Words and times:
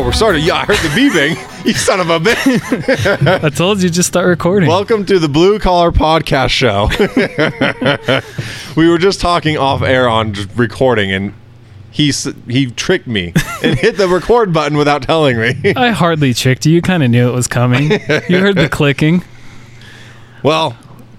Oh, 0.00 0.02
we're 0.02 0.12
starting. 0.12 0.42
Yeah, 0.42 0.54
I 0.54 0.64
heard 0.64 0.78
the 0.78 0.88
beeping. 0.88 1.64
you 1.66 1.74
son 1.74 2.00
of 2.00 2.08
a 2.08 2.18
bitch. 2.18 3.44
I 3.44 3.50
told 3.50 3.82
you 3.82 3.90
just 3.90 4.08
start 4.08 4.28
recording. 4.28 4.66
Welcome 4.66 5.04
to 5.04 5.18
the 5.18 5.28
Blue 5.28 5.58
Collar 5.58 5.92
Podcast 5.92 6.48
Show. 6.48 6.88
we 8.80 8.88
were 8.88 8.96
just 8.96 9.20
talking 9.20 9.58
off 9.58 9.82
air 9.82 10.08
on 10.08 10.32
just 10.32 10.48
recording, 10.56 11.12
and 11.12 11.34
he 11.90 12.14
he 12.48 12.70
tricked 12.70 13.08
me 13.08 13.34
and 13.62 13.78
hit 13.78 13.98
the 13.98 14.08
record 14.08 14.54
button 14.54 14.78
without 14.78 15.02
telling 15.02 15.36
me. 15.36 15.74
I 15.76 15.90
hardly 15.90 16.32
tricked 16.32 16.64
you. 16.64 16.72
You 16.72 16.80
kind 16.80 17.02
of 17.02 17.10
knew 17.10 17.28
it 17.28 17.34
was 17.34 17.46
coming. 17.46 17.90
You 17.90 18.38
heard 18.38 18.56
the 18.56 18.70
clicking 18.70 19.22
well, 20.42 20.78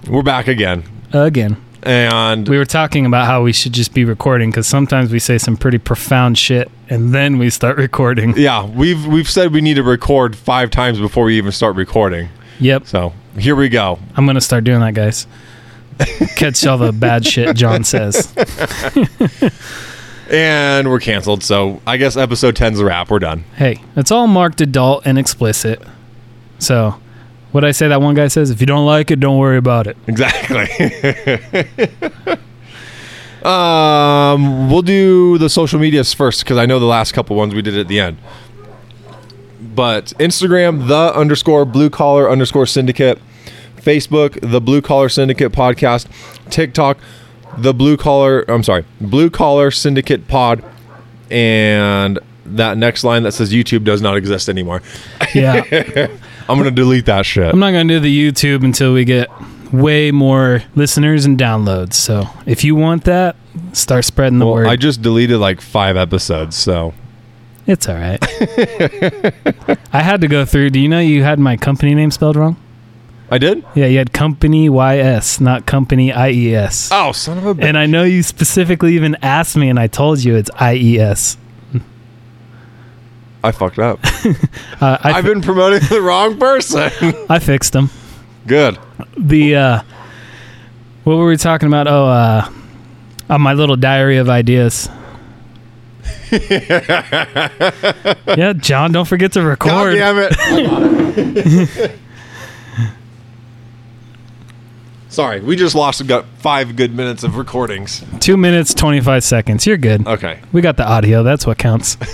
we're 0.10 0.24
back 0.24 0.48
again, 0.48 0.86
again. 1.14 1.64
and 1.84 2.50
We 2.50 2.58
were 2.58 2.66
talking 2.66 3.06
about 3.06 3.28
how 3.28 3.44
we 3.44 3.54
should 3.54 3.74
just 3.74 3.94
be 3.94 4.06
recording 4.06 4.50
because 4.50 4.66
sometimes 4.66 5.12
we 5.12 5.20
say 5.20 5.38
some 5.38 5.56
pretty 5.56 5.78
profound 5.78 6.40
shit 6.40 6.72
and 6.92 7.14
then 7.14 7.38
we 7.38 7.50
start 7.50 7.78
recording. 7.78 8.38
yeah, 8.38 8.68
we've 8.68 9.08
we've 9.08 9.30
said 9.30 9.54
we 9.54 9.62
need 9.62 9.76
to 9.76 9.84
record 9.84 10.36
five 10.36 10.70
times 10.70 11.00
before 11.00 11.24
we 11.26 11.38
even 11.38 11.52
start 11.52 11.76
recording. 11.76 12.30
Yep. 12.60 12.86
So 12.86 13.14
here 13.38 13.56
we 13.56 13.70
go. 13.70 13.98
I'm 14.16 14.26
going 14.26 14.36
to 14.36 14.42
start 14.42 14.66
doing 14.66 14.82
that, 14.82 14.94
guys. 14.94 15.26
Catch 16.36 16.66
all 16.68 16.78
the 16.78 16.92
bad 16.92 17.26
shit 17.26 17.56
John 17.56 17.84
says. 17.84 18.34
And 20.32 20.90
we're 20.90 21.02
canceled. 21.02 21.44
So 21.44 21.82
I 21.86 21.98
guess 21.98 22.16
episode 22.16 22.56
10's 22.56 22.80
a 22.80 22.86
wrap. 22.86 23.12
We're 23.12 23.20
done. 23.20 23.44
Hey, 23.58 23.82
it's 23.98 24.12
all 24.12 24.28
marked 24.28 24.62
adult 24.62 25.06
and 25.06 25.20
explicit. 25.20 25.82
So, 26.58 26.96
what 27.52 27.66
I 27.66 27.72
say 27.72 27.90
that 27.90 28.02
one 28.02 28.16
guy 28.16 28.30
says, 28.30 28.50
if 28.50 28.62
you 28.62 28.66
don't 28.66 28.86
like 28.86 29.12
it, 29.12 29.20
don't 29.20 29.38
worry 29.38 29.58
about 29.58 29.88
it. 29.88 29.98
Exactly. 30.08 30.70
um, 33.46 34.70
we'll 34.70 34.82
do 34.82 35.38
the 35.38 35.50
social 35.50 35.80
medias 35.80 36.14
first 36.14 36.44
because 36.44 36.58
I 36.58 36.66
know 36.66 36.80
the 36.80 36.86
last 36.86 37.14
couple 37.14 37.36
ones 37.36 37.54
we 37.54 37.62
did 37.62 37.78
at 37.78 37.88
the 37.88 38.00
end. 38.00 38.18
But 39.60 40.08
Instagram, 40.20 40.88
the 40.88 41.14
underscore 41.16 41.66
blue 41.66 41.90
collar 41.90 42.30
underscore 42.30 42.66
syndicate. 42.66 43.20
Facebook, 43.78 44.38
the 44.42 44.62
blue 44.62 44.82
collar 44.82 45.10
syndicate 45.10 45.52
podcast. 45.52 46.08
TikTok, 46.50 46.98
the 47.58 47.74
blue 47.74 47.98
collar, 47.98 48.42
I'm 48.50 48.64
sorry, 48.64 48.86
blue 49.00 49.30
collar 49.30 49.72
syndicate 49.72 50.28
pod. 50.28 50.64
And 51.30 52.20
that 52.46 52.78
next 52.78 53.04
line 53.04 53.24
that 53.24 53.32
says 53.32 53.54
YouTube 53.54 53.84
does 53.84 54.02
not 54.02 54.18
exist 54.18 54.50
anymore. 54.50 54.82
Yeah. 55.34 55.64
I'm 56.50 56.58
going 56.58 56.70
to 56.70 56.72
delete 56.72 57.06
that 57.06 57.26
shit. 57.26 57.52
I'm 57.52 57.60
not 57.60 57.72
going 57.72 57.88
to 57.88 57.94
do 57.94 58.00
the 58.02 58.32
YouTube 58.32 58.64
until 58.66 58.94
we 58.94 59.06
get 59.06 59.30
way 59.72 60.12
more 60.12 60.64
listeners 60.76 61.26
and 61.26 61.38
downloads. 61.38 61.94
So, 61.94 62.28
if 62.46 62.64
you 62.64 62.76
want 62.76 63.04
that, 63.06 63.36
start 63.74 64.06
spreading 64.06 64.40
the 64.40 64.46
Well, 64.46 64.56
word. 64.56 64.68
I 64.68 64.76
just 64.76 65.02
deleted 65.02 65.38
like 65.38 65.62
five 65.62 65.98
episodes, 65.98 66.56
so. 66.56 66.94
it's 67.68 67.88
all 67.88 67.96
right. 67.96 68.20
I 69.94 70.02
had 70.02 70.22
to 70.22 70.28
go 70.28 70.46
through. 70.46 70.72
Do 70.72 70.80
you 70.80 70.90
know 70.90 71.00
you 71.00 71.24
had 71.24 71.40
my 71.40 71.58
company 71.58 71.94
name 71.96 72.12
spelled 72.12 72.36
wrong? 72.36 72.58
I 73.34 73.38
did? 73.38 73.64
Yeah, 73.76 73.86
you 73.86 73.98
had 73.98 74.12
company 74.12 74.68
YS, 74.70 75.40
not 75.40 75.66
company 75.66 76.12
IES. 76.12 76.90
Oh, 76.92 77.14
son 77.14 77.38
of 77.38 77.46
a 77.46 77.56
bitch. 77.56 77.64
And 77.64 77.78
I 77.78 77.86
know 77.86 78.04
you 78.04 78.24
specifically 78.24 78.96
even 78.96 79.16
asked 79.22 79.56
me, 79.56 79.70
and 79.70 79.80
I 79.80 79.88
told 79.88 80.22
you 80.22 80.36
it's 80.36 80.50
IES. 80.60 81.38
I 83.44 83.52
fucked 83.52 83.80
up. 83.80 84.00
Uh, 84.82 84.98
I, 85.04 85.12
I've 85.14 85.26
been 85.26 85.42
promoting 85.44 85.88
the 85.90 86.02
wrong 86.02 86.40
person. 86.40 86.90
I 87.30 87.38
fixed 87.38 87.72
them. 87.74 87.92
Good. 88.48 88.78
The 89.18 89.56
uh, 89.56 89.82
what 91.04 91.16
were 91.18 91.28
we 91.28 91.38
talking 91.38 91.68
about? 91.68 91.88
Oh, 91.88 92.06
uh, 92.06 92.52
uh, 93.30 93.38
my 93.38 93.54
little 93.54 93.76
diary 93.76 94.18
of 94.18 94.30
ideas. 94.30 94.90
yeah, 96.32 97.50
John, 98.58 98.92
don't 98.92 99.08
forget 99.08 99.34
to 99.34 99.40
God 99.42 99.46
record. 99.48 99.96
damn 99.96 100.18
it. 100.20 101.92
Sorry, 105.10 105.42
we 105.42 105.58
just 105.58 105.76
lost 105.76 106.08
got 106.08 106.26
five 106.38 106.78
good 106.78 106.96
minutes 106.96 107.24
of 107.24 107.36
recordings. 107.36 108.02
Two 108.22 108.38
minutes, 108.38 108.74
twenty 108.74 109.02
five 109.02 109.26
seconds. 109.26 109.68
You're 109.68 109.76
good. 109.78 110.08
Okay. 110.08 110.40
We 110.54 110.62
got 110.62 110.78
the 110.78 110.88
audio. 110.88 111.22
That's 111.24 111.46
what 111.46 111.58
counts. 111.58 111.98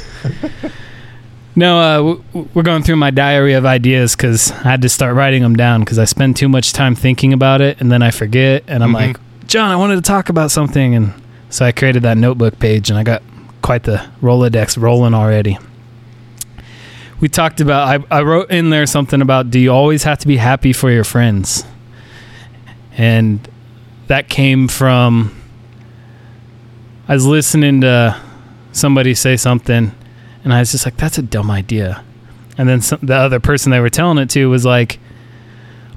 no, 1.58 1.80
uh, 1.80 1.96
w- 1.98 2.48
we're 2.54 2.62
going 2.64 2.84
through 2.84 2.96
my 2.98 3.10
diary 3.10 3.54
of 3.54 3.66
ideas 3.66 4.16
because 4.16 4.52
I 4.52 4.70
had 4.70 4.82
to 4.84 4.90
start 4.90 5.16
writing 5.16 5.42
them 5.42 5.56
down 5.56 5.82
because 5.82 5.98
I 6.00 6.06
spend 6.06 6.36
too 6.38 6.48
much 6.48 6.72
time 6.72 6.94
thinking 6.96 7.34
about 7.34 7.62
it 7.62 7.82
and 7.82 7.92
then 7.92 8.02
I 8.04 8.12
forget. 8.12 8.64
And 8.68 8.84
I'm 8.84 8.92
Mhm. 8.92 8.96
like, 8.96 9.18
John, 9.48 9.72
I 9.72 9.76
wanted 9.76 9.96
to 9.96 10.02
talk 10.02 10.30
about 10.30 10.52
something. 10.52 10.94
And 10.96 11.14
so 11.50 11.66
I 11.66 11.72
created 11.72 12.04
that 12.04 12.18
notebook 12.18 12.60
page 12.60 12.90
and 12.90 12.98
I 13.00 13.04
got 13.04 13.22
quite 13.64 13.84
the 13.84 14.02
Rolodex 14.22 14.80
rolling 14.82 15.14
already. 15.16 15.58
We 17.20 17.28
talked 17.28 17.60
about, 17.60 17.88
I, 18.12 18.18
I 18.20 18.22
wrote 18.22 18.52
in 18.52 18.70
there 18.70 18.86
something 18.86 19.22
about 19.22 19.50
do 19.50 19.60
you 19.60 19.72
always 19.72 20.04
have 20.04 20.20
to 20.20 20.28
be 20.28 20.38
happy 20.38 20.72
for 20.74 20.92
your 20.92 21.04
friends? 21.04 21.66
And 22.96 23.40
that 24.08 24.30
came 24.30 24.68
from 24.68 25.32
I 27.10 27.14
was 27.14 27.26
listening 27.26 27.82
to 27.82 28.16
somebody 28.74 29.16
say 29.16 29.38
something, 29.38 29.92
and 30.48 30.54
I 30.54 30.60
was 30.60 30.72
just 30.72 30.86
like, 30.86 30.96
"That's 30.96 31.18
a 31.18 31.22
dumb 31.22 31.52
idea." 31.52 32.02
And 32.58 32.70
then 32.70 32.80
some, 32.80 33.00
the 33.04 33.16
other 33.16 33.42
person 33.42 33.70
they 33.70 33.82
were 33.82 33.90
telling 33.90 34.18
it 34.18 34.30
to 34.30 34.50
was 34.50 34.64
like, 34.64 34.98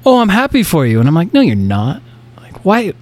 "Oh, 0.04 0.18
I'm 0.18 0.28
happy 0.28 0.64
for 0.64 0.84
you," 0.84 0.98
and 0.98 1.08
I'm 1.08 1.14
like, 1.14 1.32
"No, 1.32 1.40
you're 1.40 1.54
not. 1.54 2.02
Like, 2.36 2.64
why? 2.64 2.92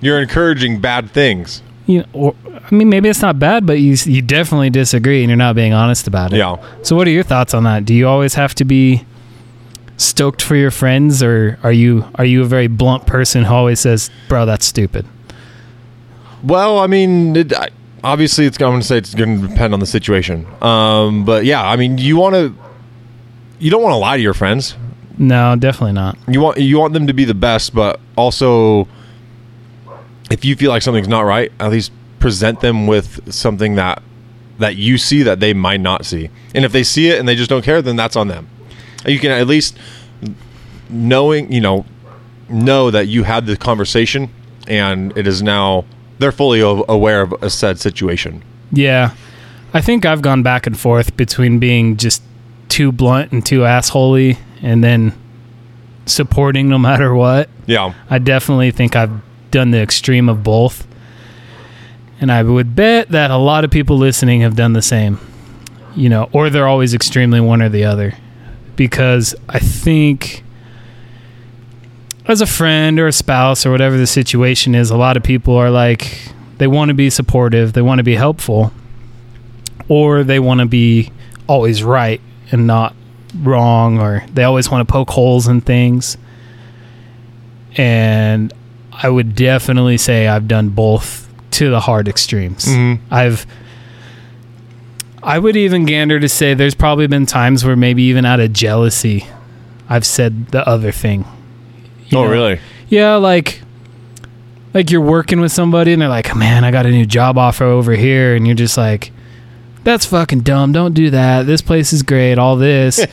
You're 0.00 0.20
encouraging 0.20 0.80
bad 0.80 1.12
things. 1.12 1.62
You 1.86 2.00
know, 2.00 2.06
or, 2.12 2.34
I 2.68 2.74
mean, 2.74 2.88
maybe 2.88 3.08
it's 3.08 3.22
not 3.22 3.38
bad, 3.38 3.64
but 3.64 3.78
you 3.78 3.96
you 4.06 4.22
definitely 4.22 4.70
disagree, 4.70 5.22
and 5.22 5.30
you're 5.30 5.36
not 5.36 5.54
being 5.54 5.72
honest 5.72 6.08
about 6.08 6.32
it. 6.32 6.38
Yeah. 6.38 6.56
So, 6.82 6.96
what 6.96 7.06
are 7.06 7.12
your 7.12 7.22
thoughts 7.22 7.54
on 7.54 7.62
that? 7.62 7.84
Do 7.84 7.94
you 7.94 8.08
always 8.08 8.34
have 8.34 8.52
to 8.56 8.64
be 8.64 9.06
stoked 9.98 10.42
for 10.42 10.56
your 10.56 10.72
friends, 10.72 11.22
or 11.22 11.60
are 11.62 11.72
you 11.72 12.06
are 12.16 12.24
you 12.24 12.42
a 12.42 12.46
very 12.46 12.66
blunt 12.66 13.06
person 13.06 13.44
who 13.44 13.54
always 13.54 13.78
says, 13.78 14.10
"Bro, 14.28 14.46
that's 14.46 14.66
stupid"? 14.66 15.06
Well, 16.42 16.80
I 16.80 16.88
mean, 16.88 17.36
it, 17.36 17.52
I, 17.52 17.68
obviously, 18.04 18.46
it's 18.46 18.58
going 18.58 18.80
to 18.80 18.86
say 18.86 18.98
it's 18.98 19.14
going 19.14 19.40
to 19.40 19.48
depend 19.48 19.74
on 19.74 19.80
the 19.80 19.86
situation. 19.86 20.46
Um, 20.62 21.24
but 21.24 21.44
yeah, 21.44 21.62
I 21.62 21.76
mean, 21.76 21.98
you 21.98 22.16
want 22.16 22.34
to, 22.34 22.54
you 23.58 23.70
don't 23.70 23.82
want 23.82 23.92
to 23.92 23.98
lie 23.98 24.16
to 24.16 24.22
your 24.22 24.34
friends. 24.34 24.76
No, 25.18 25.54
definitely 25.56 25.92
not. 25.92 26.16
You 26.26 26.40
want 26.40 26.58
you 26.58 26.78
want 26.78 26.94
them 26.94 27.06
to 27.06 27.12
be 27.12 27.24
the 27.24 27.34
best, 27.34 27.74
but 27.74 28.00
also, 28.16 28.88
if 30.30 30.44
you 30.44 30.56
feel 30.56 30.70
like 30.70 30.82
something's 30.82 31.08
not 31.08 31.22
right, 31.22 31.52
at 31.60 31.70
least 31.70 31.92
present 32.18 32.60
them 32.60 32.86
with 32.86 33.32
something 33.32 33.74
that 33.74 34.02
that 34.58 34.76
you 34.76 34.96
see 34.96 35.22
that 35.22 35.40
they 35.40 35.52
might 35.52 35.80
not 35.80 36.06
see. 36.06 36.30
And 36.54 36.64
if 36.64 36.72
they 36.72 36.82
see 36.82 37.08
it 37.08 37.18
and 37.18 37.28
they 37.28 37.34
just 37.34 37.50
don't 37.50 37.64
care, 37.64 37.82
then 37.82 37.96
that's 37.96 38.16
on 38.16 38.28
them. 38.28 38.48
You 39.06 39.18
can 39.18 39.32
at 39.32 39.46
least 39.46 39.76
knowing, 40.88 41.52
you 41.52 41.60
know, 41.60 41.84
know 42.48 42.90
that 42.90 43.08
you 43.08 43.24
had 43.24 43.46
the 43.46 43.56
conversation 43.56 44.30
and 44.68 45.16
it 45.16 45.26
is 45.26 45.42
now 45.42 45.84
they're 46.22 46.32
fully 46.32 46.60
aware 46.60 47.20
of 47.22 47.34
a 47.42 47.50
said 47.50 47.78
situation. 47.78 48.42
Yeah. 48.70 49.14
I 49.74 49.80
think 49.80 50.06
I've 50.06 50.22
gone 50.22 50.42
back 50.42 50.66
and 50.66 50.78
forth 50.78 51.16
between 51.16 51.58
being 51.58 51.96
just 51.96 52.22
too 52.68 52.92
blunt 52.92 53.32
and 53.32 53.44
too 53.44 53.60
assholey 53.60 54.38
and 54.62 54.82
then 54.82 55.12
supporting 56.06 56.68
no 56.68 56.78
matter 56.78 57.14
what. 57.14 57.48
Yeah. 57.66 57.94
I 58.08 58.18
definitely 58.18 58.70
think 58.70 58.96
I've 58.96 59.20
done 59.50 59.70
the 59.70 59.80
extreme 59.80 60.28
of 60.28 60.42
both. 60.42 60.86
And 62.20 62.30
I 62.30 62.42
would 62.42 62.76
bet 62.76 63.08
that 63.08 63.30
a 63.30 63.36
lot 63.36 63.64
of 63.64 63.70
people 63.70 63.98
listening 63.98 64.42
have 64.42 64.54
done 64.54 64.72
the 64.72 64.82
same. 64.82 65.18
You 65.94 66.08
know, 66.08 66.30
or 66.32 66.48
they're 66.48 66.68
always 66.68 66.94
extremely 66.94 67.40
one 67.40 67.60
or 67.60 67.68
the 67.68 67.84
other. 67.84 68.14
Because 68.76 69.34
I 69.48 69.58
think 69.58 70.44
as 72.28 72.40
a 72.40 72.46
friend 72.46 72.98
or 72.98 73.06
a 73.06 73.12
spouse 73.12 73.66
or 73.66 73.70
whatever 73.70 73.96
the 73.96 74.06
situation 74.06 74.74
is, 74.74 74.90
a 74.90 74.96
lot 74.96 75.16
of 75.16 75.22
people 75.22 75.56
are 75.56 75.70
like 75.70 76.18
they 76.58 76.66
want 76.66 76.88
to 76.88 76.94
be 76.94 77.10
supportive, 77.10 77.72
they 77.72 77.82
want 77.82 77.98
to 77.98 78.04
be 78.04 78.14
helpful, 78.14 78.72
or 79.88 80.22
they 80.24 80.38
want 80.38 80.60
to 80.60 80.66
be 80.66 81.10
always 81.46 81.82
right 81.82 82.20
and 82.50 82.66
not 82.66 82.94
wrong, 83.40 83.98
or 83.98 84.24
they 84.32 84.44
always 84.44 84.70
want 84.70 84.86
to 84.86 84.92
poke 84.92 85.10
holes 85.10 85.48
in 85.48 85.60
things. 85.60 86.16
And 87.76 88.52
I 88.92 89.08
would 89.08 89.34
definitely 89.34 89.96
say 89.98 90.28
I've 90.28 90.46
done 90.46 90.68
both 90.68 91.28
to 91.52 91.70
the 91.70 91.80
hard 91.80 92.08
extremes. 92.08 92.66
Mhm. 92.66 92.98
I've 93.10 93.46
I 95.24 95.38
would 95.38 95.56
even 95.56 95.84
gander 95.84 96.18
to 96.18 96.28
say 96.28 96.52
there's 96.54 96.74
probably 96.74 97.06
been 97.06 97.26
times 97.26 97.64
where 97.64 97.76
maybe 97.76 98.02
even 98.04 98.24
out 98.24 98.40
of 98.40 98.52
jealousy 98.52 99.24
I've 99.88 100.04
said 100.04 100.48
the 100.48 100.66
other 100.68 100.90
thing. 100.90 101.24
Oh, 102.14 102.24
know? 102.24 102.30
really? 102.30 102.60
Yeah, 102.88 103.16
like 103.16 103.62
like 104.74 104.90
you're 104.90 105.00
working 105.00 105.40
with 105.40 105.52
somebody 105.52 105.92
and 105.92 106.00
they're 106.00 106.08
like, 106.08 106.30
oh, 106.30 106.34
"Man, 106.34 106.64
I 106.64 106.70
got 106.70 106.86
a 106.86 106.90
new 106.90 107.06
job 107.06 107.38
offer 107.38 107.64
over 107.64 107.92
here." 107.92 108.34
And 108.34 108.46
you're 108.46 108.56
just 108.56 108.76
like, 108.76 109.12
"That's 109.84 110.06
fucking 110.06 110.40
dumb. 110.40 110.72
Don't 110.72 110.94
do 110.94 111.10
that. 111.10 111.46
This 111.46 111.62
place 111.62 111.92
is 111.92 112.02
great, 112.02 112.38
all 112.38 112.56
this." 112.56 113.04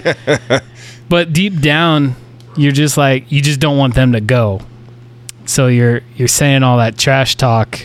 but 1.10 1.34
deep 1.34 1.60
down, 1.62 2.16
you're 2.56 2.72
just 2.72 2.98
like 2.98 3.32
you 3.32 3.42
just 3.42 3.60
don't 3.60 3.78
want 3.78 3.96
them 3.96 4.14
to 4.14 4.22
go. 4.22 4.62
So 5.46 5.68
you're 5.68 6.02
you're 6.16 6.28
saying 6.28 6.64
all 6.64 6.78
that 6.78 6.98
trash 6.98 7.36
talk 7.36 7.80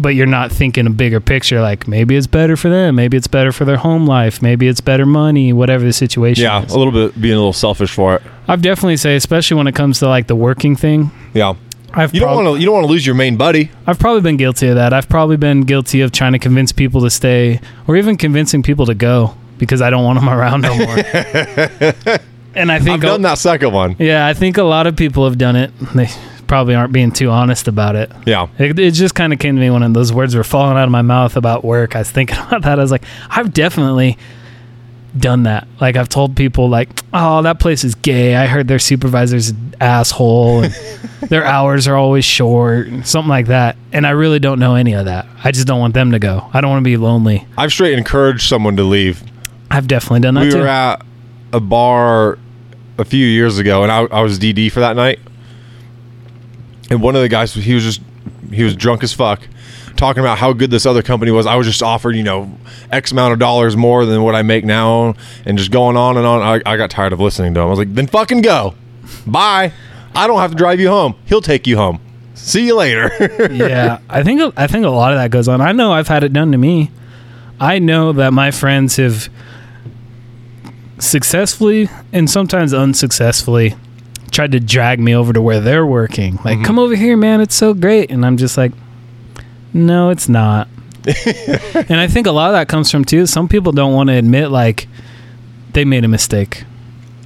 but 0.00 0.10
you're 0.14 0.26
not 0.26 0.50
thinking 0.52 0.86
a 0.86 0.90
bigger 0.90 1.20
picture. 1.20 1.60
Like 1.60 1.88
maybe 1.88 2.16
it's 2.16 2.26
better 2.26 2.56
for 2.56 2.68
them, 2.68 2.94
maybe 2.96 3.16
it's 3.16 3.26
better 3.26 3.52
for 3.52 3.64
their 3.64 3.76
home 3.76 4.06
life, 4.06 4.40
maybe 4.42 4.68
it's 4.68 4.80
better 4.80 5.06
money, 5.06 5.52
whatever 5.52 5.84
the 5.84 5.92
situation. 5.92 6.44
Yeah, 6.44 6.64
is. 6.64 6.72
a 6.72 6.78
little 6.78 6.92
bit 6.92 7.20
being 7.20 7.34
a 7.34 7.38
little 7.38 7.52
selfish 7.52 7.90
for 7.92 8.16
it. 8.16 8.22
I've 8.46 8.62
definitely 8.62 8.96
say, 8.96 9.16
especially 9.16 9.56
when 9.56 9.66
it 9.66 9.74
comes 9.74 9.98
to 10.00 10.08
like 10.08 10.26
the 10.26 10.36
working 10.36 10.76
thing. 10.76 11.10
Yeah. 11.34 11.54
I've 11.92 12.12
You 12.12 12.20
don't 12.20 12.28
prob- 12.28 12.44
want 12.44 12.56
to 12.56 12.60
you 12.60 12.66
don't 12.66 12.74
want 12.74 12.84
to 12.86 12.90
lose 12.90 13.06
your 13.06 13.14
main 13.14 13.36
buddy. 13.36 13.70
I've 13.86 13.98
probably 13.98 14.20
been 14.20 14.36
guilty 14.36 14.68
of 14.68 14.74
that. 14.76 14.92
I've 14.92 15.08
probably 15.08 15.36
been 15.38 15.62
guilty 15.62 16.02
of 16.02 16.12
trying 16.12 16.32
to 16.32 16.38
convince 16.38 16.70
people 16.70 17.00
to 17.00 17.10
stay, 17.10 17.60
or 17.86 17.96
even 17.96 18.16
convincing 18.16 18.62
people 18.62 18.86
to 18.86 18.94
go 18.94 19.34
because 19.56 19.80
I 19.82 19.90
don't 19.90 20.04
want 20.04 20.20
them 20.20 20.28
around 20.38 20.60
no 20.62 20.76
more. 20.76 20.96
and 22.54 22.70
I 22.70 22.78
think 22.78 22.90
I've 22.96 23.00
done 23.00 23.22
that 23.22 23.38
second 23.38 23.72
one. 23.72 23.96
Yeah, 23.98 24.26
I 24.26 24.34
think 24.34 24.58
a 24.58 24.62
lot 24.64 24.86
of 24.86 24.96
people 24.96 25.24
have 25.24 25.38
done 25.38 25.56
it. 25.56 25.72
They 25.94 26.08
probably 26.48 26.74
aren't 26.74 26.92
being 26.92 27.12
too 27.12 27.30
honest 27.30 27.68
about 27.68 27.94
it. 27.94 28.10
Yeah. 28.26 28.48
It, 28.58 28.78
it 28.78 28.90
just 28.92 29.14
kind 29.14 29.32
of 29.32 29.38
came 29.38 29.54
to 29.54 29.60
me 29.60 29.70
when 29.70 29.92
those 29.92 30.12
words 30.12 30.34
were 30.34 30.44
falling 30.44 30.76
out 30.76 30.84
of 30.84 30.90
my 30.90 31.02
mouth 31.02 31.36
about 31.36 31.64
work. 31.64 31.94
I 31.94 32.00
was 32.00 32.10
thinking 32.10 32.36
about 32.46 32.62
that. 32.62 32.78
I 32.78 32.82
was 32.82 32.90
like, 32.90 33.04
I've 33.30 33.52
definitely 33.52 34.18
done 35.16 35.44
that. 35.44 35.66
Like 35.80 35.96
I've 35.96 36.08
told 36.08 36.36
people 36.36 36.68
like, 36.68 36.88
"Oh, 37.12 37.42
that 37.42 37.58
place 37.60 37.82
is 37.84 37.94
gay. 37.94 38.36
I 38.36 38.46
heard 38.46 38.68
their 38.68 38.78
supervisor's 38.78 39.50
an 39.50 39.74
asshole 39.80 40.64
and 40.64 40.72
their 41.28 41.44
hours 41.44 41.88
are 41.88 41.96
always 41.96 42.24
short." 42.24 42.88
and 42.88 43.06
Something 43.06 43.28
like 43.28 43.46
that. 43.46 43.76
And 43.92 44.06
I 44.06 44.10
really 44.10 44.38
don't 44.38 44.58
know 44.58 44.74
any 44.74 44.92
of 44.94 45.06
that. 45.06 45.26
I 45.42 45.50
just 45.50 45.66
don't 45.66 45.80
want 45.80 45.94
them 45.94 46.12
to 46.12 46.18
go. 46.18 46.48
I 46.52 46.60
don't 46.60 46.70
want 46.70 46.82
to 46.82 46.88
be 46.88 46.96
lonely. 46.96 47.46
I've 47.56 47.72
straight 47.72 47.96
encouraged 47.96 48.48
someone 48.48 48.76
to 48.76 48.84
leave. 48.84 49.22
I've 49.70 49.88
definitely 49.88 50.20
done 50.20 50.34
that 50.34 50.44
we 50.44 50.50
too. 50.50 50.58
were 50.58 50.66
at 50.68 51.04
a 51.52 51.60
bar 51.60 52.38
a 52.98 53.04
few 53.04 53.26
years 53.26 53.58
ago, 53.58 53.82
and 53.82 53.92
I, 53.92 54.02
I 54.04 54.22
was 54.22 54.38
DD 54.38 54.70
for 54.72 54.80
that 54.80 54.96
night. 54.96 55.20
And 56.90 57.02
one 57.02 57.16
of 57.16 57.22
the 57.22 57.28
guys, 57.28 57.54
he 57.54 57.74
was 57.74 57.84
just 57.84 58.00
he 58.50 58.62
was 58.62 58.74
drunk 58.74 59.02
as 59.02 59.12
fuck, 59.12 59.46
talking 59.96 60.20
about 60.20 60.38
how 60.38 60.52
good 60.52 60.70
this 60.70 60.86
other 60.86 61.02
company 61.02 61.30
was. 61.30 61.46
I 61.46 61.56
was 61.56 61.66
just 61.66 61.82
offered, 61.82 62.16
you 62.16 62.22
know, 62.22 62.50
X 62.90 63.12
amount 63.12 63.32
of 63.32 63.38
dollars 63.38 63.76
more 63.76 64.06
than 64.06 64.22
what 64.22 64.34
I 64.34 64.42
make 64.42 64.64
now, 64.64 65.14
and 65.44 65.58
just 65.58 65.70
going 65.70 65.96
on 65.96 66.16
and 66.16 66.26
on. 66.26 66.40
I, 66.40 66.72
I 66.72 66.76
got 66.76 66.90
tired 66.90 67.12
of 67.12 67.20
listening 67.20 67.54
to 67.54 67.60
him. 67.60 67.66
I 67.66 67.70
was 67.70 67.78
like, 67.78 67.94
then 67.94 68.06
fucking 68.06 68.42
go, 68.42 68.74
bye. 69.26 69.72
I 70.14 70.26
don't 70.26 70.38
have 70.38 70.50
to 70.50 70.56
drive 70.56 70.80
you 70.80 70.88
home. 70.88 71.14
He'll 71.26 71.42
take 71.42 71.66
you 71.66 71.76
home. 71.76 72.00
See 72.34 72.66
you 72.66 72.74
later. 72.76 73.10
yeah, 73.50 73.98
I 74.08 74.22
think 74.22 74.54
I 74.56 74.66
think 74.66 74.86
a 74.86 74.90
lot 74.90 75.12
of 75.12 75.18
that 75.18 75.30
goes 75.30 75.48
on. 75.48 75.60
I 75.60 75.72
know 75.72 75.92
I've 75.92 76.08
had 76.08 76.24
it 76.24 76.32
done 76.32 76.52
to 76.52 76.58
me. 76.58 76.90
I 77.60 77.78
know 77.78 78.12
that 78.12 78.32
my 78.32 78.50
friends 78.50 78.96
have 78.96 79.28
successfully 80.98 81.88
and 82.12 82.30
sometimes 82.30 82.72
unsuccessfully 82.72 83.76
tried 84.30 84.52
to 84.52 84.60
drag 84.60 85.00
me 85.00 85.14
over 85.14 85.32
to 85.32 85.40
where 85.42 85.60
they're 85.60 85.86
working. 85.86 86.38
Like, 86.44 86.58
Mhm. 86.58 86.64
come 86.64 86.78
over 86.78 86.94
here, 86.94 87.16
man. 87.16 87.40
It's 87.40 87.54
so 87.54 87.74
great. 87.74 88.10
And 88.10 88.24
I'm 88.26 88.36
just 88.36 88.56
like, 88.58 88.72
no, 89.72 90.10
it's 90.10 90.28
not. 90.28 90.68
and 91.88 91.94
I 92.00 92.06
think 92.06 92.26
a 92.26 92.32
lot 92.32 92.48
of 92.50 92.52
that 92.54 92.68
comes 92.68 92.90
from 92.90 93.04
too. 93.04 93.26
Some 93.26 93.48
people 93.48 93.72
don't 93.72 93.94
want 93.94 94.08
to 94.10 94.14
admit 94.14 94.50
like 94.50 94.86
they 95.72 95.84
made 95.84 96.04
a 96.04 96.08
mistake, 96.08 96.64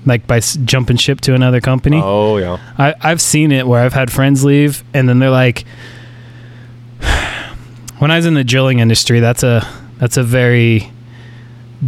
like 0.07 0.27
by 0.27 0.37
s- 0.39 0.57
jumping 0.65 0.97
ship 0.97 1.21
to 1.23 1.35
another 1.35 1.61
company. 1.61 2.01
oh 2.03 2.37
yeah. 2.37 2.59
I, 2.79 2.95
I've 3.03 3.21
seen 3.21 3.51
it 3.51 3.67
where 3.67 3.83
I've 3.83 3.93
had 3.95 4.11
friends 4.13 4.45
leave 4.45 4.85
and 4.95 5.09
then 5.09 5.19
they're 5.19 5.31
like 5.31 5.65
when 7.99 8.11
I 8.11 8.17
was 8.17 8.27
in 8.27 8.35
the 8.35 8.45
drilling 8.45 8.79
industry, 8.81 9.21
that's 9.21 9.43
a 9.43 9.67
that's 9.99 10.17
a 10.17 10.23
very 10.23 10.91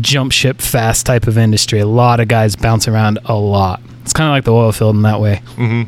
jump 0.00 0.32
ship 0.32 0.60
fast 0.60 1.06
type 1.06 1.26
of 1.26 1.38
industry. 1.38 1.78
A 1.80 1.86
lot 1.86 2.20
of 2.20 2.28
guys 2.28 2.56
bounce 2.56 2.88
around 2.88 3.18
a 3.24 3.34
lot. 3.34 3.80
It's 4.02 4.12
kind 4.12 4.28
of 4.28 4.32
like 4.32 4.44
the 4.44 4.52
oil 4.52 4.72
field 4.72 4.96
in 4.96 5.02
that 5.02 5.20
way. 5.20 5.42
hmm 5.54 5.82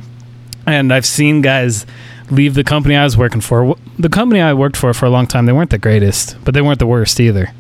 And 0.67 0.93
I've 0.93 1.07
seen 1.07 1.43
guys 1.43 1.87
leave 2.31 2.55
the 2.55 2.65
company 2.65 2.97
I 2.97 3.05
was 3.05 3.17
working 3.17 3.41
for. 3.41 3.77
The 3.99 4.09
company 4.09 4.41
I 4.41 4.53
worked 4.55 4.77
for 4.77 4.93
for 4.95 5.07
a 5.07 5.11
long 5.11 5.27
time, 5.27 5.47
they 5.47 5.53
weren't 5.53 5.71
the 5.71 5.79
greatest, 5.79 6.37
but 6.45 6.55
they 6.55 6.61
weren't 6.63 6.79
the 6.79 6.87
worst 6.87 7.21
either. 7.21 7.53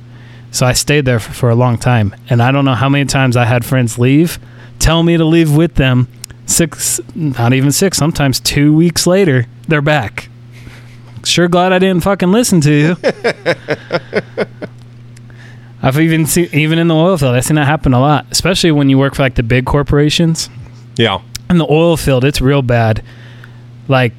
So 0.51 0.67
I 0.67 0.73
stayed 0.73 1.05
there 1.05 1.19
for, 1.21 1.33
for 1.33 1.51
a 1.51 1.55
long 1.55 1.77
time. 1.79 2.15
And 2.31 2.43
I 2.43 2.51
don't 2.53 2.65
know 2.65 2.75
how 2.75 2.89
many 2.89 3.05
times 3.05 3.37
I 3.37 3.45
had 3.45 3.65
friends 3.65 3.99
leave, 3.99 4.39
tell 4.79 5.03
me 5.03 5.17
to 5.17 5.25
leave 5.25 5.55
with 5.55 5.75
them. 5.75 6.09
Six, 6.47 7.01
not 7.15 7.53
even 7.53 7.73
six, 7.73 7.99
sometimes 7.99 8.39
two 8.39 8.73
weeks 8.73 9.07
later, 9.07 9.47
they're 9.67 9.83
back. 9.83 10.29
Sure 11.25 11.49
glad 11.49 11.73
I 11.73 11.81
didn't 11.81 12.05
fucking 12.05 12.31
listen 12.31 12.61
to 12.61 12.73
you. 12.73 12.97
I've 15.83 15.99
even 16.01 16.27
seen, 16.27 16.49
even 16.53 16.79
in 16.79 16.89
the 16.89 16.95
oil 16.95 17.17
field, 17.19 17.35
I've 17.35 17.45
seen 17.45 17.57
that 17.57 17.67
happen 17.67 17.93
a 17.93 18.01
lot, 18.01 18.27
especially 18.31 18.73
when 18.73 18.89
you 18.89 18.99
work 18.99 19.15
for 19.15 19.23
like 19.23 19.35
the 19.35 19.43
big 19.43 19.67
corporations 19.67 20.49
Yeah. 20.97 21.21
in 21.51 21.59
the 21.59 21.67
oil 21.71 21.97
field, 21.97 22.25
it's 22.25 22.41
real 22.41 22.63
bad. 22.63 23.03
Like 23.89 24.13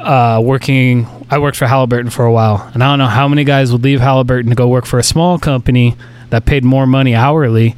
uh, 0.00 0.40
working, 0.44 1.06
I 1.30 1.38
worked 1.38 1.56
for 1.56 1.66
Halliburton 1.66 2.10
for 2.10 2.24
a 2.24 2.32
while, 2.32 2.70
and 2.74 2.82
I 2.82 2.90
don't 2.92 2.98
know 2.98 3.06
how 3.06 3.26
many 3.28 3.44
guys 3.44 3.72
would 3.72 3.82
leave 3.82 4.00
Halliburton 4.00 4.50
to 4.50 4.54
go 4.56 4.68
work 4.68 4.86
for 4.86 4.98
a 4.98 5.02
small 5.02 5.38
company 5.38 5.96
that 6.30 6.44
paid 6.46 6.64
more 6.64 6.86
money 6.86 7.14
hourly, 7.14 7.74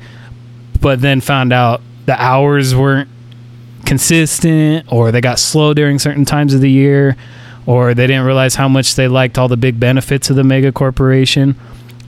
but 0.80 1.00
then 1.00 1.20
found 1.20 1.52
out 1.52 1.80
the 2.06 2.20
hours 2.22 2.74
weren't 2.74 3.08
consistent, 3.86 4.84
or 4.92 5.10
they 5.12 5.20
got 5.20 5.38
slow 5.38 5.72
during 5.74 5.98
certain 5.98 6.24
times 6.24 6.52
of 6.54 6.60
the 6.60 6.70
year, 6.70 7.16
or 7.64 7.94
they 7.94 8.06
didn't 8.06 8.24
realize 8.26 8.54
how 8.56 8.68
much 8.68 8.94
they 8.96 9.08
liked 9.08 9.38
all 9.38 9.48
the 9.48 9.56
big 9.56 9.78
benefits 9.80 10.28
of 10.30 10.36
the 10.36 10.44
mega 10.44 10.70
corporation. 10.72 11.54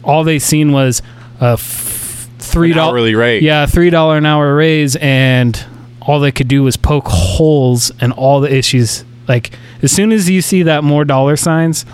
All 0.05 0.25
they 0.25 0.39
seen 0.39 0.73
was 0.73 1.03
a 1.41 1.53
f- 1.53 2.29
three 2.39 2.73
dollar 2.73 2.93
hourly 2.99 3.15
rate. 3.15 3.43
yeah, 3.43 3.67
three 3.67 3.91
dollar 3.91 4.17
an 4.17 4.27
hour 4.27 4.55
raise, 4.55 4.97
and 4.97 5.63
all 6.01 6.21
they 6.21 6.33
could 6.33 6.49
do 6.49 6.63
was 6.63 6.77
poke 6.77 7.07
holes 7.09 7.91
in 8.01 8.13
all 8.13 8.41
the 8.41 8.55
issues. 8.55 9.05
Like 9.27 9.51
as 9.83 9.93
soon 9.93 10.13
as 10.13 10.29
you 10.31 10.41
see 10.41 10.63
that 10.63 10.83
more 10.85 11.05
dollar 11.05 11.37
signs, 11.37 11.85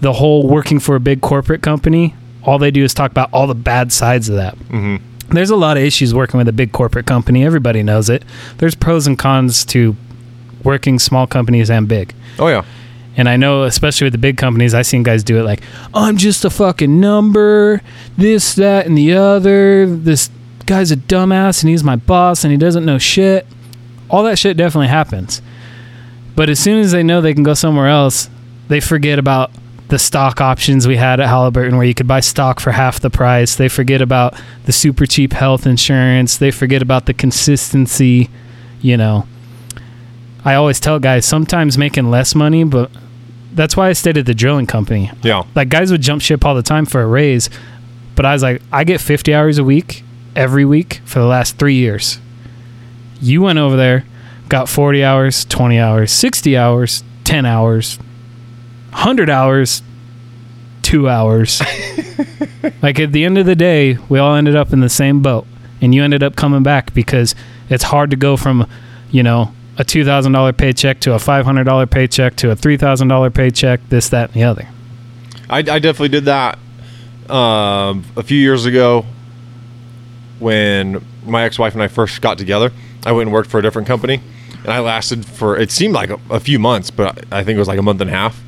the 0.00 0.12
whole 0.14 0.46
working 0.46 0.78
for 0.80 0.94
a 0.96 1.00
big 1.00 1.20
corporate 1.22 1.62
company, 1.62 2.14
all 2.42 2.58
they 2.58 2.70
do 2.70 2.84
is 2.84 2.92
talk 2.92 3.10
about 3.10 3.30
all 3.32 3.46
the 3.46 3.54
bad 3.54 3.92
sides 3.92 4.28
of 4.28 4.36
that. 4.36 4.54
hmm 4.56 4.96
There's 5.30 5.50
a 5.50 5.56
lot 5.56 5.76
of 5.78 5.82
issues 5.82 6.12
working 6.14 6.36
with 6.38 6.48
a 6.48 6.52
big 6.52 6.72
corporate 6.72 7.06
company. 7.06 7.44
Everybody 7.44 7.82
knows 7.82 8.10
it. 8.10 8.22
There's 8.58 8.74
pros 8.74 9.06
and 9.06 9.18
cons 9.18 9.64
to 9.66 9.96
working 10.62 10.98
small 10.98 11.26
companies 11.26 11.70
and 11.70 11.88
big. 11.88 12.14
Oh 12.38 12.48
yeah. 12.48 12.64
And 13.16 13.28
I 13.28 13.36
know, 13.36 13.62
especially 13.62 14.06
with 14.06 14.12
the 14.12 14.18
big 14.18 14.36
companies, 14.36 14.74
I've 14.74 14.86
seen 14.86 15.02
guys 15.02 15.22
do 15.22 15.38
it 15.38 15.44
like, 15.44 15.62
I'm 15.92 16.16
just 16.16 16.44
a 16.44 16.50
fucking 16.50 17.00
number, 17.00 17.80
this, 18.16 18.54
that, 18.54 18.86
and 18.86 18.98
the 18.98 19.12
other. 19.12 19.86
This 19.86 20.30
guy's 20.66 20.90
a 20.90 20.96
dumbass 20.96 21.62
and 21.62 21.70
he's 21.70 21.84
my 21.84 21.96
boss 21.96 22.44
and 22.44 22.50
he 22.50 22.56
doesn't 22.56 22.84
know 22.84 22.98
shit. 22.98 23.46
All 24.10 24.24
that 24.24 24.38
shit 24.38 24.56
definitely 24.56 24.88
happens. 24.88 25.42
But 26.34 26.50
as 26.50 26.58
soon 26.58 26.80
as 26.80 26.92
they 26.92 27.02
know 27.02 27.20
they 27.20 27.34
can 27.34 27.44
go 27.44 27.54
somewhere 27.54 27.88
else, 27.88 28.28
they 28.68 28.80
forget 28.80 29.18
about 29.18 29.52
the 29.88 29.98
stock 29.98 30.40
options 30.40 30.88
we 30.88 30.96
had 30.96 31.20
at 31.20 31.28
Halliburton 31.28 31.76
where 31.76 31.86
you 31.86 31.94
could 31.94 32.08
buy 32.08 32.20
stock 32.20 32.58
for 32.58 32.72
half 32.72 32.98
the 32.98 33.10
price. 33.10 33.54
They 33.54 33.68
forget 33.68 34.00
about 34.00 34.34
the 34.64 34.72
super 34.72 35.06
cheap 35.06 35.32
health 35.32 35.66
insurance. 35.66 36.36
They 36.36 36.50
forget 36.50 36.82
about 36.82 37.06
the 37.06 37.14
consistency, 37.14 38.30
you 38.80 38.96
know. 38.96 39.28
I 40.44 40.54
always 40.54 40.80
tell 40.80 40.98
guys 40.98 41.24
sometimes 41.24 41.78
making 41.78 42.10
less 42.10 42.34
money, 42.34 42.64
but 42.64 42.90
that's 43.54 43.76
why 43.76 43.88
I 43.88 43.92
stayed 43.92 44.18
at 44.18 44.26
the 44.26 44.34
drilling 44.34 44.66
company. 44.66 45.10
Yeah. 45.22 45.44
Like 45.54 45.68
guys 45.68 45.90
would 45.90 46.02
jump 46.02 46.22
ship 46.22 46.44
all 46.44 46.54
the 46.54 46.62
time 46.62 46.86
for 46.86 47.00
a 47.02 47.06
raise, 47.06 47.48
but 48.16 48.26
I 48.26 48.32
was 48.32 48.42
like, 48.42 48.60
I 48.72 48.84
get 48.84 49.00
50 49.00 49.32
hours 49.34 49.58
a 49.58 49.64
week 49.64 50.02
every 50.36 50.64
week 50.64 51.00
for 51.04 51.20
the 51.20 51.26
last 51.26 51.58
three 51.58 51.74
years. 51.74 52.18
You 53.20 53.42
went 53.42 53.58
over 53.58 53.76
there, 53.76 54.04
got 54.48 54.68
40 54.68 55.04
hours, 55.04 55.44
20 55.44 55.78
hours, 55.78 56.12
60 56.12 56.56
hours, 56.56 57.04
10 57.24 57.46
hours, 57.46 57.96
100 58.90 59.30
hours, 59.30 59.82
two 60.82 61.08
hours. 61.08 61.62
like 62.82 63.00
at 63.00 63.12
the 63.12 63.24
end 63.24 63.38
of 63.38 63.46
the 63.46 63.56
day, 63.56 63.98
we 64.08 64.18
all 64.18 64.34
ended 64.34 64.56
up 64.56 64.72
in 64.72 64.80
the 64.80 64.88
same 64.88 65.22
boat, 65.22 65.46
and 65.80 65.94
you 65.94 66.02
ended 66.04 66.22
up 66.22 66.36
coming 66.36 66.62
back 66.62 66.92
because 66.92 67.34
it's 67.70 67.84
hard 67.84 68.10
to 68.10 68.16
go 68.16 68.36
from, 68.36 68.68
you 69.10 69.22
know, 69.22 69.52
a 69.76 69.84
two 69.84 70.04
thousand 70.04 70.32
dollar 70.32 70.52
paycheck 70.52 71.00
to 71.00 71.14
a 71.14 71.18
five 71.18 71.44
hundred 71.44 71.64
dollar 71.64 71.86
paycheck 71.86 72.36
to 72.36 72.50
a 72.50 72.56
three 72.56 72.76
thousand 72.76 73.08
dollar 73.08 73.30
paycheck. 73.30 73.80
This, 73.88 74.08
that, 74.10 74.30
and 74.30 74.34
the 74.34 74.44
other. 74.44 74.68
I, 75.48 75.58
I 75.58 75.78
definitely 75.78 76.08
did 76.08 76.24
that 76.24 76.58
um, 77.28 78.04
a 78.16 78.22
few 78.22 78.38
years 78.38 78.66
ago 78.66 79.04
when 80.38 81.04
my 81.24 81.44
ex-wife 81.44 81.74
and 81.74 81.82
I 81.82 81.88
first 81.88 82.20
got 82.20 82.38
together. 82.38 82.72
I 83.06 83.12
went 83.12 83.28
and 83.28 83.32
worked 83.32 83.50
for 83.50 83.58
a 83.58 83.62
different 83.62 83.86
company, 83.86 84.20
and 84.62 84.68
I 84.68 84.80
lasted 84.80 85.26
for 85.26 85.56
it 85.56 85.70
seemed 85.70 85.94
like 85.94 86.10
a, 86.10 86.18
a 86.30 86.40
few 86.40 86.58
months, 86.58 86.90
but 86.90 87.24
I 87.32 87.44
think 87.44 87.56
it 87.56 87.58
was 87.58 87.68
like 87.68 87.78
a 87.78 87.82
month 87.82 88.00
and 88.00 88.10
a 88.10 88.12
half. 88.12 88.42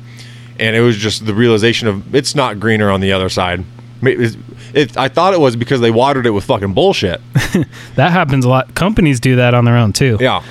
And 0.59 0.75
it 0.75 0.81
was 0.81 0.97
just 0.97 1.25
the 1.25 1.35
realization 1.35 1.87
of 1.87 2.15
it's 2.15 2.33
not 2.33 2.59
greener 2.59 2.89
on 2.89 2.99
the 2.99 3.13
other 3.13 3.29
side. 3.29 3.63
It, 4.01 4.35
it, 4.73 4.97
I 4.97 5.07
thought 5.07 5.33
it 5.33 5.39
was 5.39 5.55
because 5.55 5.81
they 5.81 5.91
watered 5.91 6.25
it 6.25 6.31
with 6.31 6.45
fucking 6.45 6.73
bullshit. 6.73 7.21
That 7.95 8.11
happens 8.11 8.45
a 8.45 8.49
lot. 8.49 8.75
Companies 8.75 9.19
do 9.19 9.37
that 9.37 9.55
on 9.55 9.65
their 9.65 9.75
own 9.75 9.91
too. 9.91 10.17
Yeah, 10.19 10.43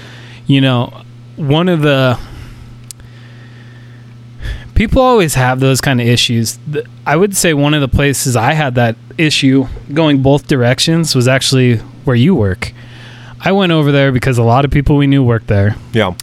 you 0.46 0.60
know, 0.60 1.02
one 1.36 1.68
of 1.68 1.82
the 1.82 2.18
people 4.74 5.00
always 5.02 5.34
have 5.34 5.60
those 5.60 5.80
kind 5.80 6.00
of 6.00 6.06
issues. 6.06 6.58
I 7.06 7.16
would 7.16 7.36
say 7.36 7.54
one 7.54 7.74
of 7.74 7.80
the 7.80 7.88
places 7.88 8.36
I 8.36 8.52
had 8.52 8.74
that 8.76 8.96
issue 9.18 9.66
going 9.92 10.22
both 10.22 10.46
directions 10.46 11.14
was 11.14 11.26
actually 11.26 11.76
where 12.04 12.16
you 12.16 12.34
work. 12.34 12.72
I 13.40 13.52
went 13.52 13.72
over 13.72 13.90
there 13.92 14.12
because 14.12 14.38
a 14.38 14.42
lot 14.42 14.64
of 14.64 14.70
people 14.70 14.96
we 14.96 15.06
knew 15.06 15.22
worked 15.22 15.46
there. 15.46 15.76
yeah, 15.92 16.14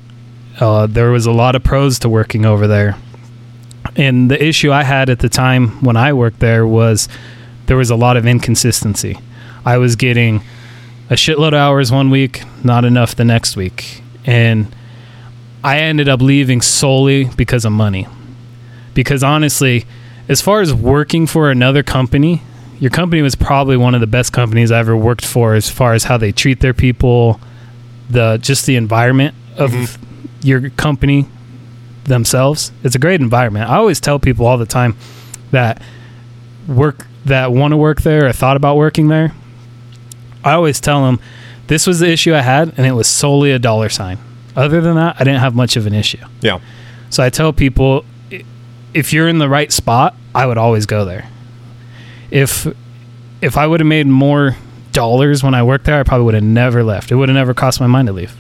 Uh, 0.60 0.88
there 0.88 1.10
was 1.12 1.26
a 1.26 1.32
lot 1.32 1.56
of 1.56 1.64
pros 1.64 2.00
to 2.00 2.10
working 2.10 2.46
over 2.46 2.68
there. 2.68 2.96
And 3.96 4.30
the 4.30 4.44
issue 4.44 4.72
I 4.72 4.84
had 4.84 5.10
at 5.10 5.20
the 5.20 5.30
time 5.30 5.84
when 5.84 5.98
I 5.98 6.14
worked 6.14 6.40
there 6.40 6.66
was 6.66 7.08
there 7.66 7.78
was 7.78 7.90
a 7.90 7.96
lot 7.96 8.18
of 8.18 8.26
inconsistency. 8.26 9.18
I 9.66 9.78
was 9.78 9.96
getting 9.96 10.42
a 11.10 11.14
shitload 11.16 11.50
of 11.50 11.54
hours 11.56 11.92
one 11.92 12.10
week, 12.10 12.44
not 12.64 12.86
enough 12.86 13.16
the 13.16 13.26
next 13.26 13.56
week. 13.56 14.03
And 14.26 14.74
I 15.64 15.80
ended 15.80 16.10
up 16.10 16.22
leaving 16.22 16.62
solely 16.62 17.26
because 17.26 17.66
of 17.66 17.72
money. 17.72 18.08
Because 18.94 19.24
honestly, 19.24 19.86
as 20.28 20.42
far 20.42 20.62
as 20.62 20.74
working 20.74 21.28
for 21.28 21.50
another 21.50 21.84
company, 21.84 22.42
your 22.80 22.92
company 22.92 23.22
was 23.22 23.36
probably 23.36 23.78
one 23.78 23.96
of 23.96 24.02
the 24.02 24.08
best 24.08 24.34
companies 24.34 24.72
I 24.72 24.80
ever 24.80 24.96
worked 24.96 25.26
for 25.26 25.54
as 25.54 25.70
far 25.70 25.94
as 25.94 26.06
how 26.06 26.18
they 26.18 26.32
treat 26.32 26.60
their 26.60 26.74
people, 26.74 27.40
the 28.10 28.38
just 28.42 28.66
the 28.66 28.76
environment 28.76 29.36
of 29.58 29.72
mm-hmm. 29.72 30.28
your 30.42 30.70
company 30.72 31.28
themselves. 32.06 32.72
It's 32.84 32.96
a 32.96 33.00
great 33.00 33.22
environment. 33.22 33.70
I 33.70 33.78
always 33.78 34.00
tell 34.00 34.20
people 34.20 34.46
all 34.46 34.58
the 34.58 34.66
time 34.66 34.98
that 35.52 35.82
work 36.68 37.08
that 37.26 37.52
want 37.52 37.72
to 37.72 37.78
work 37.78 38.02
there 38.02 38.28
or 38.28 38.34
thought 38.34 38.58
about 38.58 38.76
working 38.76 39.08
there. 39.08 39.34
I 40.44 40.54
always 40.54 40.82
tell 40.82 41.06
them 41.06 41.20
this 41.68 41.88
was 41.88 42.00
the 42.00 42.10
issue 42.10 42.34
I 42.34 42.42
had 42.42 42.74
and 42.78 42.86
it 42.86 42.94
was 42.94 43.08
solely 43.08 43.52
a 43.52 43.60
dollar 43.60 43.90
sign. 43.90 44.18
Other 44.56 44.82
than 44.82 44.96
that, 44.96 45.16
I 45.20 45.24
didn't 45.24 45.40
have 45.40 45.56
much 45.56 45.76
of 45.76 45.88
an 45.88 45.94
issue. 45.94 46.24
Yeah. 46.42 46.60
So 47.10 47.24
I 47.24 47.30
tell 47.30 47.54
people 47.54 48.06
if 48.94 49.12
you're 49.12 49.28
in 49.28 49.40
the 49.40 49.50
right 49.50 49.72
spot, 49.72 50.16
I 50.36 50.46
would 50.46 50.58
always 50.58 50.86
go 50.86 51.06
there. 51.06 51.30
If 52.32 52.68
if 53.42 53.58
I 53.58 53.68
would 53.68 53.80
have 53.80 53.88
made 53.88 54.08
more 54.08 54.56
dollars 54.92 55.44
when 55.44 55.54
I 55.54 55.64
worked 55.64 55.86
there, 55.86 56.00
I 56.00 56.04
probably 56.04 56.26
would 56.26 56.36
have 56.36 56.44
never 56.44 56.84
left. 56.84 57.12
It 57.12 57.16
would 57.16 57.30
have 57.30 57.36
never 57.36 57.54
crossed 57.54 57.80
my 57.80 57.88
mind 57.88 58.08
to 58.08 58.14
leave. 58.14 58.36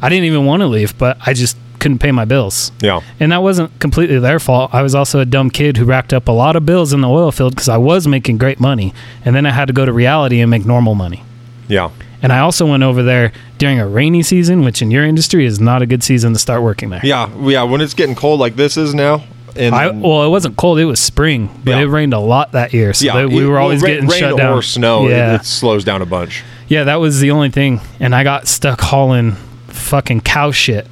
I 0.00 0.08
didn't 0.08 0.24
even 0.24 0.46
want 0.46 0.60
to 0.60 0.66
leave, 0.66 0.96
but 0.96 1.18
I 1.26 1.34
just 1.34 1.56
couldn't 1.78 1.98
pay 1.98 2.12
my 2.12 2.24
bills. 2.24 2.72
Yeah. 2.80 3.00
And 3.18 3.32
that 3.32 3.42
wasn't 3.42 3.78
completely 3.80 4.18
their 4.18 4.38
fault. 4.38 4.72
I 4.72 4.82
was 4.82 4.94
also 4.94 5.20
a 5.20 5.24
dumb 5.24 5.50
kid 5.50 5.76
who 5.76 5.84
racked 5.84 6.12
up 6.12 6.28
a 6.28 6.32
lot 6.32 6.56
of 6.56 6.64
bills 6.64 6.92
in 6.92 7.00
the 7.00 7.08
oil 7.08 7.32
field 7.32 7.54
because 7.54 7.68
I 7.68 7.76
was 7.78 8.06
making 8.06 8.38
great 8.38 8.60
money. 8.60 8.94
And 9.24 9.34
then 9.34 9.46
I 9.46 9.50
had 9.50 9.66
to 9.66 9.72
go 9.72 9.84
to 9.84 9.92
reality 9.92 10.40
and 10.40 10.50
make 10.50 10.64
normal 10.64 10.94
money. 10.94 11.24
Yeah. 11.68 11.90
And 12.22 12.32
I 12.32 12.40
also 12.40 12.66
went 12.66 12.82
over 12.82 13.02
there 13.02 13.32
during 13.58 13.78
a 13.80 13.86
rainy 13.88 14.22
season, 14.22 14.62
which 14.62 14.82
in 14.82 14.90
your 14.90 15.04
industry 15.04 15.46
is 15.46 15.58
not 15.60 15.80
a 15.82 15.86
good 15.86 16.02
season 16.02 16.32
to 16.34 16.38
start 16.38 16.62
working 16.62 16.90
there. 16.90 17.00
Yeah. 17.02 17.28
Yeah. 17.40 17.62
When 17.62 17.80
it's 17.80 17.94
getting 17.94 18.14
cold 18.14 18.40
like 18.40 18.56
this 18.56 18.76
is 18.76 18.94
now, 18.94 19.24
and 19.56 19.74
I, 19.74 19.90
well, 19.90 20.22
it 20.24 20.28
wasn't 20.28 20.56
cold; 20.56 20.78
it 20.78 20.84
was 20.84 21.00
spring, 21.00 21.48
but 21.64 21.72
Yeah. 21.72 21.78
it 21.80 21.84
rained 21.86 22.14
a 22.14 22.18
lot 22.20 22.52
that 22.52 22.72
year, 22.72 22.92
so 22.94 23.12
they- 23.12 23.26
we 23.26 23.42
it- 23.42 23.46
were 23.46 23.54
well, 23.54 23.62
always 23.64 23.82
rain- 23.82 23.94
getting 23.94 24.08
rain 24.08 24.20
shut 24.20 24.36
down. 24.36 24.56
or 24.56 24.62
snow. 24.62 25.06
it- 25.06 25.10
Yeah, 25.10 25.34
it 25.36 25.44
slows 25.44 25.82
down 25.82 26.02
a 26.02 26.06
bunch. 26.06 26.42
yeah, 26.68 26.84
that 26.84 27.00
was 27.00 27.18
the 27.20 27.30
only 27.32 27.48
thing, 27.50 27.80
and 27.98 28.14
I 28.14 28.22
got 28.22 28.46
stuck 28.46 28.80
hauling 28.80 29.36
fucking 29.68 30.20
cow 30.20 30.52
shit 30.52 30.86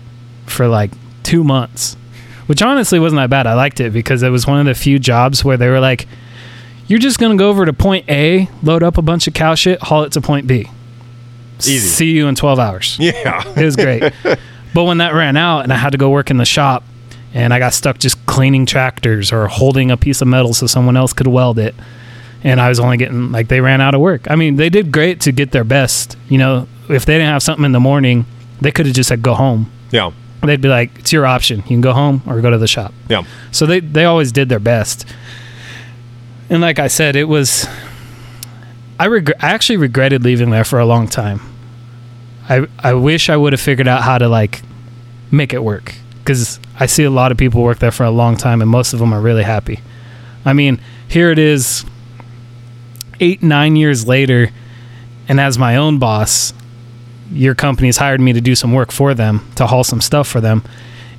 for 0.46 0.66
like 0.66 0.90
two 1.22 1.44
months, 1.44 1.96
which 2.46 2.60
honestly 2.62 2.98
wasn't 2.98 3.20
that 3.20 3.30
bad. 3.30 3.46
I 3.46 3.54
liked 3.54 3.78
it 3.80 3.92
because 3.92 4.22
it 4.24 4.30
was 4.30 4.44
one 4.46 4.58
of 4.58 4.66
the 4.66 4.74
few 4.74 4.98
jobs 4.98 5.44
where 5.44 5.56
they 5.56 5.68
were 5.68 5.78
like, 5.80 6.08
"You're 6.88 6.98
just 6.98 7.20
gonna 7.20 7.36
go 7.36 7.50
over 7.50 7.64
to 7.64 7.72
point 7.72 8.06
A, 8.08 8.48
load 8.64 8.82
up 8.82 8.98
a 8.98 9.02
bunch 9.02 9.28
of 9.28 9.34
cow 9.34 9.54
shit, 9.54 9.80
haul 9.84 10.02
it 10.02 10.10
to 10.12 10.20
point 10.20 10.48
B, 10.48 10.68
Easy. 11.66 11.78
see 11.88 12.10
you 12.12 12.28
in 12.28 12.34
12 12.34 12.58
hours." 12.58 12.96
Yeah. 13.00 13.42
It 13.56 13.64
was 13.64 13.76
great. 13.76 14.02
but 14.74 14.84
when 14.84 14.98
that 14.98 15.14
ran 15.14 15.36
out 15.36 15.60
and 15.64 15.72
I 15.72 15.76
had 15.76 15.90
to 15.92 15.98
go 15.98 16.10
work 16.10 16.30
in 16.30 16.36
the 16.36 16.44
shop 16.44 16.84
and 17.34 17.52
I 17.54 17.58
got 17.58 17.72
stuck 17.74 17.98
just 17.98 18.24
cleaning 18.26 18.66
tractors 18.66 19.32
or 19.32 19.48
holding 19.48 19.90
a 19.90 19.96
piece 19.96 20.20
of 20.22 20.28
metal 20.28 20.54
so 20.54 20.66
someone 20.66 20.96
else 20.96 21.12
could 21.12 21.26
weld 21.26 21.58
it. 21.58 21.74
And 22.44 22.60
I 22.60 22.68
was 22.68 22.78
only 22.78 22.96
getting 22.96 23.32
like 23.32 23.48
they 23.48 23.60
ran 23.60 23.80
out 23.80 23.94
of 23.94 24.00
work. 24.00 24.30
I 24.30 24.36
mean, 24.36 24.56
they 24.56 24.68
did 24.70 24.92
great 24.92 25.20
to 25.22 25.32
get 25.32 25.50
their 25.50 25.64
best. 25.64 26.16
You 26.28 26.38
know, 26.38 26.68
if 26.88 27.04
they 27.04 27.14
didn't 27.14 27.28
have 27.32 27.42
something 27.42 27.64
in 27.64 27.72
the 27.72 27.80
morning, 27.80 28.26
they 28.60 28.70
could 28.70 28.86
have 28.86 28.94
just 28.94 29.08
said 29.08 29.22
go 29.22 29.34
home. 29.34 29.70
yeah. 29.90 30.10
They'd 30.40 30.60
be 30.60 30.68
like, 30.68 30.96
"It's 31.00 31.12
your 31.12 31.26
option. 31.26 31.56
You 31.58 31.64
can 31.64 31.80
go 31.80 31.92
home 31.92 32.22
or 32.24 32.40
go 32.40 32.48
to 32.50 32.58
the 32.58 32.68
shop." 32.68 32.94
Yeah. 33.08 33.24
So 33.50 33.66
they 33.66 33.80
they 33.80 34.04
always 34.04 34.30
did 34.30 34.48
their 34.48 34.60
best. 34.60 35.04
And 36.48 36.60
like 36.62 36.78
I 36.78 36.86
said, 36.86 37.16
it 37.16 37.24
was 37.24 37.66
I 38.98 39.06
reg- 39.06 39.32
I 39.40 39.50
actually 39.50 39.76
regretted 39.76 40.24
leaving 40.24 40.50
there 40.50 40.64
for 40.64 40.78
a 40.78 40.84
long 40.86 41.08
time. 41.08 41.40
I 42.48 42.66
I 42.78 42.94
wish 42.94 43.30
I 43.30 43.36
would 43.36 43.52
have 43.52 43.60
figured 43.60 43.88
out 43.88 44.02
how 44.02 44.18
to 44.18 44.28
like 44.28 44.62
make 45.30 45.52
it 45.52 45.62
work 45.62 45.94
cuz 46.24 46.58
I 46.80 46.86
see 46.86 47.04
a 47.04 47.10
lot 47.10 47.30
of 47.30 47.38
people 47.38 47.62
work 47.62 47.78
there 47.78 47.90
for 47.90 48.04
a 48.04 48.10
long 48.10 48.36
time 48.36 48.60
and 48.62 48.70
most 48.70 48.92
of 48.92 48.98
them 48.98 49.12
are 49.12 49.20
really 49.20 49.44
happy. 49.44 49.80
I 50.44 50.52
mean, 50.52 50.80
here 51.06 51.30
it 51.30 51.38
is 51.38 51.84
8 53.20 53.42
9 53.42 53.76
years 53.76 54.06
later 54.06 54.50
and 55.28 55.40
as 55.40 55.58
my 55.58 55.76
own 55.76 55.98
boss, 55.98 56.54
your 57.30 57.54
company's 57.54 57.98
hired 57.98 58.20
me 58.20 58.32
to 58.32 58.40
do 58.40 58.54
some 58.54 58.72
work 58.72 58.90
for 58.90 59.12
them, 59.14 59.46
to 59.56 59.66
haul 59.66 59.84
some 59.84 60.00
stuff 60.00 60.26
for 60.26 60.40
them 60.40 60.62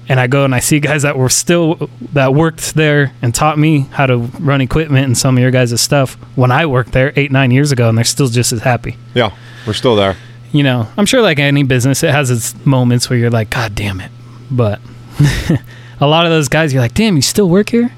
and 0.10 0.20
I 0.20 0.28
go 0.28 0.44
and 0.44 0.54
I 0.54 0.60
see 0.60 0.80
guys 0.82 1.04
that 1.04 1.18
were 1.18 1.30
still 1.30 1.90
that 2.14 2.34
worked 2.34 2.74
there 2.76 3.14
and 3.22 3.34
taught 3.34 3.58
me 3.58 3.82
how 3.92 4.06
to 4.08 4.18
run 4.18 4.60
equipment 4.60 5.06
and 5.06 5.18
some 5.18 5.38
of 5.38 5.42
your 5.42 5.52
guys' 5.52 5.80
stuff 5.80 6.16
when 6.36 6.52
I 6.52 6.66
worked 6.66 6.92
there 6.92 7.14
eight 7.16 7.32
nine 7.32 7.52
years 7.52 7.72
ago, 7.72 7.88
and 7.88 7.98
they're 7.98 8.04
still 8.06 8.28
just 8.28 8.52
as 8.52 8.62
happy. 8.64 8.98
Yeah. 9.14 9.32
We're 9.66 9.74
still 9.74 9.96
there. 9.96 10.18
You 10.52 10.64
know, 10.64 10.88
I'm 10.98 11.06
sure 11.06 11.22
like 11.22 11.38
any 11.40 11.62
business, 11.64 12.02
it 12.04 12.10
has 12.12 12.32
its 12.32 12.54
moments 12.66 13.10
where 13.10 13.18
you're 13.20 13.30
like, 13.30 13.52
God 13.52 13.76
damn 13.76 14.02
it, 14.02 14.12
but 14.50 14.82
a 16.02 16.08
lot 16.08 16.26
of 16.26 16.32
those 16.32 16.48
guys, 16.50 16.74
you're 16.74 16.82
like, 16.82 16.96
Damn, 16.96 17.16
you 17.16 17.22
still 17.22 17.48
work 17.48 17.70
here? 17.70 17.92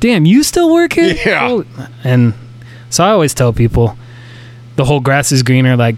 Damn, 0.00 0.24
you 0.24 0.42
still 0.44 0.72
work 0.72 0.92
here? 0.92 1.14
Yeah. 1.26 1.48
Oh, 1.48 1.64
And 2.04 2.34
so 2.90 3.02
I 3.04 3.10
always 3.10 3.34
tell 3.34 3.52
people, 3.52 3.96
the 4.76 4.84
whole 4.84 5.00
grass 5.00 5.32
is 5.32 5.42
greener. 5.42 5.76
Like, 5.76 5.96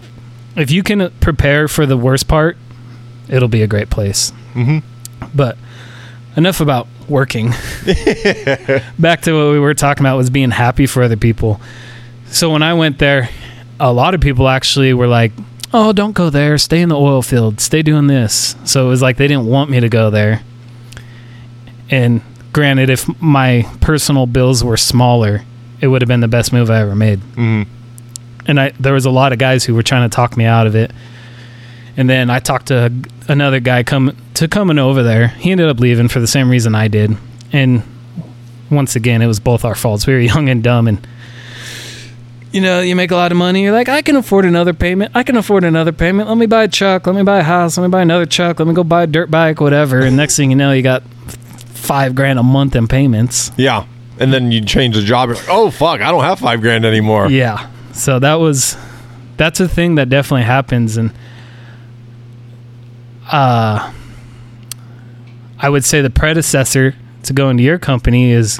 if 0.55 0.71
you 0.71 0.81
can 0.81 1.11
prepare 1.19 1.67
for 1.67 1.85
the 1.85 1.97
worst 1.97 2.27
part, 2.27 2.57
it'll 3.29 3.47
be 3.49 3.61
a 3.61 3.67
great 3.67 3.89
place. 3.91 4.31
Mhm. 4.55 4.81
But 5.33 5.57
enough 6.35 6.61
about 6.61 6.87
working. 7.07 7.49
Back 8.99 9.21
to 9.21 9.33
what 9.33 9.51
we 9.51 9.59
were 9.59 9.73
talking 9.73 10.03
about 10.05 10.17
was 10.17 10.29
being 10.29 10.51
happy 10.51 10.85
for 10.85 11.03
other 11.03 11.17
people. 11.17 11.59
So 12.27 12.51
when 12.51 12.63
I 12.63 12.73
went 12.73 12.99
there, 12.99 13.29
a 13.79 13.93
lot 13.93 14.13
of 14.13 14.21
people 14.21 14.47
actually 14.47 14.93
were 14.93 15.07
like, 15.07 15.31
"Oh, 15.73 15.93
don't 15.93 16.13
go 16.13 16.29
there. 16.29 16.57
Stay 16.57 16.81
in 16.81 16.89
the 16.89 16.97
oil 16.97 17.21
field. 17.21 17.59
Stay 17.59 17.81
doing 17.81 18.07
this." 18.07 18.55
So 18.65 18.85
it 18.85 18.89
was 18.89 19.01
like 19.01 19.17
they 19.17 19.27
didn't 19.27 19.45
want 19.47 19.69
me 19.69 19.79
to 19.79 19.89
go 19.89 20.09
there. 20.09 20.41
And 21.89 22.21
granted, 22.51 22.89
if 22.89 23.07
my 23.21 23.65
personal 23.81 24.25
bills 24.25 24.63
were 24.63 24.77
smaller, 24.77 25.43
it 25.79 25.87
would 25.87 26.01
have 26.01 26.07
been 26.07 26.19
the 26.21 26.27
best 26.27 26.51
move 26.51 26.69
I 26.69 26.81
ever 26.81 26.95
made 26.95 27.19
hmm 27.19 27.63
and 28.47 28.59
I 28.59 28.71
there 28.79 28.93
was 28.93 29.05
a 29.05 29.11
lot 29.11 29.33
of 29.33 29.39
guys 29.39 29.65
who 29.65 29.75
were 29.75 29.83
trying 29.83 30.09
to 30.09 30.15
talk 30.15 30.37
me 30.37 30.45
out 30.45 30.67
of 30.67 30.75
it. 30.75 30.91
And 31.97 32.09
then 32.09 32.29
I 32.29 32.39
talked 32.39 32.67
to 32.67 32.93
another 33.27 33.59
guy 33.59 33.83
come 33.83 34.15
to 34.35 34.47
coming 34.47 34.77
over 34.77 35.01
there. 35.03 35.29
He 35.29 35.51
ended 35.51 35.67
up 35.67 35.79
leaving 35.79 36.07
for 36.07 36.19
the 36.19 36.27
same 36.27 36.49
reason 36.49 36.75
I 36.75 36.87
did. 36.87 37.17
And 37.51 37.83
once 38.69 38.95
again, 38.95 39.21
it 39.21 39.27
was 39.27 39.39
both 39.39 39.65
our 39.65 39.75
faults. 39.75 40.05
We 40.05 40.13
were 40.13 40.19
young 40.33 40.47
and 40.47 40.63
dumb 40.63 40.87
and 40.87 41.05
you 42.51 42.61
know, 42.61 42.79
you 42.79 42.95
make 42.95 43.11
a 43.11 43.15
lot 43.15 43.31
of 43.31 43.37
money. 43.37 43.63
You're 43.63 43.73
like, 43.73 43.89
I 43.89 44.01
can 44.01 44.15
afford 44.15 44.45
another 44.45 44.73
payment. 44.73 45.11
I 45.13 45.23
can 45.23 45.35
afford 45.35 45.63
another 45.65 45.91
payment. 45.91 46.29
Let 46.29 46.37
me 46.37 46.45
buy 46.45 46.63
a 46.63 46.67
truck. 46.67 47.05
Let 47.05 47.15
me 47.15 47.23
buy 47.23 47.39
a 47.39 47.43
house. 47.43 47.77
Let 47.77 47.83
me 47.83 47.89
buy 47.89 48.01
another 48.01 48.25
truck. 48.25 48.57
Let 48.59 48.67
me 48.67 48.73
go 48.73 48.83
buy 48.85 49.03
a 49.03 49.07
dirt 49.07 49.29
bike, 49.29 49.59
whatever. 49.59 49.99
And 49.99 50.15
next 50.15 50.37
thing 50.37 50.49
you 50.49 50.55
know, 50.55 50.71
you 50.71 50.81
got 50.81 51.03
five 51.03 52.15
grand 52.15 52.39
a 52.39 52.43
month 52.43 52.75
in 52.75 52.87
payments. 52.87 53.51
Yeah. 53.57 53.85
And 54.19 54.33
then 54.33 54.51
you 54.51 54.61
change 54.61 54.95
the 54.95 55.01
job. 55.01 55.29
Like, 55.29 55.45
oh 55.49 55.69
fuck! 55.69 56.01
I 56.01 56.09
don't 56.09 56.23
have 56.23 56.39
five 56.39 56.61
grand 56.61 56.85
anymore. 56.85 57.29
Yeah. 57.29 57.69
So 57.91 58.17
that 58.17 58.35
was 58.35 58.75
that's 59.35 59.59
a 59.59 59.67
thing 59.67 59.95
that 59.95 60.09
definitely 60.09 60.43
happens 60.45 60.97
and 60.97 61.11
uh 63.31 63.93
I 65.59 65.69
would 65.69 65.83
say 65.83 66.01
the 66.01 66.09
predecessor 66.09 66.95
to 67.23 67.33
going 67.33 67.57
to 67.57 67.63
your 67.63 67.79
company 67.79 68.31
is 68.31 68.59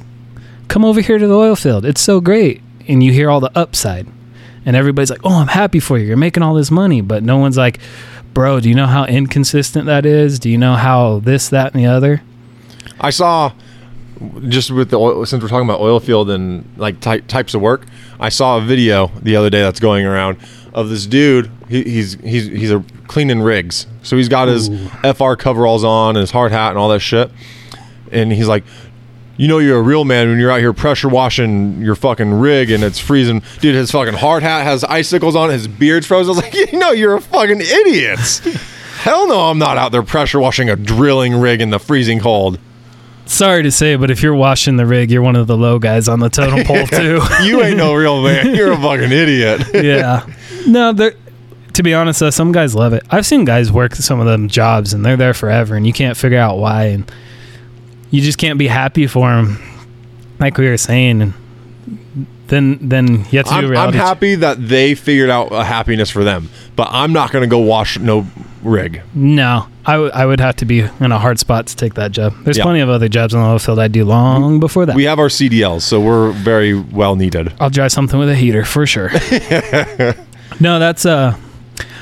come 0.67 0.83
over 0.83 0.99
here 1.01 1.17
to 1.17 1.27
the 1.27 1.33
oil 1.33 1.55
field. 1.55 1.85
It's 1.85 2.01
so 2.01 2.19
great. 2.19 2.61
And 2.87 3.03
you 3.03 3.11
hear 3.11 3.29
all 3.29 3.39
the 3.39 3.51
upside. 3.57 4.07
And 4.65 4.75
everybody's 4.75 5.09
like, 5.09 5.21
"Oh, 5.23 5.35
I'm 5.35 5.47
happy 5.47 5.79
for 5.79 5.97
you. 5.97 6.05
You're 6.05 6.17
making 6.17 6.43
all 6.43 6.53
this 6.53 6.71
money." 6.71 7.01
But 7.01 7.23
no 7.23 7.37
one's 7.37 7.57
like, 7.57 7.79
"Bro, 8.33 8.61
do 8.61 8.69
you 8.69 8.75
know 8.75 8.87
how 8.87 9.05
inconsistent 9.05 9.85
that 9.85 10.05
is? 10.05 10.39
Do 10.39 10.49
you 10.49 10.57
know 10.57 10.75
how 10.75 11.19
this, 11.19 11.49
that, 11.49 11.73
and 11.73 11.81
the 11.83 11.87
other?" 11.87 12.21
I 12.99 13.11
saw 13.11 13.53
just 14.49 14.71
with 14.71 14.89
the 14.89 14.97
oil, 14.97 15.25
since 15.25 15.41
we're 15.41 15.49
talking 15.49 15.67
about 15.67 15.79
oil 15.79 15.99
field 15.99 16.29
and 16.29 16.65
like 16.75 16.99
ty- 16.99 17.19
types 17.19 17.53
of 17.53 17.61
work. 17.61 17.85
I 18.19 18.29
saw 18.29 18.57
a 18.57 18.61
video 18.61 19.11
the 19.21 19.35
other 19.35 19.49
day 19.49 19.61
that's 19.61 19.79
going 19.79 20.05
around 20.05 20.37
of 20.77 20.89
this 20.89 21.07
dude. 21.07 21.49
He, 21.67 21.83
he's 21.83 22.13
he's 22.21 22.45
he's 22.45 22.71
a 22.71 22.83
cleaning 23.07 23.41
rigs, 23.41 23.87
so 24.03 24.15
he's 24.15 24.29
got 24.29 24.47
his 24.47 24.69
FR 25.01 25.33
coveralls 25.33 25.83
on 25.83 26.15
and 26.15 26.21
his 26.21 26.31
hard 26.31 26.51
hat 26.51 26.69
and 26.69 26.77
all 26.77 26.89
that 26.89 26.99
shit. 26.99 27.31
And 28.11 28.31
he's 28.31 28.47
like, 28.47 28.63
you 29.37 29.47
know, 29.47 29.57
you're 29.57 29.79
a 29.79 29.81
real 29.81 30.05
man 30.05 30.29
when 30.29 30.39
you're 30.39 30.51
out 30.51 30.59
here 30.59 30.73
pressure 30.73 31.09
washing 31.09 31.81
your 31.81 31.95
fucking 31.95 32.31
rig 32.31 32.69
and 32.69 32.83
it's 32.83 32.99
freezing. 32.99 33.41
Dude, 33.59 33.73
his 33.73 33.89
fucking 33.89 34.13
hard 34.13 34.43
hat 34.43 34.63
has 34.63 34.83
icicles 34.83 35.35
on 35.35 35.49
it. 35.49 35.53
His 35.53 35.67
beard's 35.67 36.05
frozen. 36.05 36.33
I 36.33 36.35
was 36.35 36.43
like, 36.43 36.53
you 36.71 36.79
know, 36.79 36.91
you're 36.91 37.15
a 37.15 37.21
fucking 37.21 37.59
idiot. 37.59 38.19
Hell 38.99 39.27
no, 39.27 39.41
I'm 39.41 39.57
not 39.57 39.77
out 39.77 39.91
there 39.91 40.03
pressure 40.03 40.39
washing 40.39 40.69
a 40.69 40.75
drilling 40.75 41.35
rig 41.35 41.59
in 41.59 41.71
the 41.71 41.79
freezing 41.79 42.19
cold. 42.19 42.59
Sorry 43.27 43.63
to 43.63 43.71
say, 43.71 43.95
but 43.95 44.09
if 44.09 44.23
you're 44.23 44.33
washing 44.35 44.77
the 44.77 44.85
rig, 44.85 45.11
you're 45.11 45.21
one 45.21 45.35
of 45.35 45.47
the 45.47 45.57
low 45.57 45.79
guys 45.79 46.07
on 46.07 46.19
the 46.19 46.29
totem 46.29 46.65
pole 46.65 46.85
too. 46.87 47.21
you 47.43 47.61
ain't 47.61 47.77
no 47.77 47.93
real 47.93 48.21
man. 48.23 48.55
You're 48.55 48.71
a 48.71 48.77
fucking 48.77 49.11
idiot. 49.11 49.61
yeah. 49.73 50.25
No, 50.65 50.93
they're 50.93 51.13
to 51.73 51.83
be 51.83 51.93
honest 51.93 52.19
though, 52.21 52.29
some 52.31 52.51
guys 52.51 52.73
love 52.73 52.93
it. 52.93 53.03
I've 53.11 53.25
seen 53.25 53.45
guys 53.45 53.71
work 53.71 53.93
some 53.95 54.19
of 54.19 54.25
them 54.25 54.47
jobs 54.47 54.93
and 54.93 55.05
they're 55.05 55.17
there 55.17 55.33
forever 55.35 55.75
and 55.75 55.85
you 55.85 55.93
can't 55.93 56.17
figure 56.17 56.39
out 56.39 56.57
why 56.57 56.85
and 56.85 57.11
you 58.09 58.21
just 58.21 58.37
can't 58.39 58.57
be 58.57 58.67
happy 58.67 59.05
for 59.05 59.29
them, 59.29 59.59
like 60.39 60.57
we 60.57 60.67
were 60.67 60.77
saying, 60.77 61.21
and 61.21 61.33
then 62.47 62.79
then 62.81 63.25
you 63.29 63.39
have 63.39 63.45
to 63.47 63.51
do 63.51 63.55
I'm, 63.57 63.65
I'm 63.65 63.69
reality. 63.69 63.97
happy 63.97 64.35
that 64.35 64.65
they 64.65 64.95
figured 64.95 65.29
out 65.29 65.51
a 65.51 65.63
happiness 65.65 66.09
for 66.09 66.23
them, 66.23 66.49
but 66.75 66.87
I'm 66.89 67.11
not 67.13 67.31
going 67.31 67.43
to 67.43 67.49
go 67.49 67.59
wash 67.59 67.99
no 67.99 68.25
rig. 68.63 69.01
no, 69.13 69.67
I, 69.89 69.93
w- 69.93 70.11
I 70.13 70.25
would 70.25 70.41
have 70.41 70.57
to 70.57 70.65
be 70.65 70.81
in 70.81 71.11
a 71.13 71.17
hard 71.17 71.39
spot 71.39 71.67
to 71.67 71.75
take 71.75 71.93
that 71.93 72.11
job. 72.11 72.33
There's 72.43 72.57
Yeah. 72.57 72.63
plenty 72.65 72.81
of 72.81 72.89
other 72.89 73.07
jobs 73.07 73.33
on 73.33 73.41
the 73.41 73.47
oil 73.47 73.57
field 73.59 73.79
I'd 73.79 73.93
do 73.93 74.03
long 74.03 74.59
before 74.59 74.85
that. 74.85 74.95
We 74.97 75.05
have 75.05 75.17
our 75.17 75.29
CDLs, 75.29 75.81
so 75.83 76.01
we're 76.01 76.31
very 76.31 76.73
well 76.73 77.15
needed. 77.15 77.53
I'll 77.61 77.69
dry 77.69 77.87
something 77.87 78.19
with 78.19 78.27
a 78.29 78.35
heater 78.35 78.65
for 78.65 78.85
sure. 78.85 79.09
no, 80.59 80.77
that's 80.79 81.05
uh, 81.05 81.37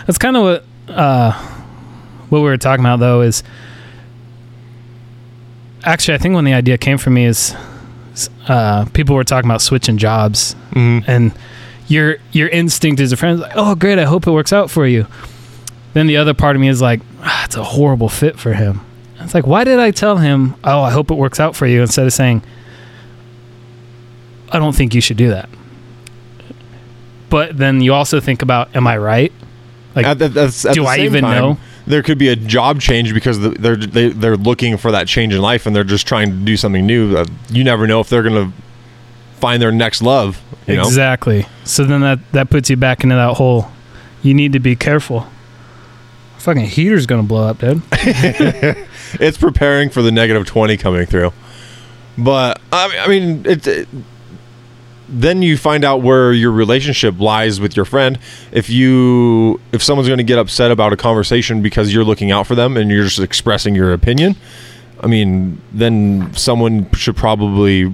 that's 0.08 0.18
kind 0.18 0.36
of 0.36 0.44
what 0.44 0.66
uh, 0.96 1.32
what 2.30 2.40
we 2.40 2.46
were 2.46 2.58
talking 2.58 2.84
about 2.84 3.00
though 3.00 3.22
is 3.22 3.44
actually 5.84 6.16
I 6.16 6.18
think 6.18 6.36
when 6.36 6.46
the 6.46 6.54
idea 6.54 6.78
came 6.78 6.98
from 6.98 7.14
me 7.14 7.26
is 7.26 7.56
uh, 8.48 8.86
people 8.94 9.16
were 9.16 9.24
talking 9.24 9.50
about 9.50 9.62
switching 9.62 9.98
jobs 9.98 10.56
Mm-hmm. 10.72 11.10
and 11.10 11.32
your 11.88 12.18
your 12.32 12.50
instinct 12.50 13.00
as 13.00 13.12
a 13.12 13.18
friend 13.18 13.36
is 13.36 13.42
like, 13.42 13.54
oh 13.56 13.76
great, 13.76 14.00
I 14.00 14.04
hope 14.06 14.26
it 14.28 14.32
works 14.32 14.52
out 14.52 14.70
for 14.72 14.86
you. 14.88 15.06
Then 15.96 16.08
the 16.08 16.18
other 16.18 16.34
part 16.34 16.58
of 16.58 16.62
me 16.62 16.68
is 16.68 16.82
like, 16.82 17.00
ah, 17.22 17.46
it's 17.46 17.56
a 17.56 17.64
horrible 17.64 18.10
fit 18.10 18.38
for 18.38 18.52
him. 18.54 18.82
It's 19.22 19.34
like, 19.34 19.48
why 19.48 19.64
did 19.64 19.80
I 19.80 19.92
tell 19.92 20.18
him, 20.18 20.54
oh, 20.66 20.82
I 20.82 20.92
hope 20.92 21.10
it 21.10 21.16
works 21.16 21.40
out 21.40 21.56
for 21.56 21.66
you, 21.66 21.82
instead 21.82 22.06
of 22.06 22.12
saying, 22.12 22.44
I 24.52 24.60
don't 24.60 24.76
think 24.76 24.94
you 24.94 25.00
should 25.00 25.16
do 25.16 25.30
that. 25.30 25.48
But 27.30 27.58
then 27.58 27.80
you 27.80 27.94
also 27.94 28.20
think 28.20 28.42
about, 28.42 28.76
am 28.76 28.86
I 28.88 28.98
right? 28.98 29.32
Like, 29.96 30.06
At 30.06 30.20
the- 30.20 30.28
that's- 30.28 30.66
at 30.66 30.76
do 30.76 30.86
I 30.86 30.98
even 30.98 31.24
time, 31.24 31.42
know? 31.42 31.58
There 31.88 32.04
could 32.04 32.18
be 32.18 32.28
a 32.28 32.36
job 32.36 32.82
change 32.82 33.14
because 33.14 33.40
they're 33.40 33.76
they, 33.78 34.10
they're 34.10 34.36
looking 34.38 34.76
for 34.76 34.92
that 34.92 35.08
change 35.08 35.34
in 35.34 35.42
life 35.42 35.66
and 35.66 35.74
they're 35.76 35.84
just 35.86 36.06
trying 36.08 36.30
to 36.32 36.36
do 36.36 36.58
something 36.58 36.86
new. 36.86 37.16
Uh, 37.16 37.26
You 37.50 37.64
never 37.64 37.88
know 37.88 38.00
if 38.02 38.10
they're 38.10 38.24
going 38.24 38.52
to 38.52 38.54
find 39.40 39.62
their 39.62 39.72
next 39.72 40.02
love. 40.02 40.42
You 40.68 40.76
know, 40.78 40.82
Exactly. 40.84 41.46
So 41.64 41.84
then 41.86 42.02
that 42.02 42.20
that 42.34 42.50
puts 42.50 42.70
you 42.72 42.76
back 42.76 43.04
into 43.04 43.16
that 43.16 43.36
hole. 43.38 43.72
You 44.24 44.34
need 44.34 44.52
to 44.54 44.60
be 44.60 44.76
careful. 44.76 45.28
Fucking 46.46 46.66
heater's 46.66 47.08
gonna 47.08 47.24
blow 47.24 47.48
up, 47.48 47.58
dude. 47.58 47.82
it's 47.92 49.36
preparing 49.36 49.90
for 49.90 50.04
the 50.04 50.12
negative 50.12 50.46
20 50.46 50.78
coming 50.78 51.08
through. 51.08 51.34
But 52.20 52.62
I 52.72 52.96
I 53.00 53.08
mean 53.08 53.44
it, 53.48 53.66
it- 53.66 53.88
then 55.10 55.42
you 55.42 55.58
find 55.58 55.84
out 55.84 56.04
where 56.04 56.34
your 56.34 56.52
relationship 56.52 57.20
lies 57.20 57.60
with 57.60 57.76
your 57.76 57.86
friend. 57.86 58.20
If 58.52 58.70
you 58.70 59.60
if 59.72 59.82
someone's 59.82 60.08
going 60.08 60.18
to 60.20 60.24
get 60.24 60.38
upset 60.38 60.70
about 60.70 60.94
a 60.94 60.98
conversation 60.98 61.64
because 61.64 61.92
you're 61.92 62.04
looking 62.04 62.32
out 62.32 62.46
for 62.46 62.54
them 62.54 62.78
and 62.78 62.92
you're 62.92 63.06
just 63.06 63.20
expressing 63.20 63.74
your 63.74 63.92
opinion, 63.94 64.36
I 65.00 65.08
mean, 65.08 65.60
then 65.72 66.32
someone 66.36 66.92
should 66.94 67.16
probably 67.16 67.92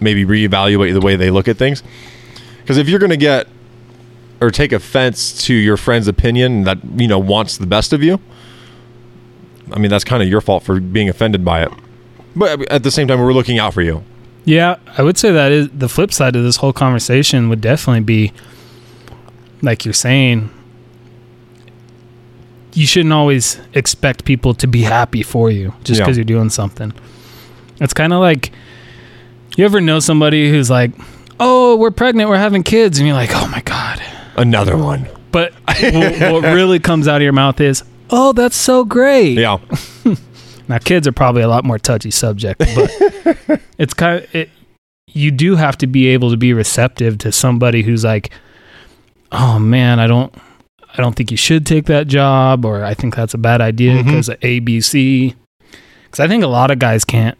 maybe 0.00 0.24
reevaluate 0.24 0.92
the 0.92 1.00
way 1.00 1.14
they 1.14 1.30
look 1.30 1.46
at 1.46 1.56
things. 1.56 1.84
Because 2.62 2.78
if 2.78 2.88
you're 2.88 2.98
going 3.00 3.10
to 3.10 3.16
get 3.16 3.46
or 4.44 4.50
take 4.50 4.72
offense 4.72 5.42
to 5.44 5.54
your 5.54 5.76
friend's 5.76 6.06
opinion 6.08 6.64
that 6.64 6.78
you 6.96 7.08
know 7.08 7.18
wants 7.18 7.56
the 7.58 7.66
best 7.66 7.92
of 7.92 8.02
you, 8.02 8.20
I 9.72 9.78
mean, 9.78 9.90
that's 9.90 10.04
kind 10.04 10.22
of 10.22 10.28
your 10.28 10.40
fault 10.40 10.62
for 10.62 10.78
being 10.80 11.08
offended 11.08 11.44
by 11.44 11.62
it. 11.62 11.72
But 12.36 12.70
at 12.70 12.82
the 12.82 12.90
same 12.90 13.08
time, 13.08 13.20
we're 13.20 13.32
looking 13.32 13.58
out 13.58 13.72
for 13.74 13.82
you. 13.82 14.04
Yeah, 14.44 14.76
I 14.98 15.02
would 15.02 15.16
say 15.16 15.32
that 15.32 15.52
is 15.52 15.68
the 15.70 15.88
flip 15.88 16.12
side 16.12 16.36
of 16.36 16.44
this 16.44 16.56
whole 16.56 16.72
conversation 16.72 17.48
would 17.48 17.60
definitely 17.62 18.02
be 18.02 18.32
like 19.62 19.84
you're 19.86 19.94
saying 19.94 20.50
you 22.74 22.86
shouldn't 22.86 23.12
always 23.12 23.60
expect 23.72 24.24
people 24.24 24.52
to 24.54 24.66
be 24.66 24.82
happy 24.82 25.22
for 25.22 25.50
you 25.50 25.72
just 25.84 25.98
Yeah. 26.00 26.04
because 26.04 26.16
you're 26.18 26.24
doing 26.24 26.50
something. 26.50 26.92
It's 27.80 27.94
kind 27.94 28.12
of 28.12 28.20
like 28.20 28.52
you 29.56 29.64
ever 29.64 29.80
know 29.80 30.00
somebody 30.00 30.50
who's 30.50 30.68
like, 30.70 30.90
"Oh, 31.38 31.76
we're 31.76 31.92
pregnant, 31.92 32.28
we're 32.28 32.36
having 32.36 32.62
kids," 32.64 32.98
and 32.98 33.06
you're 33.06 33.16
like, 33.16 33.30
"Oh 33.32 33.46
my 33.48 33.60
god." 33.62 33.83
Another 34.36 34.76
one. 34.76 35.08
But 35.32 35.52
what, 35.66 36.44
really 36.44 36.78
comes 36.78 37.08
out 37.08 37.16
of 37.16 37.22
your 37.22 37.32
mouth 37.32 37.60
is, 37.60 37.82
"Oh, 38.10 38.32
that's 38.32 38.56
so 38.56 38.84
great." 38.84 39.38
Yeah. 39.38 39.58
Now, 40.68 40.78
kids 40.78 41.06
are 41.06 41.12
probably 41.12 41.42
a 41.42 41.48
lot 41.48 41.64
more 41.64 41.78
touchy 41.78 42.10
subject, 42.10 42.58
but 42.58 43.60
it's 43.78 43.92
kind 43.92 44.24
of 44.24 44.34
it. 44.34 44.50
You 45.08 45.30
do 45.30 45.56
have 45.56 45.76
to 45.78 45.86
be 45.86 46.08
able 46.08 46.30
to 46.30 46.36
be 46.36 46.52
receptive 46.52 47.18
to 47.18 47.32
somebody 47.32 47.82
who's 47.82 48.02
like, 48.02 48.30
"Oh 49.30 49.58
man, 49.58 50.00
I 50.00 50.06
don't, 50.06 50.34
I 50.96 51.02
don't 51.02 51.14
think 51.14 51.30
you 51.30 51.36
should 51.36 51.66
take 51.66 51.86
that 51.86 52.06
job," 52.06 52.64
or 52.64 52.82
"I 52.82 52.94
think 52.94 53.14
that's 53.14 53.34
a 53.34 53.38
bad 53.38 53.60
idea 53.60 53.92
mm-hmm. 53.92 54.08
because 54.08 54.28
of 54.30 54.38
A, 54.42 54.60
B, 54.60 54.80
C." 54.80 55.34
Because 56.04 56.20
I 56.20 56.28
think 56.28 56.42
a 56.42 56.48
lot 56.48 56.70
of 56.70 56.78
guys 56.78 57.04
can't, 57.04 57.36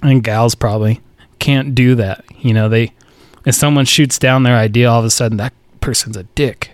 and 0.00 0.22
gals 0.22 0.54
probably 0.54 1.00
can't 1.40 1.74
do 1.74 1.96
that. 1.96 2.24
You 2.38 2.54
know, 2.54 2.68
they 2.68 2.92
if 3.44 3.56
someone 3.56 3.86
shoots 3.86 4.18
down 4.18 4.44
their 4.44 4.56
idea, 4.56 4.88
all 4.88 5.00
of 5.00 5.04
a 5.04 5.10
sudden 5.10 5.38
that 5.38 5.52
person's 5.80 6.16
a 6.16 6.24
dick. 6.24 6.72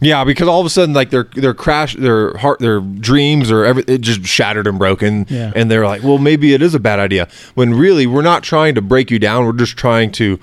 Yeah, 0.00 0.22
because 0.22 0.46
all 0.46 0.60
of 0.60 0.66
a 0.66 0.70
sudden, 0.70 0.94
like 0.94 1.10
their 1.10 1.24
their 1.34 1.54
crash, 1.54 1.96
their 1.96 2.36
heart, 2.36 2.60
their 2.60 2.80
dreams, 2.80 3.50
or 3.50 3.64
every 3.64 3.82
it 3.88 4.00
just 4.00 4.24
shattered 4.24 4.68
and 4.68 4.78
broken, 4.78 5.26
Yeah. 5.28 5.50
and 5.56 5.68
they're 5.68 5.86
like, 5.86 6.04
well, 6.04 6.18
maybe 6.18 6.54
it 6.54 6.62
is 6.62 6.72
a 6.74 6.78
bad 6.78 7.00
idea. 7.00 7.26
When 7.54 7.74
really, 7.74 8.06
we're 8.06 8.22
not 8.22 8.44
trying 8.44 8.76
to 8.76 8.82
break 8.82 9.10
you 9.10 9.18
down. 9.18 9.44
We're 9.44 9.52
just 9.54 9.76
trying 9.76 10.12
to, 10.12 10.38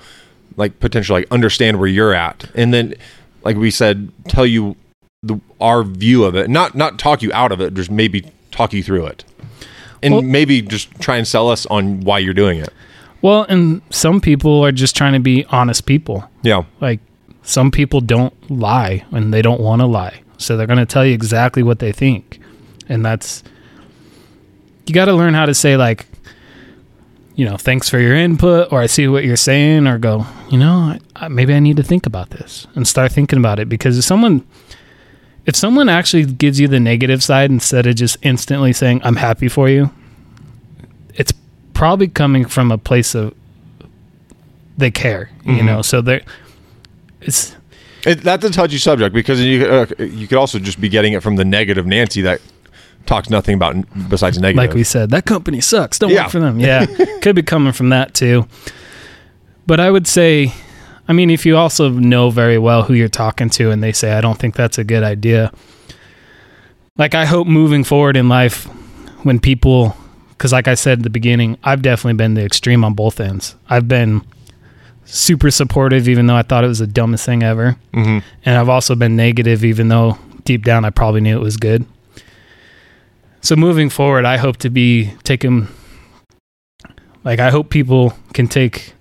like, 0.58 0.78
potentially 0.78 1.22
like 1.22 1.32
understand 1.32 1.78
where 1.78 1.88
you're 1.88 2.12
at, 2.12 2.50
and 2.54 2.74
then, 2.74 2.94
like 3.44 3.56
we 3.56 3.70
said, 3.70 4.12
tell 4.28 4.44
you 4.44 4.76
the 5.22 5.40
our 5.58 5.82
view 5.82 6.24
of 6.24 6.36
it. 6.36 6.50
Not 6.50 6.74
not 6.74 6.98
talk 6.98 7.22
you 7.22 7.32
out 7.32 7.50
of 7.50 7.58
it. 7.62 7.72
Just 7.72 7.90
maybe 7.90 8.30
talk 8.50 8.74
you 8.74 8.82
through 8.82 9.06
it, 9.06 9.24
and 10.02 10.12
Well- 10.12 10.22
maybe 10.22 10.60
just 10.60 10.90
try 11.00 11.16
and 11.16 11.26
sell 11.26 11.48
us 11.48 11.64
on 11.66 12.02
why 12.02 12.18
you're 12.18 12.34
doing 12.34 12.58
it. 12.58 12.74
Well, 13.22 13.46
and 13.48 13.80
some 13.88 14.20
people 14.20 14.62
are 14.62 14.70
just 14.72 14.94
trying 14.94 15.14
to 15.14 15.18
be 15.20 15.46
honest 15.48 15.86
people. 15.86 16.28
Yeah. 16.42 16.64
like 16.80 17.00
some 17.46 17.70
people 17.70 18.00
don't 18.00 18.34
lie 18.50 19.04
and 19.12 19.32
they 19.32 19.40
don't 19.40 19.60
want 19.60 19.80
to 19.80 19.86
lie. 19.86 20.20
So 20.36 20.56
they're 20.56 20.66
going 20.66 20.78
to 20.80 20.84
tell 20.86 21.06
you 21.06 21.14
exactly 21.14 21.62
what 21.62 21.78
they 21.78 21.92
think. 21.92 22.40
And 22.88 23.04
that's 23.04 23.42
you 24.86 24.92
got 24.94 25.06
to 25.06 25.14
learn 25.14 25.32
how 25.34 25.46
to 25.46 25.54
say 25.54 25.76
like 25.76 26.06
you 27.34 27.44
know 27.44 27.56
thanks 27.56 27.88
for 27.88 27.98
your 27.98 28.14
input 28.14 28.72
or 28.72 28.80
i 28.80 28.86
see 28.86 29.08
what 29.08 29.24
you're 29.24 29.36
saying 29.36 29.86
or 29.86 29.98
go 29.98 30.24
you 30.48 30.56
know 30.56 30.72
I, 30.72 31.00
I, 31.16 31.28
maybe 31.28 31.52
i 31.54 31.58
need 31.58 31.76
to 31.76 31.82
think 31.82 32.06
about 32.06 32.30
this 32.30 32.66
and 32.74 32.86
start 32.88 33.10
thinking 33.12 33.38
about 33.38 33.58
it. 33.58 33.68
Because 33.68 33.98
if 33.98 34.04
someone 34.04 34.46
if 35.44 35.54
someone 35.56 35.88
actually 35.88 36.24
gives 36.24 36.58
you 36.60 36.66
the 36.68 36.80
negative 36.80 37.22
side 37.22 37.50
instead 37.50 37.86
of 37.86 37.96
just 37.96 38.16
instantly 38.22 38.72
saying 38.72 39.00
i'm 39.04 39.16
happy 39.16 39.48
for 39.48 39.68
you 39.68 39.90
it's 41.14 41.32
probably 41.74 42.08
coming 42.08 42.44
from 42.46 42.70
a 42.72 42.78
place 42.78 43.14
of 43.14 43.34
they 44.78 44.90
care 44.90 45.30
you 45.44 45.54
Mhm. 45.54 45.64
know? 45.66 45.82
So 45.82 46.00
they're 46.00 46.22
it's 47.26 47.56
It, 48.06 48.20
that's 48.22 48.44
a 48.44 48.50
touchy 48.50 48.78
subject 48.78 49.14
because 49.14 49.40
you 49.40 49.66
uh, 49.66 49.86
you 49.98 50.26
could 50.28 50.38
also 50.38 50.58
just 50.58 50.80
be 50.80 50.88
getting 50.88 51.12
it 51.12 51.22
from 51.22 51.36
the 51.36 51.44
negative 51.44 51.86
Nancy 51.86 52.22
that 52.22 52.40
talks 53.06 53.30
nothing 53.30 53.54
about 53.54 53.76
besides 54.08 54.38
negative. 54.38 54.56
like 54.68 54.74
we 54.74 54.82
said 54.84 55.10
that 55.10 55.24
company 55.26 55.60
sucks. 55.60 55.98
Don't 55.98 56.10
Yeah. 56.10 56.22
work 56.22 56.30
for 56.32 56.40
them. 56.40 56.58
Yeah. 56.60 56.86
Could 57.22 57.36
be 57.36 57.42
coming 57.42 57.72
from 57.72 57.90
that 57.90 58.14
too. 58.14 58.46
But 59.66 59.80
i 59.80 59.90
would 59.90 60.06
say 60.06 60.52
i 61.08 61.12
mean 61.12 61.28
if 61.30 61.44
you 61.46 61.56
also 61.56 61.88
know 61.90 62.30
very 62.30 62.58
well 62.58 62.82
who 62.84 62.94
you're 62.94 63.08
talking 63.08 63.50
to 63.50 63.70
and 63.72 63.82
they 63.82 63.92
say 63.92 64.12
i 64.12 64.20
don't 64.20 64.38
think 64.38 64.54
that's 64.54 64.78
a 64.78 64.84
good 64.84 65.02
idea 65.02 65.50
like 66.98 67.14
i 67.14 67.24
hope 67.24 67.46
moving 67.48 67.84
forward 67.84 68.16
in 68.16 68.28
life 68.28 68.64
when 69.24 69.38
people 69.40 69.96
because 70.30 70.52
like 70.52 70.68
i 70.68 70.74
said 70.74 70.98
at 70.98 71.02
the 71.02 71.10
beginning 71.10 71.58
i've 71.64 71.82
definitely 71.82 72.14
been 72.16 72.34
the 72.34 72.44
extreme 72.44 72.84
on 72.84 72.94
both 72.94 73.18
ends. 73.20 73.56
I've 73.68 73.88
been 73.88 74.22
super 75.06 75.50
supportive 75.50 76.08
even 76.08 76.26
though 76.26 76.34
i 76.36 76.42
thought 76.42 76.64
it 76.64 76.68
was 76.68 76.80
the 76.80 76.86
dumbest 76.86 77.24
thing 77.24 77.42
ever 77.42 77.76
Mhm. 77.94 78.22
and 78.44 78.58
I've 78.58 78.68
also 78.68 78.94
been 78.94 79.16
negative, 79.16 79.64
even 79.64 79.88
though 79.88 80.18
deep 80.44 80.64
down 80.64 80.84
I 80.84 80.90
probably 80.90 81.20
knew 81.20 81.36
it 81.36 81.42
was 81.42 81.56
good. 81.56 81.84
So 83.40 83.56
moving 83.56 83.88
forward, 83.90 84.24
I 84.24 84.36
hope 84.36 84.56
to 84.58 84.70
be 84.70 85.12
taking, 85.24 85.68
Like 87.24 87.40
I 87.40 87.50
hope 87.50 87.70
people 87.70 88.12
can 88.34 88.46
take. 88.48 88.92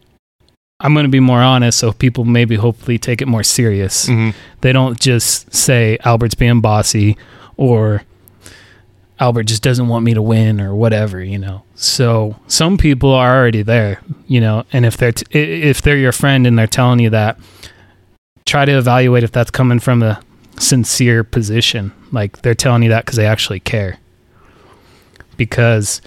I'm 0.80 0.94
going 0.94 1.06
to 1.06 1.10
be 1.12 1.20
more 1.20 1.42
honest, 1.42 1.78
so 1.80 1.92
people 1.92 2.26
maybe 2.26 2.56
hopefully 2.56 2.98
take 2.98 3.22
it 3.22 3.28
more 3.28 3.44
serious. 3.44 4.08
Mhm. 4.08 4.34
They 4.62 4.72
don't 4.74 5.00
just 5.00 5.54
say 5.54 5.98
Albert's 6.06 6.36
being 6.36 6.60
bossy 6.62 7.18
or 7.58 8.02
Albert 9.20 9.44
just 9.44 9.64
doesn't 9.64 9.88
want 9.88 10.04
me 10.04 10.14
to 10.14 10.22
win 10.22 10.60
or 10.60 10.76
whatever, 10.76 11.24
you 11.24 11.38
know. 11.38 11.64
So 11.76 12.36
some 12.48 12.78
people 12.78 13.14
are 13.14 13.38
already 13.38 13.62
there, 13.62 14.02
you 14.28 14.42
know, 14.42 14.66
and 14.74 14.86
if 14.86 14.98
they're 14.98 15.14
t- 15.14 15.26
if 15.32 15.82
they're 15.82 15.98
your 15.98 16.12
friend 16.12 16.46
and 16.46 16.60
they're 16.60 16.68
telling 16.68 17.00
you 17.00 17.10
that, 17.12 17.40
try 18.46 18.66
to 18.66 18.78
evaluate 18.78 19.24
if 19.24 19.32
that's 19.32 19.52
coming 19.52 19.80
from 19.80 20.04
a 20.04 20.22
sincere 20.60 21.24
position. 21.24 21.94
Like 22.12 22.42
they're 22.42 22.56
telling 22.56 22.84
you 22.84 22.90
that 22.90 23.06
because 23.06 23.16
they 23.16 23.26
actually 23.26 23.62
care. 23.62 24.00
Because 25.38 26.02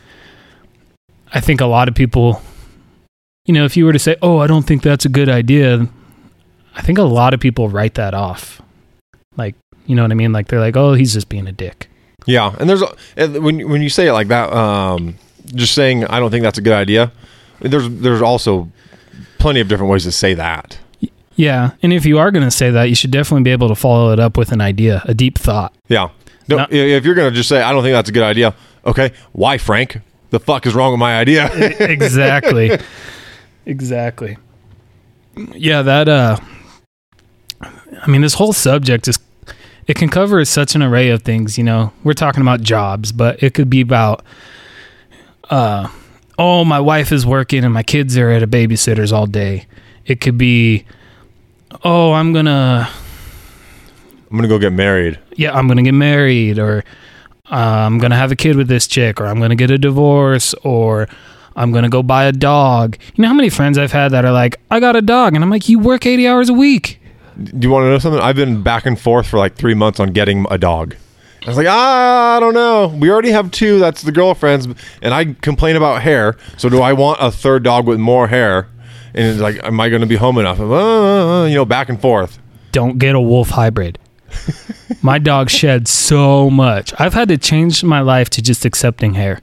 I 1.33 1.41
think 1.41 1.61
a 1.61 1.67
lot 1.67 1.89
of 1.89 1.95
people, 1.95 2.43
you 3.47 3.55
know, 3.55 3.65
if 3.65 3.77
you 3.77 3.87
were 3.87 3.93
to 3.93 3.99
say, 3.99 4.17
"Oh, 4.21 4.39
I 4.39 4.47
don't 4.47 4.67
think 4.67 4.83
that's 4.83 5.07
a 5.07 5.11
good 5.11 5.31
idea," 5.31 5.89
I 6.77 6.83
think 6.83 6.99
a 6.99 7.03
lot 7.03 7.33
of 7.33 7.41
people 7.41 7.71
write 7.71 7.95
that 7.95 8.13
off. 8.13 8.61
Like, 9.37 9.55
you 9.87 9.95
know 9.95 10.03
what 10.03 10.11
I 10.11 10.15
mean? 10.15 10.33
Like 10.33 10.49
they're 10.49 10.61
like, 10.61 10.77
"Oh, 10.77 10.93
he's 10.93 11.15
just 11.15 11.31
being 11.31 11.47
a 11.47 11.53
dick." 11.53 11.89
Yeah, 12.29 12.55
and 12.61 12.69
there's 12.69 12.83
a- 12.83 13.41
when 13.41 13.67
when 13.71 13.81
you 13.81 13.89
say 13.89 14.07
it 14.07 14.13
like 14.13 14.29
that, 14.29 14.53
um, 14.53 15.15
just 15.55 15.75
saying 15.75 16.05
I 16.05 16.21
don't 16.21 16.31
think 16.31 16.43
that's 16.43 16.59
a 16.59 16.63
good 16.63 16.75
idea. 16.75 17.11
There's 17.61 17.89
there's 17.89 18.21
also 18.21 18.71
plenty 19.39 19.61
of 19.61 19.69
different 19.69 19.91
ways 19.91 20.05
to 20.05 20.13
say 20.13 20.35
that. 20.35 20.79
Yeah, 21.37 21.71
and 21.83 21.93
if 21.93 22.05
you 22.05 22.19
are 22.19 22.31
going 22.31 22.45
to 22.45 22.51
say 22.51 22.71
that, 22.71 22.85
you 22.91 22.95
should 22.95 23.13
definitely 23.13 23.45
be 23.45 23.51
able 23.53 23.69
to 23.69 23.75
follow 23.75 24.13
it 24.13 24.19
up 24.21 24.37
with 24.37 24.53
an 24.53 24.61
idea, 24.61 25.03
a 25.07 25.15
deep 25.15 25.39
thought. 25.39 25.73
Yeah. 25.89 26.09
No, 26.49 26.57
Not- 26.57 26.73
if 26.73 27.05
you're 27.05 27.15
gonna 27.15 27.31
just 27.31 27.49
say 27.49 27.63
I 27.63 27.73
don't 27.73 27.83
think 27.83 27.95
that's 27.95 28.09
a 28.11 28.13
good 28.13 28.23
idea, 28.25 28.55
okay, 28.85 29.13
why, 29.33 29.57
Frank? 29.59 30.01
The 30.31 30.41
fuck 30.41 30.67
is 30.67 30.75
wrong 30.75 30.93
with 30.93 31.01
my 31.01 31.17
idea? 31.19 31.49
exactly. 31.81 32.79
exactly. 33.67 34.37
Yeah, 35.55 35.81
that 35.83 36.09
uh 36.09 36.37
I 38.03 38.07
mean 38.11 38.21
this 38.21 38.35
whole 38.35 38.53
subject 38.53 39.09
is 39.09 39.19
it 39.89 39.97
can 39.97 40.09
cover 40.09 40.45
such 40.45 40.77
an 40.77 40.83
array 40.83 41.09
of 41.09 41.23
things, 41.23 41.59
you 41.59 41.65
know. 41.65 41.93
We're 42.05 42.13
talking 42.13 42.43
about 42.43 42.61
jobs, 42.61 43.11
but 43.11 43.43
it 43.43 43.55
could 43.55 43.69
be 43.69 43.81
about 43.81 44.23
uh 45.51 45.89
oh, 46.39 46.65
my 46.65 46.79
wife 46.79 47.11
is 47.11 47.27
working 47.27 47.65
and 47.65 47.75
my 47.75 47.83
kids 47.83 48.17
are 48.17 48.31
at 48.31 48.45
a 48.45 48.47
babysitter's 48.47 49.11
all 49.11 49.27
day. 49.27 49.67
It 50.07 50.21
could 50.21 50.39
be 50.39 50.85
oh, 51.83 52.13
I'm 52.13 52.33
going 52.33 52.47
to 52.47 52.89
I'm 54.31 54.37
gonna 54.37 54.49
go 54.49 54.59
get 54.59 54.73
married. 54.73 55.19
yeah, 55.37 55.57
I'm 55.57 55.69
gonna 55.69 55.83
get 55.83 55.93
married, 55.95 56.59
or 56.59 56.85
uh, 57.51 57.55
I'm 57.55 57.99
gonna 57.99 58.17
have 58.17 58.31
a 58.31 58.37
kid 58.37 58.57
with 58.57 58.69
this 58.69 58.87
chick, 58.87 59.21
or 59.21 59.27
I'm 59.27 59.41
gonna 59.41 59.57
get 59.57 59.71
a 59.71 59.79
divorce, 59.79 60.55
or 60.65 61.09
I'm 61.57 61.73
gonna 61.73 61.89
go 61.89 62.03
buy 62.03 62.25
a 62.25 62.33
dog. 62.33 62.99
You 63.15 63.23
know 63.23 63.29
how 63.29 63.35
many 63.35 63.49
friends 63.49 63.79
I've 63.79 63.93
had 63.93 64.13
that 64.13 64.25
are 64.25 64.33
like, 64.33 64.61
I 64.71 64.81
got 64.81 64.97
a 64.97 65.03
dog, 65.03 65.35
and 65.35 65.43
I'm 65.43 65.51
like, 65.51 65.69
you 65.69 65.79
work 65.79 66.05
80 66.05 66.29
hours 66.29 66.49
a 66.51 66.53
week. 66.53 66.98
Do 67.43 67.67
you 67.67 67.73
want 67.73 67.85
to 67.85 67.91
know 67.91 67.99
something? 67.99 68.21
I've 68.21 68.37
been 68.37 68.63
back 68.63 68.87
and 68.87 68.99
forth 68.99 69.27
for 69.27 69.39
like 69.39 69.55
three 69.55 69.75
months 69.75 70.01
on 70.01 70.13
getting 70.13 70.47
a 70.51 70.59
dog. 70.59 70.97
I 71.45 71.49
was 71.49 71.57
like, 71.57 71.69
ah, 71.69 72.37
I 72.37 72.41
don't 72.41 72.55
know. 72.55 72.89
We 72.89 73.11
already 73.11 73.31
have 73.31 73.51
two. 73.51 73.79
That's 73.79 74.03
the 74.03 74.13
girlfriend's, 74.13 74.67
and 75.03 75.15
I 75.15 75.35
complain 75.35 75.77
about 75.77 76.03
hair. 76.03 76.37
So 76.57 76.69
do 76.69 76.81
I 76.81 76.93
want 76.93 77.19
a 77.21 77.31
third 77.31 77.63
dog 77.63 77.87
with 77.87 77.99
more 78.01 78.27
hair? 78.27 78.69
And 79.15 79.27
it's 79.27 79.41
like, 79.41 79.63
am 79.65 79.81
I 79.81 79.89
going 79.89 80.01
to 80.01 80.07
be 80.07 80.17
home 80.17 80.39
enough? 80.39 80.61
Uh, 80.61 81.47
you 81.49 81.55
know, 81.55 81.65
back 81.65 81.89
and 81.89 82.01
forth. 82.01 82.39
Don't 82.73 82.99
get 82.99 83.15
a 83.15 83.21
wolf 83.21 83.51
hybrid. 83.51 83.99
my 85.03 85.19
dog 85.19 85.49
sheds 85.49 85.91
so 85.91 86.51
much. 86.51 86.93
I've 86.99 87.15
had 87.15 87.29
to 87.29 87.39
change 87.39 87.83
my 87.83 88.01
life 88.01 88.29
to 88.31 88.43
just 88.43 88.65
accepting 88.65 89.15
hair. 89.15 89.41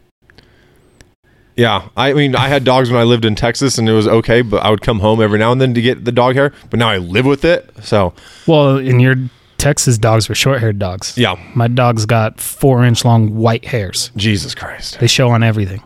Yeah, 1.56 1.88
I 1.96 2.12
mean, 2.14 2.36
I 2.36 2.50
had 2.50 2.64
dogs 2.66 2.90
when 2.92 3.00
I 3.00 3.04
lived 3.06 3.24
in 3.24 3.34
Texas, 3.36 3.78
and 3.78 3.88
it 3.88 3.94
was 3.94 4.08
okay. 4.08 4.42
But 4.42 4.64
I 4.64 4.70
would 4.70 4.82
come 4.82 5.00
home 5.00 5.22
every 5.22 5.40
now 5.40 5.52
and 5.54 5.62
then 5.62 5.74
to 5.74 5.82
get 5.82 6.04
the 6.06 6.12
dog 6.12 6.36
hair. 6.36 6.52
But 6.70 6.80
now 6.80 6.90
I 6.90 6.98
live 6.98 7.26
with 7.26 7.46
it, 7.46 7.70
so 7.82 8.14
Well, 8.46 8.78
in 8.78 9.00
your 9.00 9.16
Texas 9.58 9.98
dogs 9.98 10.28
were 10.28 10.36
short 10.36 10.60
haired 10.60 10.80
dogs. 10.80 11.18
yeah. 11.18 11.36
My 11.56 11.68
dog's 11.70 12.06
got 12.06 12.42
four 12.42 12.84
inch 12.84 13.06
long 13.06 13.36
white 13.36 13.64
hairs. 13.66 14.12
Jesus 14.18 14.54
Christ. 14.54 15.00
They 15.00 15.08
show 15.08 15.30
on 15.30 15.44
everything. 15.44 15.82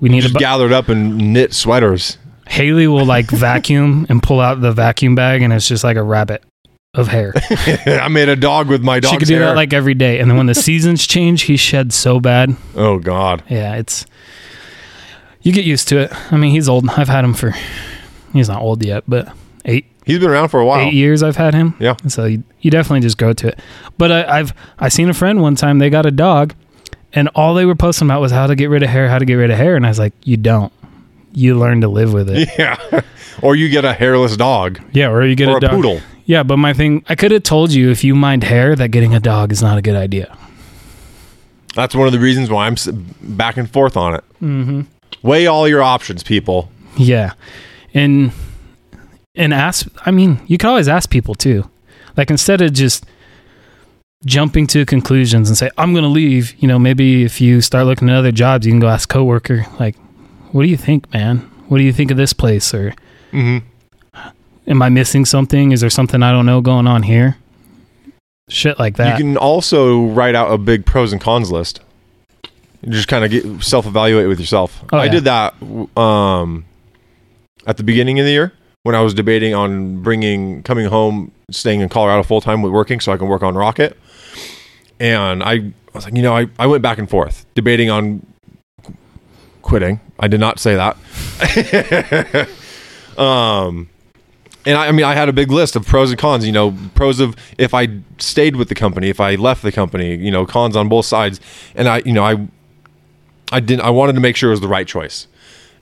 We 0.00 0.08
need 0.08 0.20
a 0.20 0.22
Just 0.22 0.34
bu- 0.34 0.40
gathered 0.40 0.72
up 0.72 0.88
and 0.88 1.32
knit 1.32 1.52
sweaters. 1.52 2.16
Haley 2.48 2.86
will 2.86 3.04
like 3.04 3.30
vacuum 3.30 4.06
and 4.08 4.22
pull 4.22 4.40
out 4.40 4.60
the 4.60 4.72
vacuum 4.72 5.14
bag, 5.14 5.42
and 5.42 5.52
it's 5.52 5.68
just 5.68 5.84
like 5.84 5.96
a 5.98 6.02
rabbit 6.02 6.42
of 6.96 7.08
hair. 7.08 7.32
I 7.86 8.08
made 8.08 8.28
a 8.28 8.36
dog 8.36 8.68
with 8.68 8.82
my 8.82 8.98
dog's 9.00 9.12
she 9.12 9.18
could 9.18 9.28
do 9.28 9.34
hair. 9.36 9.46
that 9.46 9.56
like 9.56 9.72
every 9.72 9.94
day, 9.94 10.18
and 10.18 10.28
then 10.30 10.36
when 10.36 10.46
the 10.46 10.54
seasons 10.54 11.06
change, 11.06 11.42
he 11.42 11.56
sheds 11.56 11.94
so 11.94 12.18
bad. 12.20 12.56
oh 12.74 12.98
God. 12.98 13.42
Yeah, 13.48 13.76
it's 13.76 14.06
you 15.42 15.52
get 15.52 15.64
used 15.64 15.88
to 15.88 15.98
it. 15.98 16.32
I 16.32 16.36
mean, 16.36 16.50
he's 16.50 16.68
old. 16.68 16.88
I've 16.90 17.08
had 17.08 17.24
him 17.24 17.34
for 17.34 17.54
he's 18.32 18.48
not 18.48 18.60
old 18.62 18.84
yet, 18.84 19.04
but 19.06 19.32
eight 19.64 19.86
He's 20.04 20.20
been 20.20 20.30
around 20.30 20.50
for 20.50 20.60
a 20.60 20.64
while. 20.64 20.86
eight 20.86 20.94
years 20.94 21.22
I've 21.24 21.34
had 21.36 21.52
him. 21.52 21.74
Yeah. 21.80 21.96
So 22.06 22.26
you, 22.26 22.44
you 22.60 22.70
definitely 22.70 23.00
just 23.00 23.18
go 23.18 23.32
to 23.32 23.48
it. 23.48 23.58
But 23.98 24.12
I, 24.12 24.38
I've 24.38 24.54
I 24.78 24.88
seen 24.88 25.08
a 25.08 25.14
friend 25.14 25.42
one 25.42 25.56
time. 25.56 25.78
They 25.80 25.90
got 25.90 26.06
a 26.06 26.12
dog, 26.12 26.54
and 27.12 27.28
all 27.34 27.54
they 27.54 27.64
were 27.64 27.74
posting 27.74 28.06
about 28.06 28.20
was 28.20 28.30
how 28.30 28.46
to 28.46 28.54
get 28.54 28.70
rid 28.70 28.84
of 28.84 28.88
hair, 28.88 29.08
how 29.08 29.18
to 29.18 29.24
get 29.24 29.34
rid 29.34 29.50
of 29.50 29.56
hair, 29.58 29.74
and 29.74 29.84
I 29.84 29.88
was 29.88 29.98
like, 29.98 30.12
you 30.22 30.36
don't. 30.36 30.72
You 31.32 31.58
learn 31.58 31.80
to 31.82 31.88
live 31.88 32.12
with 32.12 32.30
it. 32.30 32.48
Yeah. 32.58 33.00
or 33.42 33.54
you 33.56 33.68
get 33.68 33.84
a 33.84 33.92
hairless 33.92 34.36
dog 34.36 34.80
Yeah, 34.92 35.10
or 35.10 35.26
you 35.26 35.34
get 35.34 35.48
or 35.48 35.54
a 35.54 35.56
a 35.56 35.60
dog. 35.60 35.70
poodle. 35.72 36.00
Yeah, 36.26 36.42
but 36.42 36.56
my 36.58 36.72
thing, 36.72 37.04
I 37.08 37.14
could 37.14 37.30
have 37.30 37.44
told 37.44 37.72
you 37.72 37.90
if 37.90 38.02
you 38.04 38.14
mind 38.14 38.42
hair 38.44 38.74
that 38.76 38.88
getting 38.90 39.14
a 39.14 39.20
dog 39.20 39.52
is 39.52 39.62
not 39.62 39.78
a 39.78 39.82
good 39.82 39.96
idea. 39.96 40.36
That's 41.74 41.94
one 41.94 42.06
of 42.06 42.12
the 42.12 42.18
reasons 42.18 42.50
why 42.50 42.66
I'm 42.66 42.72
s- 42.74 42.88
back 43.22 43.56
and 43.56 43.70
forth 43.70 43.96
on 43.96 44.14
it. 44.14 44.24
Mm-hmm. 44.42 44.80
Weigh 45.22 45.46
all 45.46 45.68
your 45.68 45.82
options, 45.82 46.22
people. 46.22 46.70
Yeah, 46.96 47.32
and 47.94 48.32
and 49.34 49.52
ask. 49.54 49.86
I 50.04 50.10
mean, 50.10 50.40
you 50.46 50.58
could 50.58 50.68
always 50.68 50.88
ask 50.88 51.10
people 51.10 51.34
too. 51.34 51.68
Like 52.16 52.30
instead 52.30 52.60
of 52.62 52.72
just 52.72 53.04
jumping 54.24 54.66
to 54.66 54.84
conclusions 54.86 55.48
and 55.48 55.56
say 55.58 55.70
I'm 55.78 55.92
going 55.92 56.02
to 56.04 56.08
leave. 56.08 56.54
You 56.60 56.66
know, 56.68 56.78
maybe 56.78 57.22
if 57.24 57.40
you 57.40 57.60
start 57.60 57.86
looking 57.86 58.08
at 58.08 58.16
other 58.16 58.32
jobs, 58.32 58.66
you 58.66 58.72
can 58.72 58.80
go 58.80 58.88
ask 58.88 59.08
coworker 59.08 59.66
like, 59.78 59.94
"What 60.52 60.62
do 60.62 60.68
you 60.68 60.76
think, 60.78 61.12
man? 61.12 61.38
What 61.68 61.78
do 61.78 61.84
you 61.84 61.92
think 61.92 62.10
of 62.10 62.16
this 62.16 62.32
place?" 62.32 62.72
Or 62.74 62.94
Mm-hmm. 63.32 63.66
Am 64.66 64.82
I 64.82 64.88
missing 64.88 65.24
something? 65.24 65.72
Is 65.72 65.80
there 65.80 65.90
something 65.90 66.22
I 66.22 66.32
don't 66.32 66.46
know 66.46 66.60
going 66.60 66.86
on 66.86 67.04
here? 67.04 67.36
Shit 68.48 68.78
like 68.78 68.96
that. 68.96 69.18
You 69.18 69.24
can 69.24 69.36
also 69.36 70.06
write 70.06 70.34
out 70.34 70.52
a 70.52 70.58
big 70.58 70.86
pros 70.86 71.12
and 71.12 71.20
cons 71.20 71.50
list. 71.50 71.80
You 72.82 72.92
just 72.92 73.08
kind 73.08 73.24
of 73.24 73.30
get 73.30 73.64
self-evaluate 73.64 74.28
with 74.28 74.38
yourself. 74.38 74.84
Oh, 74.92 74.98
I 74.98 75.06
yeah. 75.06 75.10
did 75.10 75.24
that 75.24 75.54
um, 76.00 76.64
at 77.66 77.76
the 77.76 77.82
beginning 77.82 78.20
of 78.20 78.26
the 78.26 78.30
year 78.30 78.52
when 78.84 78.94
I 78.94 79.00
was 79.00 79.14
debating 79.14 79.54
on 79.54 80.02
bringing 80.02 80.62
coming 80.62 80.86
home, 80.86 81.32
staying 81.50 81.80
in 81.80 81.88
Colorado 81.88 82.22
full 82.22 82.40
time 82.40 82.62
with 82.62 82.72
working, 82.72 83.00
so 83.00 83.12
I 83.12 83.16
can 83.16 83.26
work 83.26 83.42
on 83.42 83.56
ROK 83.56 83.80
IT. 83.80 83.98
And 85.00 85.42
I, 85.42 85.54
I 85.54 85.72
was 85.92 86.04
like, 86.04 86.14
you 86.14 86.22
know, 86.22 86.36
I, 86.36 86.46
I 86.58 86.66
went 86.68 86.82
back 86.82 86.98
and 86.98 87.10
forth 87.10 87.44
debating 87.54 87.90
on 87.90 88.24
qu- 88.84 88.94
quitting. 89.62 90.00
I 90.20 90.28
did 90.28 90.38
not 90.38 90.60
say 90.60 90.76
that. 90.76 90.96
um, 93.18 93.88
and 94.66 94.76
I, 94.76 94.88
I 94.88 94.92
mean, 94.92 95.04
I 95.04 95.14
had 95.14 95.28
a 95.28 95.32
big 95.32 95.50
list 95.50 95.76
of 95.76 95.86
pros 95.86 96.10
and 96.10 96.18
cons. 96.18 96.44
You 96.44 96.52
know, 96.52 96.76
pros 96.96 97.20
of 97.20 97.36
if 97.56 97.72
I 97.72 98.00
stayed 98.18 98.56
with 98.56 98.68
the 98.68 98.74
company, 98.74 99.08
if 99.08 99.20
I 99.20 99.36
left 99.36 99.62
the 99.62 99.72
company. 99.72 100.16
You 100.16 100.32
know, 100.32 100.44
cons 100.44 100.76
on 100.76 100.88
both 100.88 101.06
sides. 101.06 101.40
And 101.76 101.88
I, 101.88 102.02
you 102.04 102.12
know, 102.12 102.24
I, 102.24 102.48
I 103.52 103.60
didn't. 103.60 103.82
I 103.82 103.90
wanted 103.90 104.14
to 104.14 104.20
make 104.20 104.34
sure 104.34 104.50
it 104.50 104.54
was 104.54 104.60
the 104.60 104.68
right 104.68 104.86
choice, 104.86 105.28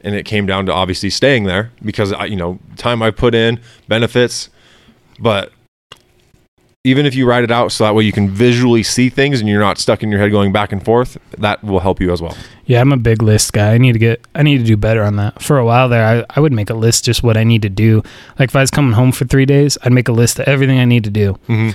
and 0.02 0.14
it 0.14 0.24
came 0.24 0.44
down 0.44 0.66
to 0.66 0.72
obviously 0.72 1.08
staying 1.08 1.44
there 1.44 1.72
because 1.82 2.12
I, 2.12 2.26
you 2.26 2.36
know, 2.36 2.58
time 2.76 3.02
I 3.02 3.10
put 3.10 3.34
in, 3.34 3.58
benefits, 3.88 4.50
but 5.18 5.50
even 6.86 7.06
if 7.06 7.14
you 7.14 7.26
write 7.26 7.44
it 7.44 7.50
out 7.50 7.72
so 7.72 7.82
that 7.82 7.94
way 7.94 8.04
you 8.04 8.12
can 8.12 8.28
visually 8.28 8.82
see 8.82 9.08
things 9.08 9.40
and 9.40 9.48
you're 9.48 9.60
not 9.60 9.78
stuck 9.78 10.02
in 10.02 10.10
your 10.10 10.20
head 10.20 10.30
going 10.30 10.52
back 10.52 10.70
and 10.70 10.84
forth, 10.84 11.16
that 11.38 11.64
will 11.64 11.80
help 11.80 11.98
you 11.98 12.12
as 12.12 12.20
well. 12.20 12.36
Yeah, 12.66 12.82
I'm 12.82 12.92
a 12.92 12.98
big 12.98 13.22
list 13.22 13.54
guy. 13.54 13.72
I 13.72 13.78
need 13.78 13.94
to 13.94 13.98
get 13.98 14.24
I 14.34 14.42
need 14.42 14.58
to 14.58 14.64
do 14.64 14.76
better 14.76 15.02
on 15.02 15.16
that. 15.16 15.42
For 15.42 15.58
a 15.58 15.64
while 15.64 15.88
there, 15.88 16.06
I, 16.06 16.36
I 16.36 16.40
would 16.40 16.52
make 16.52 16.68
a 16.68 16.74
list 16.74 17.04
just 17.04 17.22
what 17.22 17.38
I 17.38 17.44
need 17.44 17.62
to 17.62 17.70
do. 17.70 18.02
Like 18.38 18.50
if 18.50 18.56
I 18.56 18.60
was 18.60 18.70
coming 18.70 18.92
home 18.92 19.12
for 19.12 19.24
three 19.24 19.46
days, 19.46 19.78
I'd 19.82 19.92
make 19.92 20.08
a 20.08 20.12
list 20.12 20.38
of 20.38 20.46
everything 20.46 20.78
I 20.78 20.84
need 20.84 21.04
to 21.04 21.10
do. 21.10 21.38
Mm-hmm. 21.48 21.70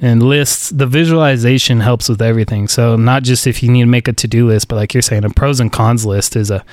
And 0.00 0.22
lists, 0.22 0.70
the 0.70 0.86
visualization 0.86 1.80
helps 1.80 2.08
with 2.08 2.22
everything. 2.22 2.68
So 2.68 2.96
not 2.96 3.24
just 3.24 3.46
if 3.46 3.62
you 3.62 3.70
need 3.70 3.80
to 3.80 3.86
make 3.86 4.06
a 4.06 4.12
to 4.12 4.28
do 4.28 4.46
list, 4.46 4.68
but 4.68 4.76
like 4.76 4.94
you're 4.94 5.02
saying, 5.02 5.24
a 5.24 5.30
pros 5.30 5.58
and 5.58 5.72
cons 5.72 6.06
list 6.06 6.36
is 6.36 6.50
a 6.50 6.64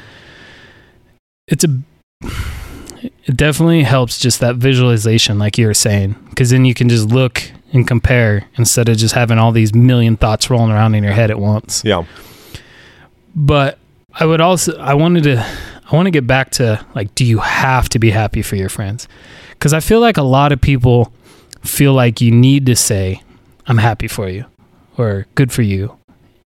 it's 1.47 1.63
a 1.63 1.69
it 3.25 3.35
definitely 3.35 3.83
helps 3.83 4.19
just 4.19 4.39
that 4.41 4.57
visualization, 4.57 5.39
like 5.39 5.57
you 5.57 5.65
were 5.67 5.73
saying, 5.73 6.15
because 6.29 6.51
then 6.51 6.65
you 6.65 6.73
can 6.73 6.89
just 6.89 7.07
look 7.07 7.51
and 7.73 7.85
compare 7.87 8.45
instead 8.55 8.87
of 8.87 8.95
just 8.97 9.13
having 9.15 9.37
all 9.37 9.51
these 9.51 9.73
million 9.73 10.15
thoughts 10.15 10.49
rolling 10.49 10.71
around 10.71 10.95
in 10.95 11.03
your 11.03 11.13
head 11.13 11.29
at 11.31 11.39
once 11.39 11.81
Yeah. 11.83 12.05
but 13.35 13.77
I 14.13 14.25
would 14.25 14.41
also 14.41 14.77
I 14.77 14.93
wanted 14.93 15.23
to 15.23 15.45
I 15.91 15.95
want 15.95 16.05
to 16.05 16.11
get 16.11 16.25
back 16.27 16.51
to 16.51 16.83
like 16.95 17.13
do 17.15 17.25
you 17.25 17.39
have 17.39 17.89
to 17.89 17.99
be 17.99 18.11
happy 18.11 18.41
for 18.41 18.55
your 18.55 18.69
friends? 18.69 19.07
Cuz 19.59 19.73
I 19.73 19.79
feel 19.79 19.99
like 19.99 20.17
a 20.17 20.23
lot 20.23 20.51
of 20.51 20.61
people 20.61 21.11
feel 21.61 21.93
like 21.93 22.21
you 22.21 22.31
need 22.31 22.65
to 22.67 22.75
say 22.75 23.21
I'm 23.67 23.77
happy 23.79 24.07
for 24.07 24.29
you 24.29 24.45
or 24.97 25.25
good 25.35 25.51
for 25.51 25.61
you 25.63 25.97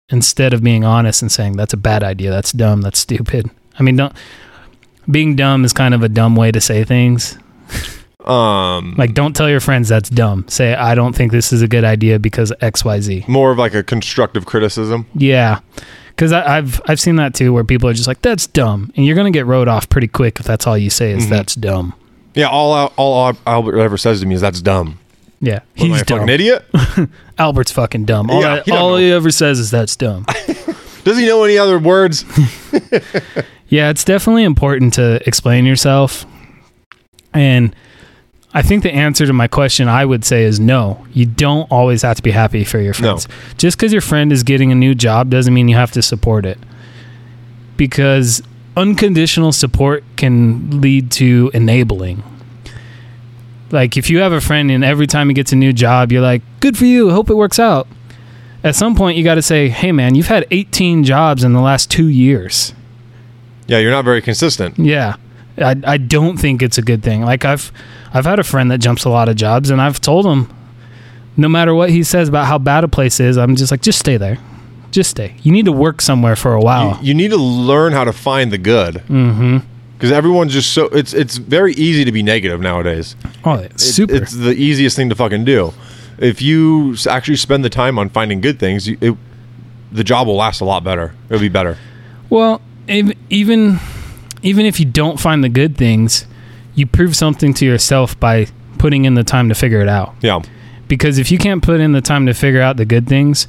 instead 0.10 0.54
of 0.54 0.62
being 0.62 0.84
honest 0.84 1.22
and 1.22 1.32
saying 1.32 1.56
that's 1.56 1.74
a 1.74 1.78
bad 1.78 2.04
idea, 2.04 2.30
that's 2.32 2.52
dumb, 2.52 2.82
that's 2.82 3.00
stupid. 3.00 3.50
I 3.80 3.84
mean, 3.84 3.96
don't 3.96 4.14
being 5.10 5.36
dumb 5.36 5.64
is 5.66 5.74
kind 5.74 5.94
of 5.94 6.04
a 6.04 6.10
dumb 6.10 6.36
way 6.36 6.52
to 6.52 6.60
say 6.62 6.84
things. 6.84 7.38
Um, 8.28 8.96
Like 8.98 9.14
don't 9.14 9.36
tell 9.36 9.50
your 9.50 9.60
friends 9.60 9.90
that's 9.90 10.10
dumb. 10.10 10.46
Say 10.48 10.74
I 10.74 10.96
don't 10.96 11.14
think 11.14 11.32
this 11.32 11.52
is 11.52 11.62
a 11.62 11.68
good 11.68 11.84
idea 11.84 12.20
because 12.20 12.52
XYZ. 12.62 13.28
more 13.28 13.52
of 13.52 13.58
like 13.58 13.74
a 13.74 13.84
constructive 13.84 14.46
criticism. 14.46 15.06
Yeah, 15.16 15.60
because 16.10 16.32
I've 16.32 16.82
I've 16.88 17.00
seen 17.00 17.18
that 17.18 17.34
too, 17.34 17.52
where 17.54 17.64
people 17.64 17.90
are 17.90 17.94
just 17.94 18.08
like, 18.08 18.22
"That's 18.22 18.48
dumb," 18.48 18.92
and 18.96 19.06
you're 19.06 19.16
gonna 19.16 19.32
get 19.32 19.46
rode 19.46 19.68
off 19.68 19.90
pretty 19.90 20.08
quick 20.08 20.40
if 20.40 20.46
that's 20.46 20.66
all 20.68 20.78
you 20.78 20.90
say 20.90 21.12
is 21.12 21.26
Mhm. 21.26 21.30
"That's 21.30 21.56
dumb." 21.56 21.94
Yeah, 22.34 22.48
all 22.48 22.92
all 22.98 23.36
Albert 23.46 23.78
ever 23.80 23.98
says 23.98 24.22
to 24.22 24.26
me 24.26 24.36
is 24.36 24.42
that's 24.42 24.62
dumb. 24.62 25.00
Yeah, 25.42 25.60
What, 25.76 25.88
he's 25.90 26.02
a 26.02 26.06
fucking 26.06 26.30
idiot? 26.30 26.64
Albert's 27.38 27.72
fucking 27.74 28.06
dumb. 28.06 28.30
All, 28.32 28.40
Yeah, 28.42 28.56
that- 28.56 28.66
he 28.66 28.72
all 28.72 28.92
know. 28.92 28.96
he 28.98 29.12
ever 29.12 29.30
says 29.32 29.60
is 29.60 29.70
"That's 29.72 29.96
dumb." 29.98 30.26
Does 31.04 31.18
he 31.18 31.26
know 31.26 31.44
any 31.44 31.58
other 31.58 31.78
words? 31.78 32.24
yeah, 33.68 33.90
it's 33.90 34.06
definitely 34.06 34.46
important 34.46 34.94
to 34.94 35.20
explain 35.28 35.66
yourself, 35.66 36.26
and 37.34 37.76
I 38.54 38.62
think 38.62 38.84
the 38.84 38.94
answer 38.94 39.26
to 39.26 39.34
my 39.34 39.48
question 39.48 39.88
I 39.88 40.06
would 40.06 40.24
say 40.24 40.44
is 40.44 40.60
no. 40.60 41.06
You 41.12 41.26
don't 41.26 41.70
always 41.72 42.04
have 42.04 42.18
to 42.18 42.22
be 42.22 42.32
happy 42.32 42.64
for 42.64 42.78
your 42.80 42.94
No. 42.94 43.18
friends. 43.18 43.28
Just 43.58 43.78
because 43.78 43.92
your 43.92 44.02
friend 44.02 44.32
is 44.32 44.44
getting 44.44 44.72
a 44.72 44.76
new 44.76 44.94
job 44.94 45.30
doesn't 45.32 45.54
mean 45.54 45.68
you 45.68 45.76
have 45.76 45.92
to 45.94 46.02
support 46.02 46.46
it. 46.46 46.58
because 47.76 48.44
unconditional 48.78 49.52
support 49.52 50.04
can 50.16 50.80
lead 50.82 51.10
to 51.12 51.50
enabling. 51.56 52.22
Like 53.72 53.98
if 53.98 54.10
you 54.12 54.20
have 54.20 54.32
a 54.32 54.40
friend 54.42 54.70
and 54.70 54.84
every 54.84 55.08
time 55.08 55.28
he 55.30 55.34
gets 55.34 55.52
a 55.52 55.56
new 55.56 55.74
job, 55.74 56.12
you're 56.12 56.22
like, 56.22 56.44
"Good 56.60 56.78
for 56.78 56.86
you. 56.86 57.10
Hope 57.10 57.30
it 57.32 57.36
works 57.36 57.58
out." 57.60 57.88
At 58.64 58.76
some 58.76 58.96
point, 58.96 59.18
you 59.18 59.24
got 59.24 59.36
to 59.36 59.42
say, 59.42 59.70
"Hey, 59.70 59.92
man, 59.92 60.14
you've 60.16 60.28
had 60.28 60.46
18 60.52 61.04
jobs 61.04 61.44
in 61.44 61.54
the 61.54 61.62
last 61.62 61.90
two 61.90 62.08
years." 62.08 62.74
Yeah, 63.68 63.80
you're 63.80 63.92
not 63.92 64.06
very 64.06 64.22
consistent. 64.22 64.78
Yeah, 64.78 65.16
I, 65.58 65.76
I 65.86 65.98
don't 65.98 66.38
think 66.38 66.62
it's 66.62 66.78
a 66.78 66.82
good 66.82 67.04
thing. 67.04 67.22
Like 67.24 67.46
I've 67.46 67.72
I've 68.14 68.26
had 68.26 68.40
a 68.40 68.44
friend 68.44 68.72
that 68.72 68.80
jumps 68.80 69.06
a 69.06 69.10
lot 69.10 69.30
of 69.30 69.36
jobs, 69.36 69.70
and 69.70 69.82
I've 69.82 70.00
told 70.02 70.26
him, 70.26 70.52
no 71.38 71.48
matter 71.50 71.74
what 71.74 71.90
he 71.90 72.04
says 72.04 72.30
about 72.30 72.46
how 72.48 72.58
bad 72.58 72.84
a 72.84 72.88
place 72.88 73.20
is, 73.20 73.38
I'm 73.38 73.56
just 73.56 73.72
like, 73.72 73.82
just 73.82 74.00
stay 74.00 74.18
there, 74.18 74.38
just 74.92 75.10
stay. 75.12 75.36
You 75.44 75.52
need 75.52 75.66
to 75.66 75.72
work 75.72 76.02
somewhere 76.02 76.36
for 76.36 76.54
a 76.54 76.60
while. 76.62 76.98
You, 77.02 77.10
you 77.10 77.14
need 77.14 77.32
to 77.32 77.38
learn 77.38 77.94
how 77.94 78.04
to 78.04 78.14
find 78.14 78.52
the 78.52 78.58
good 78.58 78.96
mm-hmm. 78.96 79.58
because 79.98 80.12
everyone's 80.12 80.54
just 80.54 80.74
so 80.74 80.86
it's 80.86 81.14
it's 81.14 81.38
very 81.38 81.74
easy 81.74 82.04
to 82.06 82.12
be 82.12 82.24
negative 82.24 82.60
nowadays. 82.60 83.16
Oh, 83.46 83.56
it's 83.56 83.84
It- 83.88 83.94
super. 83.94 84.16
It's 84.16 84.32
the 84.34 84.54
easiest 84.54 84.96
thing 84.96 85.10
to 85.10 85.16
fucking 85.16 85.46
do. 85.46 85.74
If 86.20 86.42
you 86.42 86.96
actually 87.10 87.38
spend 87.38 87.66
the 87.66 87.70
time 87.70 87.98
on 88.00 88.10
finding 88.10 88.40
good 88.40 88.60
things, 88.60 88.88
it, 88.88 89.16
the 89.92 90.04
job 90.04 90.28
will 90.28 90.36
last 90.36 90.62
a 90.62 90.66
lot 90.66 90.84
better. 90.84 91.14
It'll 91.30 91.42
be 91.42 91.50
better. 91.50 91.78
Well, 92.30 92.62
ev- 92.88 93.14
even 93.30 93.80
even 94.44 94.66
if 94.66 94.80
you 94.80 94.86
don't 94.86 95.20
find 95.20 95.44
the 95.44 95.50
good 95.50 95.76
things, 95.76 96.26
you 96.76 96.86
prove 96.86 97.16
something 97.16 97.54
to 97.56 97.66
yourself 97.66 98.20
by 98.20 98.48
putting 98.78 99.06
in 99.06 99.16
the 99.16 99.24
time 99.24 99.50
to 99.50 99.56
figure 99.56 99.82
it 99.82 99.88
out. 99.88 100.14
Yeah. 100.22 100.42
Because 100.88 101.18
if 101.18 101.32
you 101.32 101.38
can't 101.38 101.64
put 101.64 101.80
in 101.80 101.94
the 101.94 102.02
time 102.02 102.26
to 102.28 102.34
figure 102.34 102.62
out 102.62 102.78
the 102.78 102.86
good 102.86 103.08
things, 103.08 103.48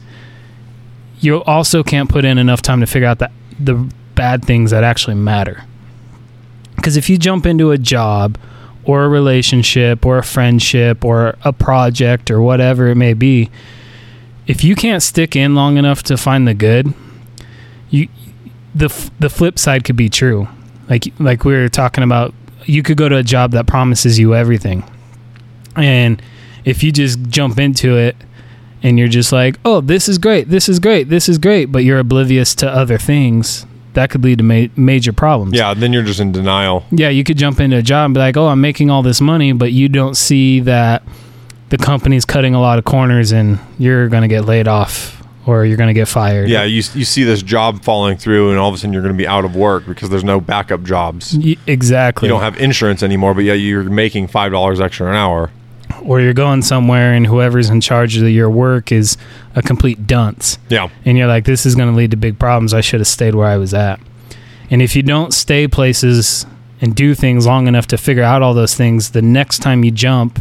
you 1.20 1.42
also 1.44 1.83
can't 1.83 2.09
put 2.09 2.24
in 2.24 2.38
enough 2.38 2.62
time 2.62 2.80
to 2.80 2.87
figure 2.87 3.09
out 3.09 3.18
the 3.18 3.30
the 3.59 3.74
bad 4.14 4.44
things 4.44 4.70
that 4.70 4.85
actually 4.85 5.14
matter. 5.14 5.64
Because 6.76 6.96
if 6.96 7.09
you 7.09 7.18
jump 7.18 7.46
into 7.46 7.70
a 7.70 7.78
job 7.78 8.38
or 8.85 9.04
a 9.04 9.09
relationship 9.09 10.04
or 10.04 10.18
a 10.18 10.22
friendship 10.22 11.04
or 11.04 11.37
a 11.44 11.52
project 11.52 12.30
or 12.30 12.40
whatever 12.40 12.88
it 12.88 12.96
may 12.96 13.14
be, 13.14 13.50
if 14.46 14.62
you 14.62 14.74
can't 14.74 15.02
stick 15.02 15.35
in 15.35 15.54
long 15.54 15.76
enough 15.76 16.02
to 16.04 16.16
find 16.16 16.46
the 16.46 16.54
good, 16.54 16.92
you 17.90 18.09
the 18.74 18.88
the 19.18 19.30
flip 19.30 19.59
side 19.59 19.85
could 19.85 19.96
be 19.96 20.09
true. 20.09 20.48
Like 20.88 21.12
like 21.18 21.44
we 21.44 21.54
were 21.54 21.68
talking 21.68 22.04
about, 22.04 22.34
you 22.64 22.82
could 22.82 22.96
go 22.96 23.08
to 23.08 23.16
a 23.16 23.22
job 23.22 23.52
that 23.52 23.66
promises 23.66 24.18
you 24.18 24.34
everything, 24.34 24.84
and 25.76 26.20
if 26.64 26.82
you 26.82 26.92
just 26.92 27.20
jump 27.28 27.58
into 27.58 27.96
it 27.96 28.16
and 28.82 28.98
you're 28.98 29.08
just 29.08 29.32
like, 29.32 29.58
oh, 29.64 29.80
this 29.80 30.08
is 30.08 30.18
great, 30.18 30.48
this 30.48 30.68
is 30.68 30.78
great, 30.78 31.08
this 31.08 31.28
is 31.28 31.38
great, 31.38 31.66
but 31.66 31.84
you're 31.84 31.98
oblivious 31.98 32.54
to 32.56 32.68
other 32.68 32.98
things, 32.98 33.66
that 33.94 34.10
could 34.10 34.22
lead 34.22 34.38
to 34.38 34.44
ma- 34.44 34.72
major 34.76 35.12
problems. 35.12 35.54
Yeah. 35.54 35.72
Then 35.74 35.92
you're 35.92 36.02
just 36.02 36.20
in 36.20 36.32
denial. 36.32 36.84
Yeah, 36.90 37.08
you 37.08 37.24
could 37.24 37.38
jump 37.38 37.60
into 37.60 37.78
a 37.78 37.82
job 37.82 38.06
and 38.06 38.14
be 38.14 38.20
like, 38.20 38.36
oh, 38.36 38.48
I'm 38.48 38.60
making 38.60 38.90
all 38.90 39.02
this 39.02 39.20
money, 39.20 39.52
but 39.52 39.72
you 39.72 39.88
don't 39.88 40.16
see 40.16 40.60
that 40.60 41.02
the 41.70 41.78
company's 41.78 42.24
cutting 42.24 42.54
a 42.54 42.60
lot 42.60 42.78
of 42.78 42.84
corners 42.84 43.32
and 43.32 43.58
you're 43.78 44.08
going 44.08 44.22
to 44.22 44.28
get 44.28 44.44
laid 44.44 44.68
off 44.68 45.23
or 45.46 45.64
you're 45.64 45.76
going 45.76 45.88
to 45.88 45.94
get 45.94 46.09
fired. 46.09 46.48
Yeah. 46.48 46.64
You 46.64 46.76
you 46.94 47.04
see 47.04 47.24
this 47.24 47.42
job 47.42 47.83
falling 47.83 48.16
through, 48.16 48.50
and 48.50 48.59
all 48.59 48.68
of 48.68 48.74
a 48.74 48.78
sudden 48.78 48.92
you're 48.92 49.02
going 49.02 49.14
to 49.14 49.18
be 49.18 49.26
out 49.26 49.44
of 49.44 49.54
work 49.57 49.87
because 49.87 50.09
there's 50.11 50.24
no 50.24 50.40
backup 50.40 50.83
jobs. 50.85 51.37
Y- 51.37 51.57
exactly. 51.66 52.28
You 52.28 52.33
don't 52.35 52.40
have 52.42 52.59
insurance 52.61 53.02
anymore, 53.02 53.35
but 53.35 53.44
yeah, 53.44 53.52
you're 53.54 53.85
making 53.85 54.28
five 54.28 54.52
dollars 54.52 54.80
extra 54.80 55.09
an 55.09 55.14
hour. 55.14 55.50
or 56.02 56.20
you're 56.20 56.35
going 56.35 56.62
somewhere 56.62 57.12
and 57.12 57.26
whoever's 57.26 57.68
in 57.70 57.80
charge 57.80 58.16
of 58.16 58.28
your 58.28 58.50
work 58.50 58.90
is 58.90 59.16
a 59.54 59.62
complete 59.62 60.07
dunce. 60.07 60.59
Yeah. 60.68 60.88
and 61.04 61.16
you're 61.18 61.28
like, 61.28 61.44
this 61.44 61.64
is 61.66 61.74
going 61.74 61.90
to 61.90 61.94
lead 61.96 62.11
to 62.12 62.16
big 62.16 62.38
problems. 62.38 62.72
I 62.74 62.80
should 62.80 63.00
have 63.00 63.07
stayed 63.07 63.35
where 63.35 63.46
I 63.46 63.57
was 63.59 63.72
at. 63.74 64.00
And 64.70 64.80
if 64.83 64.96
you 64.96 65.02
don't 65.02 65.33
stay 65.35 65.68
places 65.68 66.46
and 66.80 66.94
do 66.96 67.14
things 67.14 67.46
long 67.46 67.68
enough 67.68 67.87
to 67.88 67.98
figure 67.98 68.22
out 68.22 68.42
all 68.42 68.54
those 68.54 68.74
things, 68.74 69.11
the 69.11 69.22
next 69.22 69.59
time 69.61 69.85
you 69.85 69.90
jump, 69.90 70.40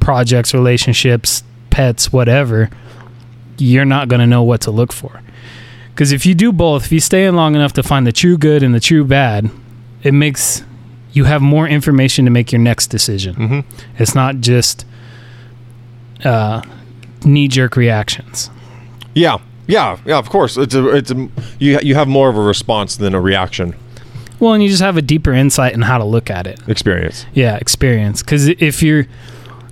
projects, 0.00 0.54
relationships, 0.54 1.42
pets, 1.70 2.12
whatever, 2.12 2.70
you're 3.62 3.84
not 3.84 4.08
going 4.08 4.20
to 4.20 4.26
know 4.26 4.42
what 4.42 4.60
to 4.62 4.70
look 4.70 4.92
for. 4.92 5.20
Because 5.94 6.12
if 6.12 6.24
you 6.26 6.34
do 6.34 6.52
both, 6.52 6.86
if 6.86 6.92
you 6.92 7.00
stay 7.00 7.26
in 7.26 7.36
long 7.36 7.54
enough 7.54 7.72
to 7.74 7.82
find 7.82 8.06
the 8.06 8.12
true 8.12 8.36
good 8.38 8.62
and 8.62 8.74
the 8.74 8.80
true 8.80 9.04
bad, 9.04 9.50
it 10.02 10.12
makes 10.12 10.64
you 11.12 11.24
have 11.24 11.42
more 11.42 11.68
information 11.68 12.24
to 12.24 12.30
make 12.30 12.50
your 12.52 12.60
next 12.60 12.86
decision. 12.88 13.34
hmm 13.34 13.60
It's 13.98 14.14
not 14.14 14.36
just 14.40 14.86
uh, 16.24 16.62
knee 17.24 17.48
jerk 17.48 17.76
reactions. 17.76 18.50
Yeah. 19.14 19.38
Yeah. 19.66 19.98
Yeah. 20.06 20.18
Of 20.18 20.28
course. 20.30 20.56
It's 20.56 20.74
a 20.74 20.88
it's 20.88 21.10
a 21.10 21.28
you 21.58 21.78
you 21.82 21.94
have 21.94 22.08
more 22.08 22.28
of 22.30 22.36
a 22.36 22.40
response 22.42 22.96
than 22.96 23.14
a 23.14 23.20
reaction 23.20 23.74
Well, 24.40 24.54
and 24.54 24.62
you 24.62 24.68
just 24.68 24.82
have 24.82 24.96
a 24.96 25.02
deeper 25.02 25.32
insight 25.32 25.74
in 25.74 25.82
how 25.82 25.98
to 25.98 26.04
look 26.04 26.30
at 26.30 26.46
it. 26.46 26.58
experience. 26.68 27.26
Yeah, 27.34 27.56
experience. 27.56 28.22
Because 28.22 28.48
if 28.48 28.82
you're 28.82 29.06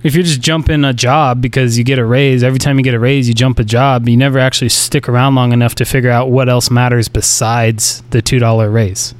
if 0.03 0.15
you're 0.15 0.23
just 0.23 0.41
jumping 0.41 0.83
a 0.83 0.93
job 0.93 1.41
because 1.41 1.77
you 1.77 1.83
get 1.83 1.99
a 1.99 2.05
raise, 2.05 2.43
every 2.43 2.59
time 2.59 2.77
you 2.77 2.83
get 2.83 2.93
a 2.93 2.99
raise, 2.99 3.27
you 3.27 3.33
jump 3.33 3.59
a 3.59 3.63
job. 3.63 4.07
You 4.07 4.17
never 4.17 4.39
actually 4.39 4.69
stick 4.69 5.07
around 5.07 5.35
long 5.35 5.53
enough 5.53 5.75
to 5.75 5.85
figure 5.85 6.09
out 6.09 6.29
what 6.29 6.49
else 6.49 6.71
matters 6.71 7.07
besides 7.07 8.01
the 8.09 8.21
two 8.21 8.39
dollar 8.39 8.69
raise. 8.69 9.13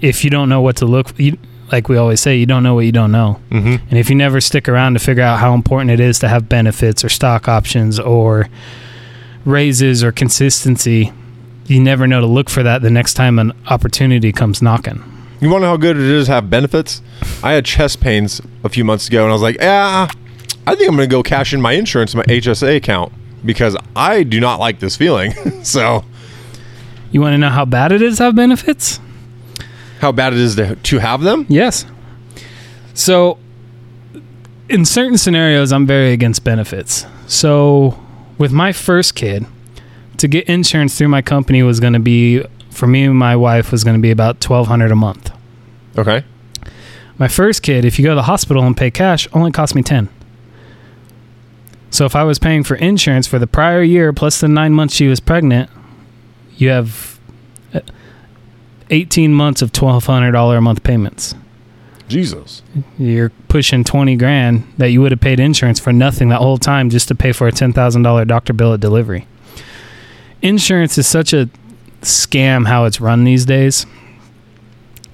If 0.00 0.24
you 0.24 0.30
don't 0.30 0.48
know 0.48 0.60
what 0.60 0.76
to 0.76 0.86
look, 0.86 1.18
you, 1.18 1.38
like 1.70 1.88
we 1.88 1.96
always 1.96 2.20
say, 2.20 2.36
you 2.36 2.46
don't 2.46 2.62
know 2.62 2.74
what 2.74 2.86
you 2.86 2.92
don't 2.92 3.12
know. 3.12 3.34
hmm 3.50 3.76
And 3.88 3.98
if 3.98 4.08
you 4.10 4.16
never 4.16 4.40
stick 4.40 4.68
around 4.68 4.94
to 4.94 4.98
figure 5.00 5.22
out 5.22 5.38
how 5.38 5.54
important 5.54 5.90
it 5.90 6.00
is 6.00 6.18
to 6.20 6.28
have 6.28 6.48
benefits 6.48 7.04
or 7.04 7.08
stock 7.08 7.48
options 7.48 8.00
or 8.00 8.48
raises 9.44 10.02
or 10.02 10.10
consistency, 10.10 11.12
you 11.66 11.80
never 11.80 12.06
know 12.06 12.20
to 12.20 12.26
look 12.26 12.50
for 12.50 12.62
that 12.62 12.82
the 12.82 12.90
next 12.90 13.14
time 13.14 13.38
an 13.38 13.52
opportunity 13.68 14.32
comes 14.32 14.60
knocking. 14.60 15.02
You 15.40 15.50
want 15.50 15.62
to 15.62 15.66
know 15.66 15.70
how 15.70 15.76
good 15.76 15.96
it 15.96 16.02
is 16.02 16.26
to 16.26 16.32
have 16.32 16.48
benefits? 16.48 17.02
I 17.42 17.52
had 17.52 17.64
chest 17.64 18.00
pains 18.00 18.40
a 18.62 18.68
few 18.68 18.84
months 18.84 19.08
ago, 19.08 19.22
and 19.22 19.30
I 19.30 19.32
was 19.32 19.42
like, 19.42 19.56
"Yeah, 19.56 20.08
I 20.66 20.74
think 20.74 20.88
I'm 20.88 20.96
going 20.96 21.08
to 21.08 21.14
go 21.14 21.22
cash 21.22 21.52
in 21.52 21.60
my 21.60 21.72
insurance, 21.72 22.14
in 22.14 22.18
my 22.18 22.24
HSA 22.24 22.76
account, 22.76 23.12
because 23.44 23.76
I 23.94 24.22
do 24.22 24.40
not 24.40 24.60
like 24.60 24.78
this 24.80 24.96
feeling." 24.96 25.32
so, 25.64 26.04
You 27.10 27.20
want 27.20 27.34
to 27.34 27.38
know 27.38 27.50
how 27.50 27.64
bad 27.64 27.92
it 27.92 28.00
is 28.02 28.18
to 28.18 28.24
have 28.24 28.34
benefits? 28.36 29.00
how 30.00 30.12
bad 30.12 30.32
it 30.34 30.38
is 30.38 30.54
to 30.56 30.76
to 30.76 30.98
have 30.98 31.22
them? 31.22 31.46
Yes. 31.48 31.86
So, 32.94 33.38
in 34.68 34.84
certain 34.84 35.18
scenarios, 35.18 35.72
I'm 35.72 35.86
very 35.86 36.12
against 36.12 36.44
benefits. 36.44 37.06
So, 37.26 37.98
with 38.38 38.52
my 38.52 38.72
first 38.72 39.14
kid, 39.14 39.46
to 40.18 40.28
get 40.28 40.46
insurance 40.48 40.96
through 40.96 41.08
my 41.08 41.22
company 41.22 41.62
was 41.62 41.80
going 41.80 41.92
to 41.94 41.98
be 41.98 42.44
for 42.74 42.86
me 42.86 43.04
and 43.04 43.16
my 43.16 43.36
wife 43.36 43.72
was 43.72 43.84
going 43.84 43.96
to 43.96 44.02
be 44.02 44.10
about 44.10 44.40
twelve 44.40 44.66
hundred 44.66 44.90
a 44.90 44.96
month. 44.96 45.30
Okay. 45.96 46.24
My 47.16 47.28
first 47.28 47.62
kid, 47.62 47.84
if 47.84 47.98
you 47.98 48.04
go 48.04 48.10
to 48.10 48.16
the 48.16 48.22
hospital 48.22 48.64
and 48.64 48.76
pay 48.76 48.90
cash, 48.90 49.28
only 49.32 49.52
cost 49.52 49.74
me 49.74 49.82
10. 49.82 50.08
So 51.90 52.04
if 52.04 52.16
I 52.16 52.24
was 52.24 52.40
paying 52.40 52.64
for 52.64 52.74
insurance 52.74 53.28
for 53.28 53.38
the 53.38 53.46
prior 53.46 53.82
year 53.82 54.12
plus 54.12 54.40
the 54.40 54.48
9 54.48 54.72
months 54.72 54.94
she 54.94 55.06
was 55.06 55.20
pregnant, 55.20 55.70
you 56.56 56.70
have 56.70 57.20
uh, 57.72 57.80
18 58.90 59.32
months 59.32 59.62
of 59.62 59.70
$1200 59.70 60.58
a 60.58 60.60
month 60.60 60.82
payments. 60.82 61.36
Jesus. 62.08 62.62
You're 62.98 63.30
pushing 63.48 63.84
20 63.84 64.16
grand 64.16 64.64
that 64.76 64.88
you 64.88 65.00
would 65.00 65.12
have 65.12 65.20
paid 65.20 65.38
insurance 65.38 65.78
for 65.78 65.92
nothing 65.92 66.30
that 66.30 66.40
whole 66.40 66.58
time 66.58 66.90
just 66.90 67.06
to 67.08 67.14
pay 67.14 67.30
for 67.30 67.46
a 67.46 67.52
$10,000 67.52 68.26
doctor 68.26 68.52
bill 68.52 68.74
at 68.74 68.80
delivery. 68.80 69.26
Insurance 70.42 70.98
is 70.98 71.06
such 71.06 71.32
a 71.32 71.48
scam 72.04 72.66
how 72.66 72.84
it's 72.84 73.00
run 73.00 73.24
these 73.24 73.44
days. 73.44 73.86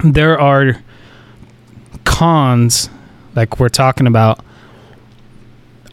There 0.03 0.39
are 0.41 0.83
cons 2.05 2.89
like 3.35 3.59
we're 3.59 3.69
talking 3.69 4.07
about. 4.07 4.45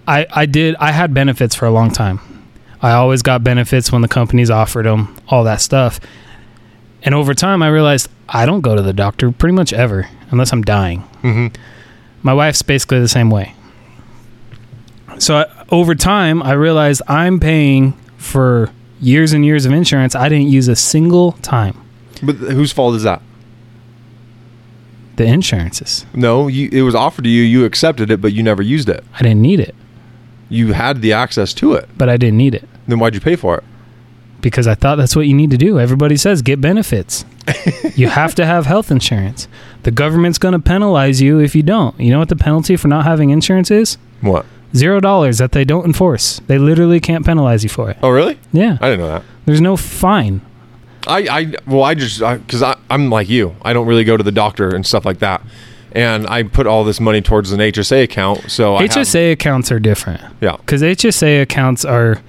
I 0.08 0.26
I 0.32 0.46
did 0.46 0.76
I 0.80 0.92
had 0.92 1.14
benefits 1.14 1.56
for 1.56 1.66
a 1.66 1.72
long 1.72 1.92
time. 1.92 2.20
I 2.82 2.92
always 2.94 3.22
got 3.22 3.44
benefits 3.44 3.92
when 3.92 4.02
the 4.02 4.08
companies 4.08 4.50
offered 4.50 4.86
them, 4.86 5.16
all 5.28 5.44
that 5.46 5.62
stuff. 5.62 6.00
And 7.04 7.14
over 7.16 7.34
time 7.34 7.62
I 7.64 7.70
realized 7.70 8.10
I 8.30 8.46
don't 8.46 8.62
go 8.62 8.76
to 8.76 8.82
the 8.82 8.94
doctor 8.94 9.32
pretty 9.32 9.56
much 9.56 9.74
ever 9.74 10.08
unless 10.32 10.52
I'm 10.54 10.62
dying. 10.62 11.00
hmm 11.22 11.48
My 12.24 12.34
wife's 12.34 12.62
basically 12.62 13.00
the 13.00 13.08
same 13.08 13.30
way. 13.30 13.54
So 15.20 15.38
I, 15.38 15.66
over 15.70 15.96
time, 15.96 16.44
I 16.44 16.52
realized 16.54 17.02
I'm 17.08 17.40
paying 17.40 17.94
for 18.18 18.70
years 19.00 19.34
and 19.34 19.46
years 19.46 19.66
of 19.66 19.72
insurance 19.72 20.16
I 20.16 20.30
didn't 20.30 20.48
use 20.50 20.68
a 20.68 20.76
single 20.76 21.34
time. 21.42 21.76
But 22.24 22.36
whose 22.38 22.72
fault 22.72 22.96
is 22.96 23.04
that? 23.04 23.22
The 25.18 25.26
insurances. 25.26 26.06
No, 26.14 26.48
you, 26.48 26.70
it 26.72 26.82
was 26.84 26.94
offered 26.94 27.24
to 27.24 27.30
you. 27.30 27.42
You 27.42 27.66
accepted 27.66 28.12
it, 28.12 28.22
but 28.22 28.34
you 28.34 28.44
never 28.44 28.62
used 28.62 28.88
it. 28.90 29.04
I 29.16 29.24
didn't 29.24 29.42
need 29.42 29.60
it, 29.60 29.74
You 30.50 30.74
had 30.74 31.02
the 31.02 31.14
access 31.14 31.54
to 31.56 31.74
it. 31.74 31.90
but 31.98 32.08
I 32.10 32.18
didn't 32.18 32.38
need 32.38 32.54
it 32.54 32.68
Then 32.88 33.00
why'd 33.00 33.16
you 33.16 33.22
pay 33.22 33.36
for 33.36 33.58
it? 33.58 33.64
because 34.40 34.68
I 34.68 34.76
thought 34.76 34.98
that's 34.98 35.16
what 35.16 35.26
you 35.28 35.34
need 35.34 35.50
to 35.52 35.58
do. 35.58 35.80
Everybody 35.80 36.16
says 36.16 36.44
get 36.44 36.62
benefits. 36.62 37.26
you 37.96 38.08
have 38.08 38.36
to 38.36 38.46
have 38.46 38.68
health 38.68 38.92
insurance. 38.92 39.48
The 39.82 39.90
government's 39.92 40.38
going 40.38 40.52
to 40.54 40.60
penalize 40.60 41.20
you 41.22 41.40
if 41.40 41.56
you 41.56 41.64
don't. 41.64 42.00
You 42.00 42.12
know 42.12 42.20
what 42.20 42.30
the 42.30 42.36
penalty 42.36 42.76
for 42.78 42.88
not 42.88 43.04
having 43.04 43.32
insurance 43.32 43.72
is? 43.72 43.98
What? 44.22 44.46
Zero 44.76 45.00
dollars 45.00 45.38
that 45.38 45.52
they 45.54 45.64
don't 45.66 45.86
enforce. 45.86 46.40
They 46.48 46.58
literally 46.58 47.00
can't 47.00 47.26
penalize 47.26 47.64
you 47.64 47.70
for 47.70 47.90
it. 47.90 47.98
Oh, 48.04 48.10
really? 48.10 48.38
Yeah. 48.52 48.78
I 48.82 48.90
didn't 48.90 49.00
know 49.00 49.08
that. 49.08 49.24
There's 49.46 49.62
no 49.62 49.78
fine. 49.78 50.42
I, 51.08 51.20
I 51.30 51.54
well, 51.66 51.84
I 51.84 51.94
just 51.96 52.20
because 52.20 52.62
I, 52.62 52.78
I'm 52.90 53.10
like 53.10 53.30
you. 53.30 53.56
I 53.62 53.72
don't 53.74 53.88
really 53.88 54.04
go 54.04 54.18
to 54.18 54.24
the 54.24 54.32
doctor 54.32 54.76
and 54.76 54.86
stuff 54.86 55.06
like 55.06 55.20
that, 55.20 55.42
and 55.94 56.28
I 56.28 56.44
put 56.44 56.68
all 56.68 56.84
this 56.84 57.00
money 57.00 57.22
towards 57.22 57.52
an 57.54 57.60
HSA 57.62 58.04
account. 58.04 58.52
So 58.52 58.76
I 58.76 58.82
have- 58.82 58.92
HSA 58.92 59.32
accounts 59.32 59.72
are 59.72 59.80
different. 59.80 60.22
yeah, 60.42 60.58
because 60.58 60.82
HSA 60.82 61.42
accounts 61.42 61.86
are 61.86 62.22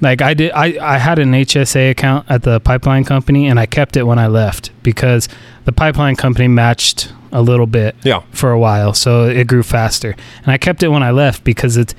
like 0.00 0.22
I 0.22 0.34
did. 0.34 0.52
I 0.52 0.76
I 0.80 0.98
had 0.98 1.18
an 1.18 1.32
HSA 1.32 1.90
account 1.90 2.26
at 2.28 2.42
the 2.42 2.60
pipeline 2.60 3.04
company, 3.04 3.46
and 3.46 3.58
I 3.58 3.66
kept 3.66 3.96
it 3.96 4.04
when 4.04 4.18
I 4.18 4.26
left 4.26 4.70
because 4.82 5.28
the 5.64 5.72
pipeline 5.72 6.16
company 6.16 6.48
matched 6.48 7.12
a 7.32 7.42
little 7.42 7.66
bit 7.66 7.96
yeah, 8.02 8.22
for 8.30 8.50
a 8.50 8.58
while, 8.58 8.94
so 8.94 9.24
it 9.26 9.46
grew 9.46 9.62
faster. 9.62 10.14
And 10.42 10.52
I 10.52 10.58
kept 10.58 10.82
it 10.82 10.88
when 10.88 11.02
I 11.02 11.10
left 11.10 11.44
because 11.44 11.76
it's 11.76 11.94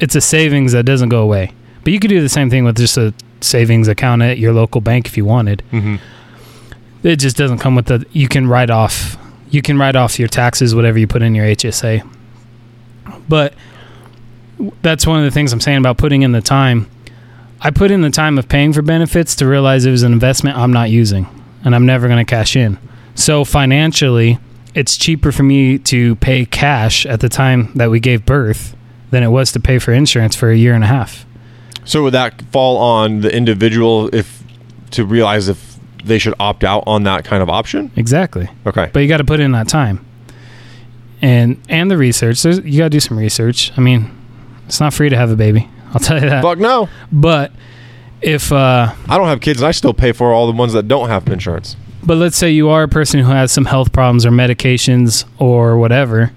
it's 0.00 0.14
a 0.14 0.20
savings 0.20 0.72
that 0.72 0.84
doesn't 0.84 1.08
go 1.08 1.22
away. 1.22 1.52
But 1.84 1.92
you 1.92 1.98
could 2.00 2.08
do 2.08 2.20
the 2.20 2.28
same 2.28 2.50
thing 2.50 2.64
with 2.64 2.76
just 2.76 2.96
a 2.96 3.12
savings 3.40 3.88
account 3.88 4.22
at 4.22 4.38
your 4.38 4.52
local 4.52 4.80
bank 4.80 5.06
if 5.06 5.16
you 5.16 5.24
wanted. 5.24 5.62
hmm 5.70 5.96
It 7.02 7.16
just 7.16 7.36
doesn't 7.36 7.58
come 7.58 7.74
with 7.74 7.86
the. 7.86 8.04
You 8.12 8.28
can 8.28 8.46
write 8.46 8.70
off. 8.70 9.16
You 9.50 9.62
can 9.62 9.78
write 9.78 9.96
off 9.96 10.18
your 10.18 10.28
taxes, 10.28 10.74
whatever 10.74 10.98
you 10.98 11.06
put 11.06 11.22
in 11.22 11.34
your 11.34 11.46
HSA. 11.46 12.08
But 13.28 13.54
that's 14.82 15.06
one 15.06 15.18
of 15.18 15.24
the 15.24 15.30
things 15.30 15.52
I'm 15.52 15.60
saying 15.60 15.78
about 15.78 15.98
putting 15.98 16.22
in 16.22 16.32
the 16.32 16.40
time. 16.40 16.90
I 17.60 17.70
put 17.70 17.90
in 17.90 18.02
the 18.02 18.10
time 18.10 18.38
of 18.38 18.48
paying 18.48 18.72
for 18.72 18.82
benefits 18.82 19.36
to 19.36 19.46
realize 19.46 19.86
it 19.86 19.90
was 19.90 20.02
an 20.02 20.12
investment 20.12 20.56
I'm 20.56 20.72
not 20.72 20.90
using, 20.90 21.26
and 21.64 21.74
I'm 21.74 21.86
never 21.86 22.08
going 22.08 22.24
to 22.24 22.28
cash 22.28 22.56
in. 22.56 22.78
So 23.14 23.44
financially, 23.44 24.38
it's 24.74 24.96
cheaper 24.96 25.32
for 25.32 25.42
me 25.42 25.78
to 25.78 26.16
pay 26.16 26.44
cash 26.44 27.06
at 27.06 27.20
the 27.20 27.28
time 27.28 27.72
that 27.74 27.90
we 27.90 28.00
gave 28.00 28.26
birth 28.26 28.74
than 29.10 29.22
it 29.22 29.28
was 29.28 29.52
to 29.52 29.60
pay 29.60 29.78
for 29.78 29.92
insurance 29.92 30.34
for 30.34 30.50
a 30.50 30.56
year 30.56 30.74
and 30.74 30.82
a 30.82 30.88
half. 30.88 31.26
So 31.84 32.02
would 32.04 32.14
that 32.14 32.40
fall 32.52 32.78
on 32.78 33.20
the 33.20 33.34
individual 33.34 34.12
if 34.14 34.42
to 34.92 35.04
realize 35.04 35.48
if 35.48 35.78
they 36.04 36.18
should 36.18 36.34
opt 36.40 36.64
out 36.64 36.84
on 36.86 37.04
that 37.04 37.24
kind 37.24 37.42
of 37.42 37.48
option? 37.48 37.92
Exactly. 37.96 38.48
Okay. 38.66 38.90
but 38.92 39.00
you 39.00 39.08
got 39.08 39.18
to 39.18 39.24
put 39.24 39.40
in 39.40 39.52
that 39.52 39.68
time 39.68 40.04
and 41.22 41.62
and 41.68 41.90
the 41.90 41.96
research 41.96 42.42
There's, 42.42 42.58
you 42.58 42.78
got 42.78 42.84
to 42.84 42.90
do 42.90 43.00
some 43.00 43.16
research 43.16 43.72
i 43.78 43.80
mean 43.80 44.10
it's 44.66 44.80
not 44.80 44.92
free 44.94 45.08
to 45.08 45.16
have 45.16 45.30
a 45.30 45.36
baby 45.36 45.68
i'll 45.92 46.00
tell 46.00 46.20
you 46.22 46.28
that 46.28 46.42
Fuck 46.42 46.58
no. 46.58 46.88
but 47.10 47.52
if 48.20 48.52
uh 48.52 48.92
I 49.08 49.18
don't 49.18 49.26
have 49.26 49.40
kids 49.40 49.60
and 49.60 49.66
I 49.68 49.72
still 49.72 49.94
pay 49.94 50.12
for 50.12 50.32
all 50.32 50.46
the 50.46 50.56
ones 50.56 50.72
that 50.74 50.86
don't 50.88 51.08
have 51.08 51.26
insurance. 51.28 51.76
but 52.04 52.16
let's 52.16 52.36
say 52.36 52.50
you 52.50 52.68
are 52.68 52.84
a 52.84 52.88
person 52.88 53.20
who 53.20 53.30
has 53.30 53.50
some 53.52 53.64
health 53.64 53.92
problems 53.92 54.24
or 54.24 54.30
medications 54.30 55.24
or 55.38 55.76
whatever 55.76 56.32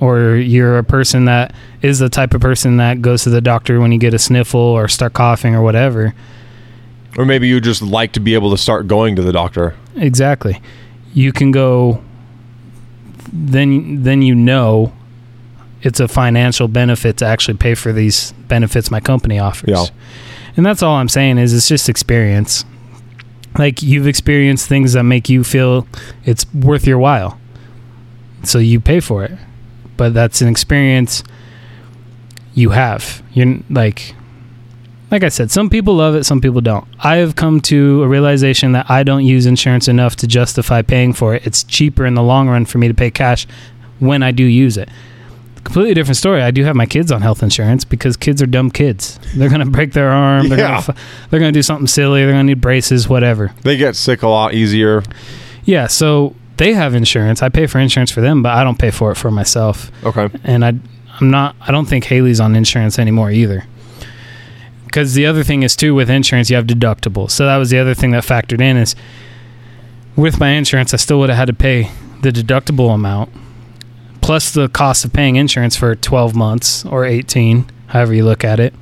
or 0.00 0.34
you're 0.36 0.78
a 0.78 0.84
person 0.84 1.26
that 1.26 1.54
is 1.80 1.98
the 2.00 2.08
type 2.08 2.34
of 2.34 2.40
person 2.40 2.76
that 2.78 3.00
goes 3.02 3.22
to 3.22 3.30
the 3.30 3.40
doctor 3.40 3.80
when 3.80 3.92
you 3.92 3.98
get 3.98 4.12
a 4.12 4.18
sniffle 4.18 4.60
or 4.60 4.88
start 4.88 5.12
coughing 5.14 5.54
or 5.54 5.62
whatever 5.62 6.12
Or 7.16 7.24
maybe 7.24 7.46
you 7.48 7.60
just 7.60 7.82
like 7.82 8.12
to 8.12 8.20
be 8.20 8.34
able 8.34 8.50
to 8.50 8.58
start 8.58 8.86
going 8.88 9.16
to 9.16 9.22
the 9.22 9.32
doctor. 9.32 9.76
Exactly. 9.96 10.60
You 11.14 11.30
can 11.32 11.50
go 11.52 12.02
then 13.32 14.02
then 14.02 14.22
you 14.22 14.34
know 14.34 14.92
it's 15.82 16.00
a 16.00 16.08
financial 16.08 16.68
benefit 16.68 17.16
to 17.18 17.26
actually 17.26 17.58
pay 17.58 17.74
for 17.74 17.92
these 17.92 18.32
benefits 18.48 18.90
my 18.90 19.00
company 19.00 19.38
offers. 19.38 19.70
Yeah. 19.70 19.86
And 20.56 20.64
that's 20.64 20.82
all 20.82 20.96
I'm 20.96 21.08
saying 21.08 21.38
is 21.38 21.52
it's 21.54 21.68
just 21.68 21.88
experience. 21.88 22.64
Like 23.58 23.82
you've 23.82 24.06
experienced 24.06 24.68
things 24.68 24.92
that 24.94 25.02
make 25.02 25.28
you 25.28 25.44
feel 25.44 25.86
it's 26.24 26.52
worth 26.54 26.86
your 26.86 26.98
while. 26.98 27.38
So 28.44 28.58
you 28.58 28.80
pay 28.80 29.00
for 29.00 29.24
it. 29.24 29.32
But 29.96 30.14
that's 30.14 30.40
an 30.40 30.48
experience 30.48 31.22
you 32.54 32.70
have. 32.70 33.22
You're 33.32 33.58
like 33.70 34.14
like 35.10 35.22
I 35.24 35.28
said, 35.28 35.50
some 35.50 35.68
people 35.68 35.96
love 35.96 36.14
it, 36.14 36.24
some 36.24 36.40
people 36.40 36.62
don't. 36.62 36.86
I 37.00 37.16
have 37.16 37.36
come 37.36 37.60
to 37.62 38.02
a 38.02 38.08
realization 38.08 38.72
that 38.72 38.90
I 38.90 39.02
don't 39.02 39.26
use 39.26 39.44
insurance 39.44 39.86
enough 39.86 40.16
to 40.16 40.26
justify 40.26 40.80
paying 40.80 41.12
for 41.12 41.34
it. 41.34 41.46
It's 41.46 41.62
cheaper 41.62 42.06
in 42.06 42.14
the 42.14 42.22
long 42.22 42.48
run 42.48 42.64
for 42.64 42.78
me 42.78 42.88
to 42.88 42.94
pay 42.94 43.10
cash 43.10 43.46
when 43.98 44.22
I 44.22 44.32
do 44.32 44.42
use 44.42 44.78
it. 44.78 44.88
Completely 45.64 45.94
different 45.94 46.16
story. 46.16 46.42
I 46.42 46.50
do 46.50 46.64
have 46.64 46.74
my 46.74 46.86
kids 46.86 47.12
on 47.12 47.22
health 47.22 47.42
insurance 47.42 47.84
because 47.84 48.16
kids 48.16 48.42
are 48.42 48.46
dumb 48.46 48.70
kids. 48.70 49.18
They're 49.36 49.48
gonna 49.48 49.64
break 49.66 49.92
their 49.92 50.10
arm. 50.10 50.48
They're 50.48 50.58
Yeah. 50.58 50.66
gonna 50.68 50.78
f- 50.78 50.96
they're 51.30 51.40
gonna 51.40 51.52
do 51.52 51.62
something 51.62 51.86
silly. 51.86 52.22
They're 52.22 52.32
gonna 52.32 52.44
need 52.44 52.60
braces, 52.60 53.08
whatever. 53.08 53.52
They 53.62 53.76
get 53.76 53.94
sick 53.96 54.22
a 54.22 54.28
lot 54.28 54.54
easier. 54.54 55.02
Yeah. 55.64 55.86
So 55.86 56.34
they 56.56 56.74
have 56.74 56.94
insurance. 56.94 57.42
I 57.42 57.48
pay 57.48 57.66
for 57.66 57.78
insurance 57.78 58.10
for 58.10 58.20
them, 58.20 58.42
but 58.42 58.52
I 58.52 58.64
don't 58.64 58.78
pay 58.78 58.90
for 58.90 59.12
it 59.12 59.16
for 59.16 59.30
myself 59.30 59.90
Okay. 60.04 60.28
and 60.44 60.64
I 60.64 60.74
I'm 61.20 61.30
not 61.30 61.54
I 61.66 61.70
don't 61.70 61.86
think 61.86 62.04
Haley's 62.06 62.40
on 62.40 62.56
insurance 62.56 62.98
anymore 62.98 63.30
either. 63.30 63.64
Cuz 64.90 65.14
the 65.14 65.24
other 65.26 65.42
thing 65.44 65.62
is 65.62 65.76
too 65.76 65.94
with 65.94 66.10
insurance 66.10 66.50
you 66.50 66.56
have 66.56 66.66
deductibles. 66.66 67.30
So 67.30 67.46
that 67.46 67.56
was 67.56 67.70
the 67.70 67.78
other 67.78 67.94
thing 67.94 68.10
that 68.10 68.24
factored 68.24 68.60
in 68.60 68.76
is 68.76 68.94
with 70.16 70.40
my 70.40 70.50
insurance 70.50 70.92
I 70.92 70.96
still 70.98 71.18
would 71.20 71.28
have 71.30 71.38
had 71.38 71.46
to 71.46 71.54
pay 71.54 71.88
the 72.22 72.30
deductible 72.30 72.92
amount 72.94 73.30
plus 74.22 74.52
the 74.52 74.68
cost 74.68 75.04
of 75.04 75.12
paying 75.12 75.36
insurance 75.36 75.76
for 75.76 75.94
12 75.94 76.34
months 76.34 76.86
or 76.86 77.04
18, 77.04 77.68
however 77.88 78.14
you 78.14 78.24
look 78.24 78.44
at 78.44 78.58
it. 78.60 78.72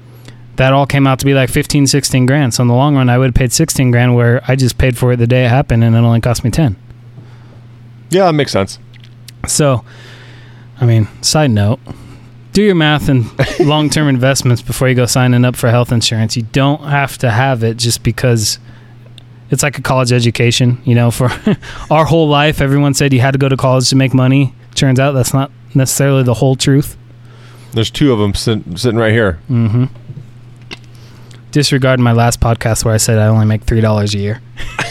That 0.56 0.72
all 0.74 0.86
came 0.86 1.06
out 1.06 1.18
to 1.20 1.24
be 1.24 1.32
like 1.32 1.48
15 1.48 1.86
16 1.86 2.26
grand. 2.26 2.54
So 2.54 2.62
in 2.62 2.68
the 2.68 2.74
long 2.74 2.94
run 2.94 3.08
I 3.08 3.18
would 3.18 3.28
have 3.28 3.34
paid 3.34 3.52
16 3.52 3.90
grand 3.90 4.14
where 4.14 4.42
I 4.46 4.54
just 4.54 4.78
paid 4.78 4.96
for 4.96 5.12
it 5.12 5.16
the 5.16 5.26
day 5.26 5.46
it 5.46 5.48
happened 5.48 5.82
and 5.82 5.96
it 5.96 5.98
only 5.98 6.20
cost 6.20 6.44
me 6.44 6.50
10. 6.50 6.76
Yeah, 8.10 8.26
that 8.26 8.32
makes 8.32 8.52
sense. 8.52 8.78
So, 9.46 9.84
I 10.80 10.84
mean, 10.84 11.08
side 11.22 11.50
note, 11.50 11.80
do 12.52 12.62
your 12.62 12.74
math 12.74 13.08
and 13.08 13.26
long 13.60 13.88
term 13.88 14.08
investments 14.08 14.60
before 14.60 14.88
you 14.88 14.94
go 14.94 15.06
signing 15.06 15.44
up 15.44 15.56
for 15.56 15.70
health 15.70 15.92
insurance. 15.92 16.36
You 16.36 16.42
don't 16.42 16.82
have 16.82 17.16
to 17.18 17.30
have 17.30 17.62
it 17.62 17.76
just 17.76 18.02
because 18.02 18.58
it's 19.50 19.62
like 19.62 19.78
a 19.78 19.82
college 19.82 20.12
education. 20.12 20.82
You 20.84 20.94
know, 20.94 21.10
for 21.10 21.30
our 21.90 22.04
whole 22.04 22.28
life, 22.28 22.60
everyone 22.60 22.92
said 22.94 23.12
you 23.12 23.20
had 23.20 23.32
to 23.32 23.38
go 23.38 23.48
to 23.48 23.56
college 23.56 23.88
to 23.90 23.96
make 23.96 24.12
money. 24.12 24.54
Turns 24.74 25.00
out 25.00 25.12
that's 25.12 25.34
not 25.34 25.50
necessarily 25.74 26.22
the 26.22 26.34
whole 26.34 26.56
truth. 26.56 26.96
There's 27.72 27.90
two 27.90 28.12
of 28.12 28.18
them 28.18 28.34
sit, 28.34 28.78
sitting 28.78 28.98
right 28.98 29.12
here. 29.12 29.38
Mm-hmm. 29.48 29.84
Disregard 31.50 32.00
my 32.00 32.12
last 32.12 32.40
podcast 32.40 32.84
where 32.84 32.94
I 32.94 32.96
said 32.96 33.18
I 33.18 33.26
only 33.26 33.46
make 33.46 33.64
three 33.64 33.80
dollars 33.80 34.14
a 34.14 34.18
year. 34.18 34.40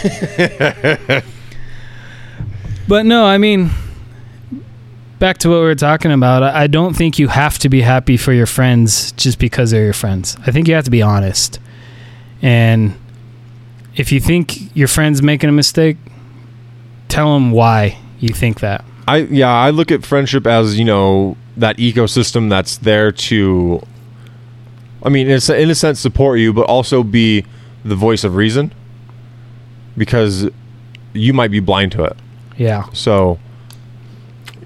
but 2.88 3.06
no, 3.06 3.24
I 3.24 3.38
mean, 3.38 3.70
back 5.18 5.38
to 5.38 5.48
what 5.48 5.56
we 5.56 5.62
were 5.62 5.74
talking 5.74 6.12
about. 6.12 6.42
I 6.42 6.64
I 6.64 6.66
don't 6.66 6.94
think 6.94 7.18
you 7.18 7.28
have 7.28 7.58
to 7.60 7.68
be 7.68 7.80
happy 7.80 8.16
for 8.16 8.32
your 8.32 8.46
friends 8.46 9.12
just 9.12 9.38
because 9.38 9.70
they're 9.70 9.84
your 9.84 9.92
friends. 9.92 10.36
I 10.46 10.50
think 10.50 10.68
you 10.68 10.74
have 10.74 10.84
to 10.84 10.90
be 10.90 11.02
honest. 11.02 11.58
And 12.42 12.94
if 13.96 14.12
you 14.12 14.20
think 14.20 14.74
your 14.76 14.88
friend's 14.88 15.22
making 15.22 15.48
a 15.48 15.52
mistake, 15.52 15.96
tell 17.08 17.34
them 17.34 17.52
why 17.52 17.98
you 18.18 18.30
think 18.30 18.60
that. 18.60 18.84
I 19.10 19.16
yeah, 19.22 19.52
I 19.52 19.70
look 19.70 19.90
at 19.90 20.06
friendship 20.06 20.46
as 20.46 20.78
you 20.78 20.84
know 20.84 21.36
that 21.56 21.78
ecosystem 21.78 22.48
that's 22.48 22.76
there 22.78 23.10
to. 23.10 23.82
I 25.02 25.08
mean, 25.08 25.28
it's 25.28 25.48
in 25.48 25.68
a 25.68 25.74
sense 25.74 25.98
support 25.98 26.38
you, 26.38 26.52
but 26.52 26.66
also 26.66 27.02
be 27.02 27.44
the 27.84 27.96
voice 27.96 28.22
of 28.22 28.36
reason, 28.36 28.72
because 29.96 30.48
you 31.12 31.32
might 31.32 31.50
be 31.50 31.58
blind 31.58 31.92
to 31.92 32.04
it. 32.04 32.16
Yeah. 32.56 32.84
So 32.92 33.40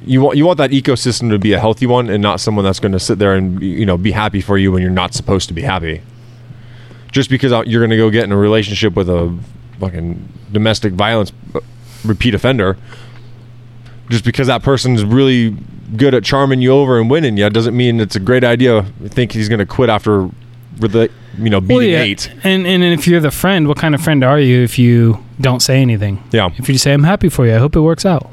you 0.04 0.20
want 0.20 0.36
you 0.36 0.44
want 0.44 0.58
that 0.58 0.72
ecosystem 0.72 1.30
to 1.30 1.38
be 1.38 1.54
a 1.54 1.60
healthy 1.60 1.86
one, 1.86 2.10
and 2.10 2.22
not 2.22 2.38
someone 2.38 2.66
that's 2.66 2.80
going 2.80 2.92
to 2.92 3.00
sit 3.00 3.18
there 3.18 3.34
and 3.34 3.62
you 3.62 3.86
know 3.86 3.96
be 3.96 4.10
happy 4.10 4.42
for 4.42 4.58
you 4.58 4.72
when 4.72 4.82
you're 4.82 4.90
not 4.90 5.14
supposed 5.14 5.48
to 5.48 5.54
be 5.54 5.62
happy. 5.62 6.02
Just 7.12 7.30
because 7.30 7.52
uh, 7.52 7.62
you're 7.64 7.80
going 7.80 7.90
to 7.90 7.96
go 7.96 8.10
get 8.10 8.24
in 8.24 8.32
a 8.32 8.36
relationship 8.36 8.94
with 8.94 9.08
a 9.08 9.34
fucking 9.80 10.28
domestic 10.52 10.92
violence 10.92 11.32
uh, 11.54 11.60
repeat 12.04 12.34
offender, 12.34 12.76
just 14.10 14.24
because 14.24 14.46
that 14.48 14.62
person's 14.62 15.04
really 15.04 15.56
good 15.96 16.14
at 16.14 16.24
charming 16.24 16.60
you 16.60 16.72
over 16.72 16.98
and 17.00 17.08
winning 17.10 17.36
you, 17.36 17.48
doesn't 17.50 17.76
mean 17.76 18.00
it's 18.00 18.16
a 18.16 18.20
great 18.20 18.44
idea. 18.44 18.82
to 19.02 19.08
Think 19.08 19.32
he's 19.32 19.48
going 19.48 19.58
to 19.60 19.66
quit 19.66 19.88
after, 19.88 20.28
with 20.80 20.92
the 20.92 21.10
you 21.38 21.50
know 21.50 21.60
beating 21.60 21.94
eight. 21.94 22.30
And 22.44 22.66
and 22.66 22.82
if 22.82 23.06
you're 23.06 23.20
the 23.20 23.30
friend, 23.30 23.68
what 23.68 23.76
kind 23.78 23.94
of 23.94 24.00
friend 24.00 24.22
are 24.24 24.38
you 24.40 24.62
if 24.62 24.78
you 24.78 25.22
don't 25.40 25.60
say 25.60 25.80
anything? 25.80 26.22
Yeah, 26.32 26.50
If 26.58 26.68
you 26.68 26.78
say 26.78 26.92
I'm 26.92 27.04
happy 27.04 27.28
for 27.28 27.46
you, 27.46 27.54
I 27.54 27.58
hope 27.58 27.76
it 27.76 27.80
works 27.80 28.04
out. 28.06 28.30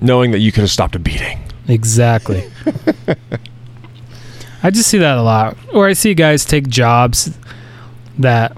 knowing 0.00 0.32
that 0.32 0.40
you 0.40 0.52
could 0.52 0.60
have 0.62 0.70
stopped 0.70 0.94
a 0.94 0.98
beating. 0.98 1.38
Exactly. 1.68 2.50
I 4.62 4.70
just 4.70 4.88
see 4.88 4.98
that 4.98 5.18
a 5.18 5.22
lot. 5.22 5.56
Or 5.72 5.86
I 5.86 5.92
see 5.94 6.14
guys 6.14 6.44
take 6.44 6.68
jobs 6.68 7.36
that 8.18 8.56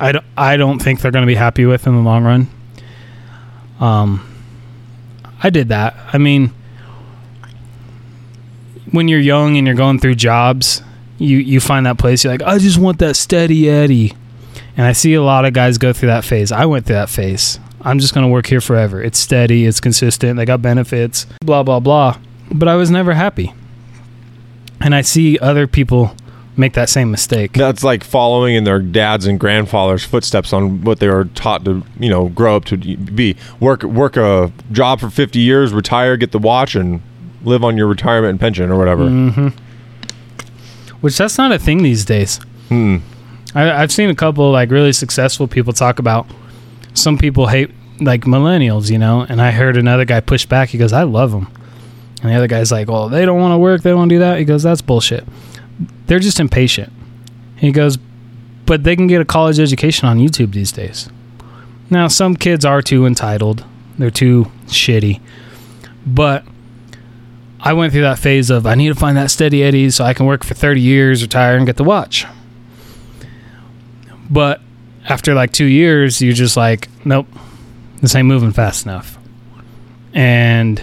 I 0.00 0.12
don't, 0.12 0.24
I 0.36 0.56
don't 0.56 0.80
think 0.80 1.00
they're 1.00 1.10
going 1.10 1.22
to 1.22 1.26
be 1.26 1.34
happy 1.34 1.64
with 1.64 1.86
in 1.86 1.94
the 1.94 2.02
long 2.02 2.24
run. 2.24 2.48
Um, 3.80 4.33
I 5.44 5.50
did 5.50 5.68
that. 5.68 5.94
I 6.10 6.16
mean, 6.16 6.52
when 8.90 9.08
you're 9.08 9.20
young 9.20 9.58
and 9.58 9.66
you're 9.66 9.76
going 9.76 9.98
through 9.98 10.14
jobs, 10.14 10.82
you, 11.18 11.36
you 11.36 11.60
find 11.60 11.84
that 11.84 11.98
place, 11.98 12.24
you're 12.24 12.32
like, 12.32 12.42
I 12.42 12.56
just 12.58 12.78
want 12.78 12.98
that 13.00 13.14
steady 13.14 13.68
Eddie. 13.68 14.14
And 14.76 14.86
I 14.86 14.92
see 14.92 15.12
a 15.12 15.22
lot 15.22 15.44
of 15.44 15.52
guys 15.52 15.76
go 15.76 15.92
through 15.92 16.08
that 16.08 16.24
phase. 16.24 16.50
I 16.50 16.64
went 16.64 16.86
through 16.86 16.96
that 16.96 17.10
phase. 17.10 17.60
I'm 17.82 17.98
just 17.98 18.14
going 18.14 18.26
to 18.26 18.32
work 18.32 18.46
here 18.46 18.62
forever. 18.62 19.02
It's 19.02 19.18
steady, 19.18 19.66
it's 19.66 19.80
consistent, 19.80 20.38
they 20.38 20.46
got 20.46 20.62
benefits, 20.62 21.26
blah, 21.44 21.62
blah, 21.62 21.78
blah. 21.78 22.18
But 22.50 22.66
I 22.66 22.76
was 22.76 22.90
never 22.90 23.12
happy. 23.12 23.52
And 24.80 24.94
I 24.94 25.02
see 25.02 25.38
other 25.38 25.66
people 25.66 26.16
make 26.56 26.74
that 26.74 26.88
same 26.88 27.10
mistake. 27.10 27.52
That's 27.52 27.82
like 27.84 28.04
following 28.04 28.54
in 28.54 28.64
their 28.64 28.78
dads 28.80 29.26
and 29.26 29.38
grandfathers' 29.40 30.04
footsteps 30.04 30.52
on 30.52 30.82
what 30.82 31.00
they 31.00 31.08
were 31.08 31.24
taught 31.24 31.64
to, 31.64 31.82
you 31.98 32.08
know, 32.08 32.28
grow 32.28 32.56
up 32.56 32.64
to 32.66 32.76
be. 32.76 33.36
Work 33.60 33.82
work 33.82 34.16
a 34.16 34.52
job 34.72 35.00
for 35.00 35.10
50 35.10 35.38
years, 35.38 35.72
retire, 35.72 36.16
get 36.16 36.32
the 36.32 36.38
watch, 36.38 36.74
and 36.74 37.02
live 37.42 37.64
on 37.64 37.76
your 37.76 37.86
retirement 37.86 38.30
and 38.30 38.40
pension 38.40 38.70
or 38.70 38.78
whatever. 38.78 39.08
hmm 39.08 39.48
Which 41.00 41.18
that's 41.18 41.36
not 41.38 41.52
a 41.52 41.58
thing 41.58 41.82
these 41.82 42.04
days. 42.04 42.40
Hmm. 42.68 42.98
I, 43.54 43.70
I've 43.82 43.92
seen 43.92 44.10
a 44.10 44.14
couple 44.14 44.50
like 44.50 44.70
really 44.70 44.92
successful 44.92 45.46
people 45.46 45.72
talk 45.72 45.98
about. 45.98 46.26
Some 46.94 47.18
people 47.18 47.48
hate 47.48 47.70
like 48.00 48.22
millennials, 48.22 48.90
you 48.90 48.98
know, 48.98 49.20
and 49.28 49.40
I 49.40 49.50
heard 49.50 49.76
another 49.76 50.04
guy 50.04 50.20
push 50.20 50.46
back. 50.46 50.70
He 50.70 50.78
goes, 50.78 50.92
"I 50.92 51.02
love 51.02 51.30
them," 51.32 51.48
and 52.22 52.30
the 52.30 52.34
other 52.34 52.48
guy's 52.48 52.72
like, 52.72 52.88
"Well, 52.88 53.08
they 53.08 53.24
don't 53.24 53.40
want 53.40 53.52
to 53.52 53.58
work. 53.58 53.82
They 53.82 53.90
don't 53.90 53.98
want 53.98 54.08
to 54.10 54.14
do 54.16 54.18
that." 54.20 54.38
He 54.38 54.44
goes, 54.44 54.62
"That's 54.62 54.80
bullshit. 54.80 55.24
They're 56.06 56.18
just 56.18 56.40
impatient." 56.40 56.92
He 57.56 57.72
goes, 57.72 57.98
"But 58.66 58.84
they 58.84 58.96
can 58.96 59.06
get 59.06 59.20
a 59.20 59.24
college 59.24 59.58
education 59.58 60.08
on 60.08 60.18
YouTube 60.18 60.52
these 60.52 60.72
days." 60.72 61.08
Now, 61.90 62.08
some 62.08 62.36
kids 62.36 62.64
are 62.64 62.82
too 62.82 63.06
entitled. 63.06 63.64
They're 63.98 64.10
too 64.10 64.50
shitty, 64.66 65.20
but 66.06 66.44
I 67.60 67.72
went 67.72 67.92
through 67.92 68.02
that 68.02 68.18
phase 68.18 68.50
of 68.50 68.66
I 68.66 68.74
need 68.74 68.88
to 68.88 68.94
find 68.94 69.16
that 69.16 69.30
steady 69.30 69.62
Eddie 69.62 69.88
so 69.90 70.04
I 70.04 70.12
can 70.12 70.26
work 70.26 70.44
for 70.44 70.54
30 70.54 70.80
years, 70.80 71.22
retire, 71.22 71.56
and 71.56 71.64
get 71.66 71.76
the 71.76 71.84
watch. 71.84 72.26
But 74.28 74.60
after 75.08 75.34
like 75.34 75.52
two 75.52 75.64
years, 75.64 76.20
you're 76.20 76.34
just 76.34 76.56
like, 76.56 76.88
nope, 77.04 77.26
this 78.00 78.14
ain't 78.14 78.26
moving 78.26 78.52
fast 78.52 78.84
enough. 78.84 79.18
And 80.12 80.82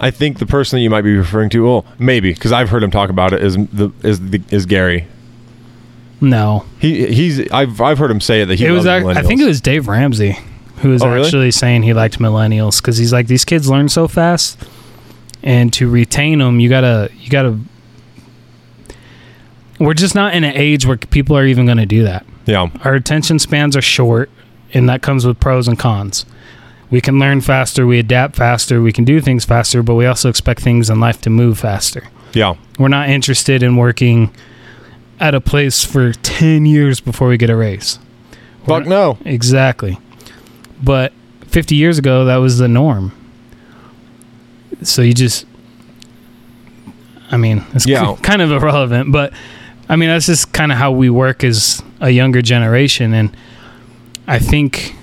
I 0.00 0.10
think 0.10 0.38
the 0.38 0.46
person 0.46 0.76
that 0.78 0.82
you 0.82 0.90
might 0.90 1.02
be 1.02 1.16
referring 1.16 1.50
to, 1.50 1.64
well, 1.64 1.84
maybe 1.98 2.32
because 2.32 2.52
I've 2.52 2.68
heard 2.70 2.82
him 2.82 2.90
talk 2.90 3.10
about 3.10 3.32
it, 3.32 3.42
is 3.42 3.56
the 3.56 3.90
is 4.02 4.20
the, 4.30 4.40
is 4.50 4.66
Gary. 4.66 5.06
no, 6.20 6.64
He 6.80 7.06
he's 7.12 7.50
I've 7.52 7.80
I've 7.80 7.98
heard 7.98 8.10
him 8.10 8.20
say 8.20 8.42
it 8.42 8.46
that 8.46 8.58
he 8.58 8.66
it 8.66 8.70
was. 8.70 8.84
loves 8.86 9.06
ac- 9.06 9.18
I 9.18 9.22
think 9.22 9.40
it 9.40 9.46
was 9.46 9.60
Dave 9.60 9.88
Ramsey 9.88 10.38
who 10.82 10.90
was 10.90 11.02
Oh, 11.02 11.08
really? 11.10 11.24
actually 11.26 11.50
saying 11.50 11.82
he 11.82 11.92
liked 11.92 12.18
millennials 12.20 12.80
because 12.80 12.96
he's 12.98 13.12
like 13.12 13.26
these 13.26 13.44
kids 13.44 13.68
learn 13.68 13.88
so 13.88 14.06
fast, 14.06 14.56
and 15.42 15.72
to 15.72 15.88
retain 15.90 16.38
them, 16.38 16.60
you 16.60 16.68
gotta 16.68 17.10
you 17.18 17.28
gotta. 17.30 17.58
We're 19.80 19.94
just 19.94 20.14
not 20.14 20.34
in 20.34 20.42
an 20.44 20.54
age 20.56 20.86
where 20.86 20.96
people 20.96 21.36
are 21.36 21.44
even 21.46 21.64
going 21.66 21.78
to 21.78 21.86
do 21.86 22.02
that. 22.04 22.26
yeah 22.46 22.68
our 22.84 22.94
attention 22.94 23.38
spans 23.38 23.76
are 23.76 23.82
short 23.82 24.28
and 24.74 24.88
that 24.88 25.02
comes 25.02 25.24
with 25.26 25.38
pros 25.38 25.68
and 25.68 25.78
cons 25.78 26.26
we 26.90 27.00
can 27.00 27.18
learn 27.18 27.40
faster 27.40 27.86
we 27.86 27.98
adapt 27.98 28.34
faster 28.36 28.80
we 28.80 28.92
can 28.92 29.04
do 29.04 29.20
things 29.20 29.44
faster 29.44 29.82
but 29.82 29.94
we 29.94 30.06
also 30.06 30.28
expect 30.28 30.60
things 30.60 30.88
in 30.90 31.00
life 31.00 31.20
to 31.22 31.30
move 31.30 31.58
faster. 31.58 32.04
Yeah. 32.34 32.54
We're 32.78 32.88
not 32.88 33.08
interested 33.08 33.62
in 33.62 33.76
working 33.76 34.32
at 35.20 35.34
a 35.34 35.40
place 35.40 35.84
for 35.84 36.12
10 36.12 36.66
years 36.66 37.00
before 37.00 37.28
we 37.28 37.36
get 37.36 37.50
a 37.50 37.56
raise. 37.56 37.98
Fuck 38.66 38.86
no. 38.86 39.18
Exactly. 39.24 39.98
But 40.82 41.12
50 41.46 41.74
years 41.74 41.98
ago 41.98 42.24
that 42.26 42.36
was 42.36 42.58
the 42.58 42.68
norm. 42.68 43.12
So 44.82 45.02
you 45.02 45.12
just 45.14 45.44
i 47.30 47.36
mean 47.36 47.64
it's 47.74 47.86
Yeah. 47.86 48.16
kind 48.22 48.40
of 48.40 48.50
irrelevant 48.50 49.12
but 49.12 49.32
i 49.88 49.96
mean 49.96 50.08
that's 50.08 50.26
just 50.26 50.52
kind 50.52 50.72
of 50.72 50.78
how 50.78 50.90
we 50.92 51.10
work 51.10 51.44
as 51.44 51.82
a 52.00 52.08
younger 52.10 52.40
generation 52.40 53.12
and 53.12 53.36
i 54.26 54.38
think 54.38 54.94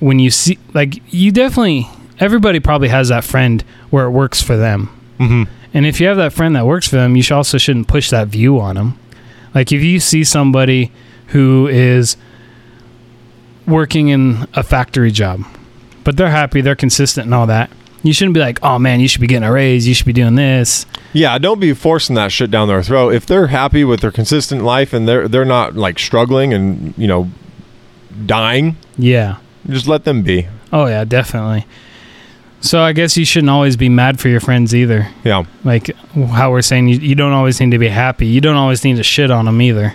when 0.00 0.18
you 0.18 0.30
see 0.30 0.58
like 0.74 1.00
you 1.12 1.30
definitely 1.30 1.88
everybody 2.18 2.58
probably 2.60 2.88
has 2.88 3.08
that 3.08 3.24
friend 3.24 3.62
where 3.90 4.06
it 4.06 4.10
works 4.10 4.42
for 4.42 4.56
them 4.56 4.86
hmm 5.18 5.44
and 5.72 5.86
if 5.86 6.00
you 6.00 6.06
have 6.08 6.16
that 6.16 6.32
friend 6.32 6.56
that 6.56 6.66
works 6.66 6.88
for 6.88 6.96
them, 6.96 7.14
you 7.14 7.22
should 7.22 7.36
also 7.36 7.56
shouldn't 7.56 7.86
push 7.86 8.10
that 8.10 8.26
view 8.28 8.58
on 8.58 8.74
them. 8.74 8.98
Like 9.54 9.70
if 9.70 9.82
you 9.82 10.00
see 10.00 10.24
somebody 10.24 10.90
who 11.28 11.68
is 11.68 12.16
working 13.66 14.08
in 14.08 14.46
a 14.54 14.62
factory 14.62 15.10
job, 15.10 15.44
but 16.04 16.16
they're 16.16 16.30
happy, 16.30 16.60
they're 16.60 16.74
consistent 16.74 17.26
and 17.26 17.34
all 17.34 17.46
that, 17.46 17.70
you 18.02 18.12
shouldn't 18.12 18.34
be 18.34 18.40
like, 18.40 18.58
"Oh 18.62 18.78
man, 18.78 19.00
you 19.00 19.06
should 19.08 19.20
be 19.20 19.26
getting 19.26 19.46
a 19.48 19.52
raise, 19.52 19.86
you 19.86 19.94
should 19.94 20.06
be 20.06 20.12
doing 20.12 20.34
this." 20.34 20.86
Yeah, 21.12 21.36
don't 21.38 21.60
be 21.60 21.74
forcing 21.74 22.16
that 22.16 22.32
shit 22.32 22.50
down 22.50 22.66
their 22.66 22.82
throat. 22.82 23.14
If 23.14 23.26
they're 23.26 23.48
happy 23.48 23.84
with 23.84 24.00
their 24.00 24.10
consistent 24.12 24.64
life 24.64 24.92
and 24.92 25.06
they're 25.06 25.28
they're 25.28 25.44
not 25.44 25.76
like 25.76 25.98
struggling 25.98 26.52
and 26.54 26.94
you 26.96 27.06
know 27.06 27.30
dying, 28.26 28.76
Yeah. 28.96 29.36
Just 29.68 29.86
let 29.86 30.04
them 30.04 30.22
be. 30.22 30.46
Oh 30.72 30.86
yeah, 30.86 31.04
definitely. 31.04 31.66
So 32.62 32.80
I 32.80 32.92
guess 32.92 33.16
you 33.16 33.24
shouldn't 33.24 33.50
always 33.50 33.76
be 33.76 33.88
mad 33.88 34.20
for 34.20 34.28
your 34.28 34.40
friends 34.40 34.74
either. 34.74 35.08
Yeah. 35.24 35.44
Like 35.64 35.94
how 36.14 36.50
we're 36.50 36.60
saying, 36.62 36.88
you, 36.88 36.98
you 36.98 37.14
don't 37.14 37.32
always 37.32 37.58
need 37.58 37.70
to 37.70 37.78
be 37.78 37.88
happy. 37.88 38.26
You 38.26 38.40
don't 38.42 38.56
always 38.56 38.84
need 38.84 38.96
to 38.96 39.02
shit 39.02 39.30
on 39.30 39.46
them 39.46 39.62
either. 39.62 39.94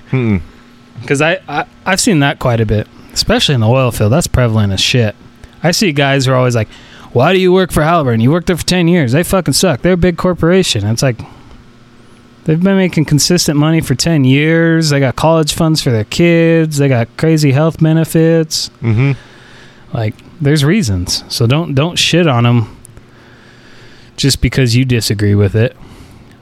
Because 1.01 1.21
I, 1.21 1.39
I 1.47 1.65
I've 1.85 1.99
seen 1.99 2.19
that 2.19 2.39
quite 2.39 2.59
a 2.59 2.65
bit, 2.65 2.87
especially 3.13 3.55
in 3.55 3.61
the 3.61 3.67
oil 3.67 3.91
field. 3.91 4.11
That's 4.11 4.27
prevalent 4.27 4.73
as 4.73 4.79
shit. 4.81 5.15
I 5.61 5.71
see 5.71 5.91
guys 5.91 6.25
who 6.25 6.31
are 6.31 6.35
always 6.35 6.55
like, 6.55 6.67
"Why 7.13 7.33
do 7.33 7.39
you 7.39 7.51
work 7.53 7.71
for 7.71 7.83
Halliburton? 7.83 8.21
You 8.21 8.31
worked 8.31 8.47
there 8.47 8.57
for 8.57 8.65
ten 8.65 8.87
years. 8.87 9.11
They 9.11 9.23
fucking 9.23 9.53
suck. 9.53 9.81
They're 9.81 9.93
a 9.93 9.97
big 9.97 10.17
corporation." 10.17 10.85
It's 10.87 11.03
like 11.03 11.19
they've 12.45 12.61
been 12.61 12.77
making 12.77 13.05
consistent 13.05 13.57
money 13.59 13.81
for 13.81 13.93
ten 13.93 14.23
years. 14.23 14.89
They 14.89 14.99
got 14.99 15.15
college 15.15 15.53
funds 15.53 15.81
for 15.81 15.91
their 15.91 16.03
kids. 16.05 16.77
They 16.77 16.87
got 16.87 17.07
crazy 17.17 17.51
health 17.51 17.79
benefits. 17.79 18.69
Mm-hmm. 18.81 19.11
Like 19.95 20.13
there's 20.41 20.65
reasons. 20.65 21.23
So 21.33 21.47
don't 21.47 21.73
don't 21.73 21.95
shit 21.95 22.27
on 22.27 22.43
them 22.43 22.77
just 24.17 24.41
because 24.41 24.75
you 24.75 24.83
disagree 24.83 25.35
with 25.35 25.55
it. 25.55 25.75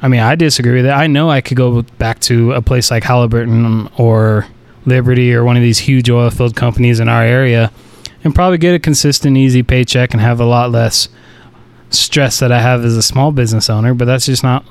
I 0.01 0.07
mean, 0.07 0.19
I 0.19 0.35
disagree 0.35 0.77
with 0.77 0.87
it. 0.87 0.91
I 0.91 1.07
know 1.07 1.29
I 1.29 1.41
could 1.41 1.55
go 1.55 1.83
back 1.99 2.19
to 2.21 2.53
a 2.53 2.61
place 2.61 2.89
like 2.89 3.03
Halliburton 3.03 3.89
or 3.97 4.47
Liberty 4.85 5.33
or 5.33 5.43
one 5.43 5.55
of 5.55 5.61
these 5.61 5.79
huge 5.79 6.09
oil 6.09 6.29
field 6.29 6.55
companies 6.55 6.99
in 6.99 7.07
our 7.07 7.23
area 7.23 7.71
and 8.23 8.33
probably 8.33 8.57
get 8.57 8.73
a 8.73 8.79
consistent, 8.79 9.37
easy 9.37 9.61
paycheck 9.61 10.13
and 10.13 10.21
have 10.21 10.39
a 10.39 10.45
lot 10.45 10.71
less 10.71 11.07
stress 11.91 12.39
that 12.39 12.51
I 12.51 12.59
have 12.59 12.83
as 12.83 12.97
a 12.97 13.03
small 13.03 13.31
business 13.31 13.69
owner. 13.69 13.93
But 13.93 14.05
that's 14.05 14.25
just 14.25 14.43
not 14.43 14.65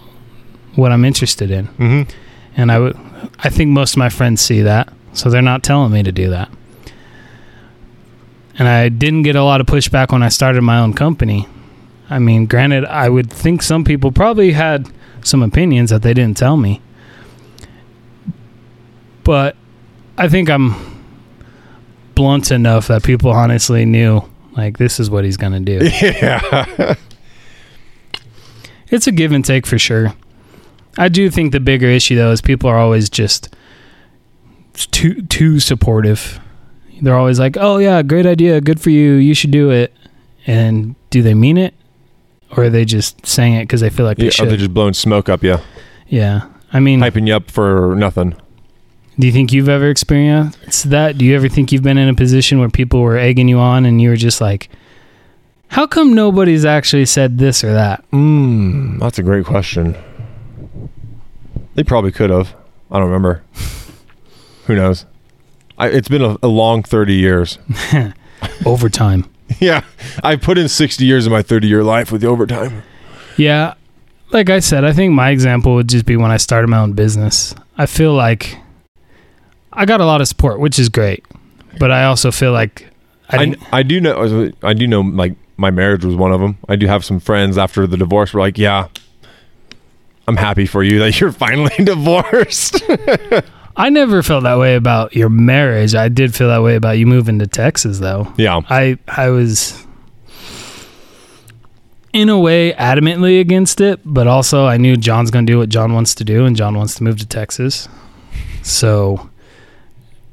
what 0.75 0.91
I'm 0.91 1.05
interested 1.05 1.51
in. 1.51 1.69
Mm-hmm. 1.69 2.11
And 2.57 2.73
I 2.73 2.79
would, 2.81 2.99
I 3.39 3.49
think 3.49 3.71
most 3.71 3.95
of 3.95 3.99
my 3.99 4.09
friends 4.09 4.41
see 4.41 4.63
that, 4.63 4.93
so 5.13 5.31
they're 5.31 5.41
not 5.41 5.63
telling 5.63 5.93
me 5.93 6.03
to 6.03 6.13
do 6.13 6.31
that. 6.31 6.51
And 8.59 8.69
I 8.69 8.89
didn't 8.89 9.23
get 9.23 9.37
a 9.37 9.45
lot 9.45 9.61
of 9.61 9.67
pushback 9.67 10.13
when 10.13 10.23
I 10.23 10.29
started 10.29 10.63
my 10.63 10.79
own 10.79 10.93
company. 10.93 11.49
I 12.11 12.19
mean, 12.19 12.47
granted, 12.47 12.85
I 12.85 13.09
would 13.09 13.33
think 13.33 13.63
some 13.63 13.85
people 13.85 14.13
probably 14.13 14.53
had 14.53 14.89
some 15.23 15.43
opinions 15.43 15.91
that 15.91 16.03
they 16.03 16.13
didn't 16.13 16.37
tell 16.37 16.57
me. 16.57 16.83
But 19.25 19.57
I 20.19 20.29
think 20.29 20.51
I'm 20.51 20.75
blunt 22.15 22.51
enough 22.51 22.89
that 22.89 23.03
people 23.03 23.31
honestly 23.31 23.87
knew, 23.87 24.23
like, 24.53 24.77
this 24.77 25.01
is 25.01 25.09
what 25.09 25.25
he's 25.25 25.37
going 25.37 25.65
to 25.65 25.79
do. 25.79 25.89
Yeah. 26.03 26.95
It's 28.93 29.07
a 29.07 29.13
give 29.13 29.33
and 29.33 29.43
take 29.43 29.67
for 29.67 29.79
sure. 29.79 30.13
I 30.99 31.09
do 31.09 31.31
think 31.31 31.53
the 31.53 31.61
bigger 31.61 31.87
issue 31.87 32.15
though 32.15 32.31
is 32.31 32.43
people 32.43 32.69
are 32.69 32.77
always 32.77 33.09
just 33.09 33.49
too 34.75 35.23
too 35.23 35.61
supportive. 35.61 36.39
They're 37.03 37.17
always 37.17 37.39
like, 37.39 37.57
"Oh 37.61 37.79
yeah, 37.79 38.01
great 38.03 38.27
idea, 38.27 38.61
good 38.61 38.81
for 38.81 38.91
you. 38.91 39.15
You 39.15 39.35
should 39.35 39.51
do 39.51 39.71
it." 39.71 39.93
And 40.47 40.95
do 41.11 41.21
they 41.23 41.35
mean 41.35 41.59
it, 41.59 41.75
or 42.57 42.65
are 42.65 42.71
they 42.71 42.85
just 42.85 43.27
saying 43.27 43.55
it 43.55 43.65
because 43.65 43.81
they 43.81 43.91
feel 43.91 44.07
like 44.07 44.17
they 44.17 44.25
should? 44.25 44.27
yeah 44.27 44.37
should? 44.37 44.49
are 44.49 44.51
they 44.53 44.57
just 44.57 44.73
blowing 44.75 44.95
smoke 44.95 45.29
up 45.29 45.43
you, 45.43 45.59
yeah. 46.07 46.49
I 46.73 46.81
mean, 46.81 47.01
hyping 47.01 47.27
you 47.27 47.35
up 47.35 47.51
for 47.51 47.95
nothing? 47.97 48.35
do 49.19 49.27
you 49.27 49.33
think 49.33 49.53
you've 49.53 49.69
ever 49.69 49.91
experienced 49.91 50.91
that? 50.91 51.19
Do 51.19 51.25
you 51.25 51.37
ever 51.37 51.49
think 51.49 51.71
you've 51.71 51.83
been 51.83 51.99
in 51.99 52.09
a 52.09 52.15
position 52.15 52.61
where 52.61 52.71
people 52.71 53.01
were 53.03 53.19
egging 53.19 53.49
you 53.49 53.59
on 53.59 53.85
and 53.85 54.01
you 54.01 54.09
were 54.09 54.17
just 54.17 54.41
like, 54.41 54.71
"How 55.69 55.87
come 55.87 56.15
nobody's 56.15 56.65
actually 56.65 57.07
said 57.07 57.39
this 57.39 57.63
or 57.63 57.73
that?" 57.73 58.05
Mm, 58.11 59.01
that's 59.01 59.19
a 59.19 59.23
great 59.23 59.45
question. 59.45 59.97
They 61.75 61.85
probably 61.85 62.13
could 62.13 62.31
have. 62.31 62.55
I 62.91 62.99
don't 62.99 63.07
remember. 63.07 63.43
Who 64.67 64.77
knows? 64.77 65.07
I, 65.83 65.89
it's 65.89 66.07
been 66.07 66.23
a, 66.23 66.37
a 66.45 66.47
long 66.47 66.85
30 66.85 67.13
years. 67.13 67.59
Overtime. 68.67 69.29
yeah. 69.59 69.83
I 70.23 70.37
put 70.37 70.57
in 70.57 70.69
60 70.69 71.05
years 71.05 71.27
of 71.27 71.33
my 71.33 71.43
30 71.43 71.67
year 71.67 71.83
life 71.83 72.13
with 72.13 72.21
the 72.21 72.29
overtime. 72.29 72.85
Yeah. 73.37 73.75
Like 74.31 74.49
I 74.49 74.61
said, 74.61 74.85
I 74.85 74.93
think 74.93 75.13
my 75.13 75.31
example 75.31 75.75
would 75.75 75.89
just 75.89 76.07
be 76.07 76.17
when 76.17 76.31
I 76.31 76.37
started 76.37 76.69
my 76.69 76.79
own 76.79 76.93
business. 76.93 77.53
I 77.77 77.87
feel 77.87 78.15
like 78.15 78.57
I 79.73 79.85
got 79.85 80.01
a 80.01 80.07
lot 80.07 80.21
of 80.21 80.29
support, 80.29 80.61
which 80.61 80.79
is 80.79 80.89
great. 80.89 81.25
But 81.81 81.91
I 81.91 82.05
also 82.05 82.31
feel 82.31 82.53
like 82.53 82.89
I 83.31 83.43
I. 83.43 83.57
I 83.73 83.83
do 83.83 84.01
know, 84.01 84.53
I 84.63 84.75
do 84.75 84.87
know, 84.87 85.01
like, 85.01 85.35
my 85.57 85.71
marriage 85.71 86.05
was 86.05 86.15
one 86.15 86.33
of 86.33 86.41
them. 86.41 86.59
I 86.69 86.77
do 86.77 86.87
have 86.87 87.05
some 87.05 87.19
friends 87.19 87.59
after 87.59 87.87
the 87.89 87.97
divorce 87.97 88.33
were 88.33 88.41
like, 88.41 88.57
yeah, 88.57 88.89
I'm 90.29 90.37
happy 90.37 90.67
for 90.67 90.85
you 90.85 91.01
that 91.01 91.21
you're 91.21 91.33
finally 91.47 91.75
divorced. 91.85 92.83
I 93.77 93.89
never 93.89 94.23
felt 94.23 94.43
that 94.45 94.59
way 94.59 94.75
about 94.77 95.15
your 95.17 95.29
marriage. 95.31 95.95
I 95.95 96.09
did 96.09 96.35
feel 96.35 96.49
that 96.49 96.63
way 96.63 96.77
about 96.77 96.99
you 96.99 97.07
moving 97.07 97.39
to 97.39 97.47
Texas, 97.47 97.99
though. 97.99 98.33
yeah. 98.37 98.61
I 98.69 98.99
I 99.09 99.31
was 99.31 99.87
in 102.13 102.29
a 102.29 102.39
way 102.39 102.73
adamantly 102.75 103.41
against 103.41 103.81
it, 103.81 104.01
but 104.05 104.27
also 104.27 104.67
I 104.67 104.77
knew 104.77 104.97
John's 104.97 105.31
going 105.31 105.47
to 105.47 105.53
do 105.53 105.59
what 105.59 105.71
John 105.71 105.95
wants 105.95 106.15
to 106.17 106.25
do, 106.25 106.45
and 106.45 106.55
John 106.57 106.77
wants 106.77 106.95
to 106.97 107.05
move 107.05 107.19
to 107.21 107.27
Texas. 107.27 107.89
So, 108.63 109.31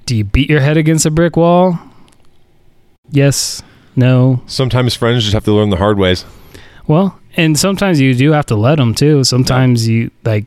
do 0.06 0.16
you 0.16 0.24
beat 0.26 0.50
your 0.50 0.60
head 0.60 0.76
against 0.78 1.06
a 1.06 1.12
brick 1.12 1.38
wall? 1.38 1.80
Yes. 3.10 3.64
No. 3.96 4.42
Sometimes 4.46 4.94
friends 4.96 5.24
just 5.24 5.34
have 5.34 5.46
to 5.46 5.54
learn 5.54 5.70
the 5.70 5.78
hard 5.78 5.98
ways. 5.98 6.26
Well, 6.88 7.18
and 7.38 7.58
sometimes 7.58 8.00
you 8.00 8.14
do 8.14 8.32
have 8.34 8.46
to 8.48 8.56
let 8.56 8.76
them 8.76 8.94
too. 8.94 9.24
Sometimes 9.24 9.88
you 9.88 10.12
like, 10.26 10.46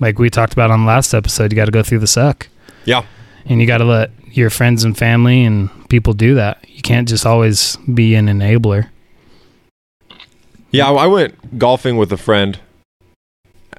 like 0.00 0.18
we 0.18 0.30
talked 0.30 0.52
about 0.52 0.70
on 0.70 0.80
the 0.80 0.86
last 0.86 1.14
episode. 1.14 1.52
You 1.52 1.56
got 1.56 1.66
to 1.66 1.70
go 1.72 1.82
through 1.82 2.00
the 2.00 2.06
suck, 2.06 2.48
Yeah. 2.84 3.04
and 3.46 3.60
you 3.60 3.66
got 3.66 3.78
to 3.78 3.84
let 3.84 4.10
your 4.32 4.50
friends 4.50 4.82
and 4.84 4.96
family 4.98 5.44
and 5.44 5.70
people 5.88 6.12
do 6.12 6.34
that. 6.34 6.58
You 6.68 6.82
can't 6.82 7.08
just 7.08 7.24
always 7.24 7.76
be 7.92 8.14
an 8.14 8.26
enabler. 8.26 8.88
Yeah, 10.70 10.90
I 10.90 11.06
went 11.06 11.56
golfing 11.58 11.96
with 11.96 12.12
a 12.12 12.16
friend, 12.16 12.58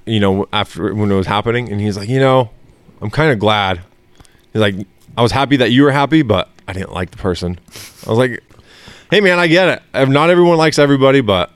you 0.06 0.20
know, 0.22 0.48
after 0.54 0.94
when 0.94 1.12
it 1.12 1.16
was 1.16 1.28
happening, 1.28 1.70
and 1.72 1.82
he's 1.82 1.98
like, 1.98 2.08
you 2.08 2.20
know, 2.20 2.52
I'm 3.02 3.10
kind 3.10 3.32
of 3.34 3.40
glad. 3.40 3.82
He's 4.54 4.62
like, 4.62 4.76
I 5.18 5.22
was 5.22 5.34
happy 5.34 5.58
that 5.58 5.72
you 5.72 5.84
were 5.84 5.92
happy, 5.92 6.22
but 6.22 6.50
I 6.70 6.74
didn't 6.74 6.94
like 6.94 7.12
the 7.12 7.18
person. 7.18 7.60
I 8.06 8.10
was 8.10 8.18
like, 8.18 8.42
hey, 9.12 9.20
man, 9.20 9.40
I 9.40 9.48
get 9.48 9.84
it. 9.94 10.08
Not 10.10 10.30
everyone 10.30 10.58
likes 10.58 10.80
everybody, 10.80 11.20
but 11.20 11.52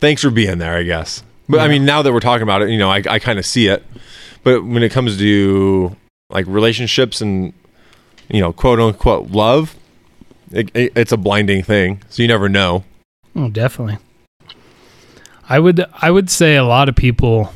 thanks 0.00 0.22
for 0.22 0.30
being 0.30 0.56
there, 0.58 0.76
I 0.76 0.82
guess. 0.84 1.22
But 1.48 1.60
I 1.60 1.68
mean, 1.68 1.84
now 1.84 2.02
that 2.02 2.12
we're 2.12 2.20
talking 2.20 2.42
about 2.42 2.62
it, 2.62 2.70
you 2.70 2.78
know, 2.78 2.90
I, 2.90 3.02
I 3.08 3.18
kind 3.18 3.38
of 3.38 3.46
see 3.46 3.68
it. 3.68 3.82
But 4.42 4.64
when 4.64 4.82
it 4.82 4.92
comes 4.92 5.18
to 5.18 5.96
like 6.30 6.46
relationships 6.46 7.20
and, 7.20 7.52
you 8.28 8.40
know, 8.40 8.52
quote 8.52 8.78
unquote 8.78 9.30
love, 9.30 9.76
it, 10.52 10.70
it, 10.74 10.92
it's 10.94 11.12
a 11.12 11.16
blinding 11.16 11.62
thing. 11.62 12.02
So 12.10 12.22
you 12.22 12.28
never 12.28 12.48
know. 12.48 12.84
Oh, 13.34 13.48
definitely. 13.48 13.98
I 15.48 15.58
would 15.58 15.84
I 16.02 16.10
would 16.10 16.28
say 16.28 16.56
a 16.56 16.64
lot 16.64 16.88
of 16.88 16.96
people 16.96 17.52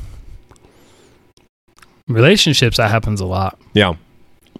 relationships 2.07 2.77
that 2.77 2.89
happens 2.89 3.21
a 3.21 3.25
lot. 3.25 3.59
Yeah. 3.73 3.95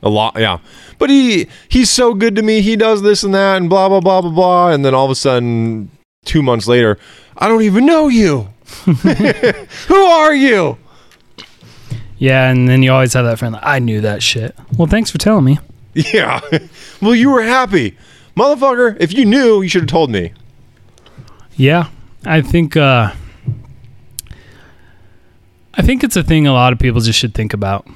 A 0.03 0.09
lot, 0.09 0.35
yeah. 0.37 0.59
But 0.99 1.09
he 1.09 1.47
he's 1.69 1.89
so 1.89 2.13
good 2.13 2.35
to 2.35 2.41
me. 2.41 2.61
He 2.61 2.75
does 2.75 3.01
this 3.01 3.23
and 3.23 3.33
that 3.33 3.57
and 3.57 3.69
blah 3.69 3.89
blah 3.89 4.01
blah 4.01 4.21
blah 4.21 4.31
blah. 4.31 4.69
And 4.69 4.83
then 4.83 4.93
all 4.93 5.05
of 5.05 5.11
a 5.11 5.15
sudden, 5.15 5.89
two 6.25 6.43
months 6.43 6.67
later, 6.67 6.97
I 7.37 7.47
don't 7.47 7.61
even 7.61 7.85
know 7.85 8.09
you. 8.09 8.49
Who 9.87 9.95
are 9.95 10.33
you? 10.33 10.77
Yeah, 12.17 12.49
and 12.49 12.67
then 12.69 12.83
you 12.83 12.91
always 12.91 13.13
have 13.13 13.25
that 13.25 13.39
friend 13.39 13.53
like, 13.53 13.63
I 13.65 13.79
knew 13.79 14.01
that 14.01 14.23
shit. 14.23 14.55
Well, 14.77 14.87
thanks 14.87 15.11
for 15.11 15.17
telling 15.17 15.43
me. 15.45 15.59
Yeah. 15.93 16.39
well, 17.01 17.13
you 17.15 17.29
were 17.31 17.43
happy, 17.43 17.97
motherfucker. 18.35 18.95
If 18.99 19.13
you 19.13 19.25
knew, 19.25 19.61
you 19.61 19.69
should 19.69 19.81
have 19.83 19.89
told 19.89 20.09
me. 20.09 20.33
Yeah, 21.55 21.89
I 22.25 22.41
think 22.41 22.75
uh 22.77 23.11
I 25.75 25.81
think 25.81 26.03
it's 26.03 26.15
a 26.15 26.23
thing 26.23 26.45
a 26.47 26.53
lot 26.53 26.71
of 26.73 26.79
people 26.79 27.01
just 27.01 27.17
should 27.19 27.33
think 27.33 27.53
about. 27.53 27.87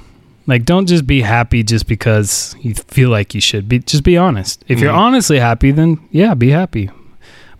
Like 0.46 0.64
don't 0.64 0.86
just 0.86 1.06
be 1.06 1.20
happy 1.22 1.62
just 1.62 1.86
because 1.86 2.54
you 2.60 2.74
feel 2.74 3.10
like 3.10 3.34
you 3.34 3.40
should. 3.40 3.68
Be 3.68 3.80
just 3.80 4.02
be 4.04 4.16
honest. 4.16 4.64
If 4.68 4.80
you're 4.80 4.92
Mhm. 4.92 4.98
honestly 4.98 5.38
happy, 5.38 5.70
then 5.70 5.98
yeah, 6.10 6.34
be 6.34 6.50
happy. 6.50 6.90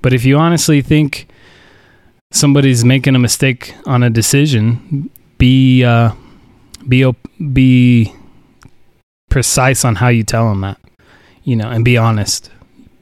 But 0.03 0.13
if 0.13 0.25
you 0.25 0.39
honestly 0.39 0.81
think 0.83 1.29
somebody's 2.31 2.85
making 2.85 3.15
a 3.15 3.19
mistake 3.19 3.75
on 3.87 4.03
a 4.03 4.11
decision, 4.11 5.11
be 5.39 5.85
uh 5.85 6.13
be 6.87 7.05
op- 7.05 7.29
be 7.53 8.13
precise 9.31 9.85
on 9.85 9.97
how 9.97 10.09
you 10.09 10.25
tell 10.25 10.49
them 10.49 10.61
that. 10.63 10.79
You 11.45 11.57
know, 11.57 11.69
and 11.71 11.85
be 11.85 11.97
honest. 11.97 12.51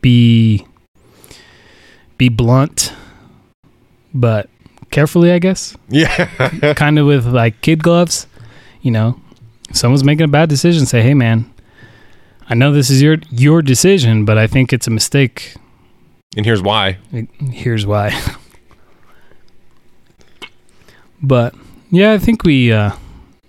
Be 0.00 0.66
be 2.18 2.28
blunt, 2.28 2.92
but 4.14 4.48
carefully, 4.90 5.32
I 5.32 5.38
guess. 5.38 5.76
Yeah. 5.88 6.74
kind 6.76 6.98
of 6.98 7.06
with 7.06 7.26
like 7.26 7.60
kid 7.60 7.82
gloves. 7.82 8.26
You 8.82 8.92
know, 8.92 9.20
if 9.68 9.76
someone's 9.76 10.04
making 10.04 10.24
a 10.24 10.28
bad 10.28 10.48
decision, 10.48 10.86
say, 10.86 11.02
"Hey, 11.02 11.14
man, 11.14 11.52
I 12.48 12.54
know 12.54 12.72
this 12.72 12.88
is 12.88 13.02
your 13.02 13.16
your 13.30 13.62
decision, 13.62 14.24
but 14.24 14.38
I 14.38 14.46
think 14.46 14.72
it's 14.72 14.86
a 14.86 14.90
mistake. 14.90 15.54
and 16.36 16.46
here's 16.46 16.62
why. 16.62 16.98
Here's 17.50 17.84
why." 17.86 18.12
but 21.26 21.54
yeah, 21.90 22.12
I 22.12 22.18
think 22.18 22.44
we. 22.44 22.72
uh 22.72 22.90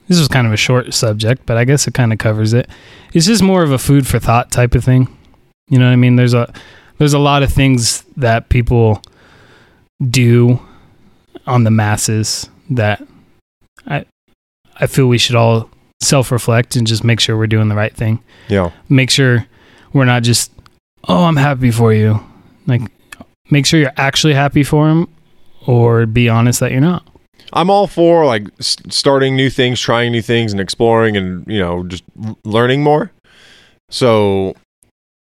This 0.07 0.19
was 0.19 0.27
kind 0.27 0.47
of 0.47 0.53
a 0.53 0.57
short 0.57 0.93
subject, 0.93 1.45
but 1.45 1.57
I 1.57 1.65
guess 1.65 1.87
it 1.87 1.93
kind 1.93 2.13
of 2.13 2.19
covers 2.19 2.53
it. 2.53 2.69
It's 3.13 3.25
just 3.25 3.43
more 3.43 3.63
of 3.63 3.71
a 3.71 3.77
food 3.77 4.07
for 4.07 4.19
thought 4.19 4.51
type 4.51 4.75
of 4.75 4.83
thing. 4.83 5.07
You 5.69 5.79
know 5.79 5.85
what 5.85 5.91
I 5.91 5.97
mean? 5.97 6.15
There's 6.15 6.33
a 6.33 6.51
there's 6.97 7.13
a 7.13 7.19
lot 7.19 7.43
of 7.43 7.51
things 7.51 8.03
that 8.15 8.49
people 8.49 9.01
do 10.09 10.59
on 11.45 11.63
the 11.63 11.71
masses 11.71 12.49
that 12.69 13.01
I 13.85 14.05
I 14.79 14.87
feel 14.87 15.07
we 15.07 15.17
should 15.17 15.35
all 15.35 15.69
self-reflect 16.01 16.75
and 16.75 16.85
just 16.87 17.03
make 17.03 17.19
sure 17.19 17.37
we're 17.37 17.47
doing 17.47 17.69
the 17.69 17.75
right 17.75 17.95
thing. 17.95 18.19
Yeah. 18.49 18.71
Make 18.87 19.09
sure 19.09 19.45
we're 19.93 20.05
not 20.05 20.23
just 20.23 20.51
oh, 21.07 21.23
I'm 21.25 21.37
happy 21.37 21.71
for 21.71 21.93
you. 21.93 22.19
Like 22.65 22.81
make 23.49 23.65
sure 23.65 23.79
you're 23.79 23.93
actually 23.97 24.33
happy 24.35 24.63
for 24.63 24.89
him 24.89 25.07
or 25.65 26.05
be 26.05 26.29
honest 26.29 26.59
that 26.59 26.71
you're 26.71 26.81
not. 26.81 27.03
I'm 27.53 27.69
all 27.69 27.87
for 27.87 28.25
like 28.25 28.47
starting 28.59 29.35
new 29.35 29.49
things, 29.49 29.79
trying 29.79 30.11
new 30.11 30.21
things, 30.21 30.51
and 30.51 30.59
exploring, 30.59 31.15
and 31.15 31.45
you 31.47 31.59
know, 31.59 31.83
just 31.83 32.03
learning 32.43 32.83
more. 32.83 33.11
So, 33.89 34.55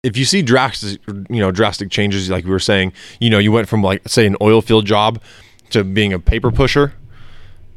if 0.04 0.18
you 0.18 0.26
see 0.26 0.42
drastic, 0.42 1.00
you 1.08 1.40
know, 1.40 1.52
drastic 1.52 1.92
changes, 1.92 2.30
like 2.30 2.46
we 2.46 2.52
were 2.52 2.60
saying, 2.60 2.94
you 3.20 3.30
know, 3.30 3.40
you 3.40 3.52
went 3.52 3.68
from 3.68 3.84
like 3.84 4.08
say 4.08 4.26
an 4.26 4.36
oil 4.42 4.62
field 4.62 4.86
job 4.86 5.22
to 5.70 5.84
being 5.84 6.14
a 6.14 6.20
paper 6.20 6.52
pusher. 6.52 6.94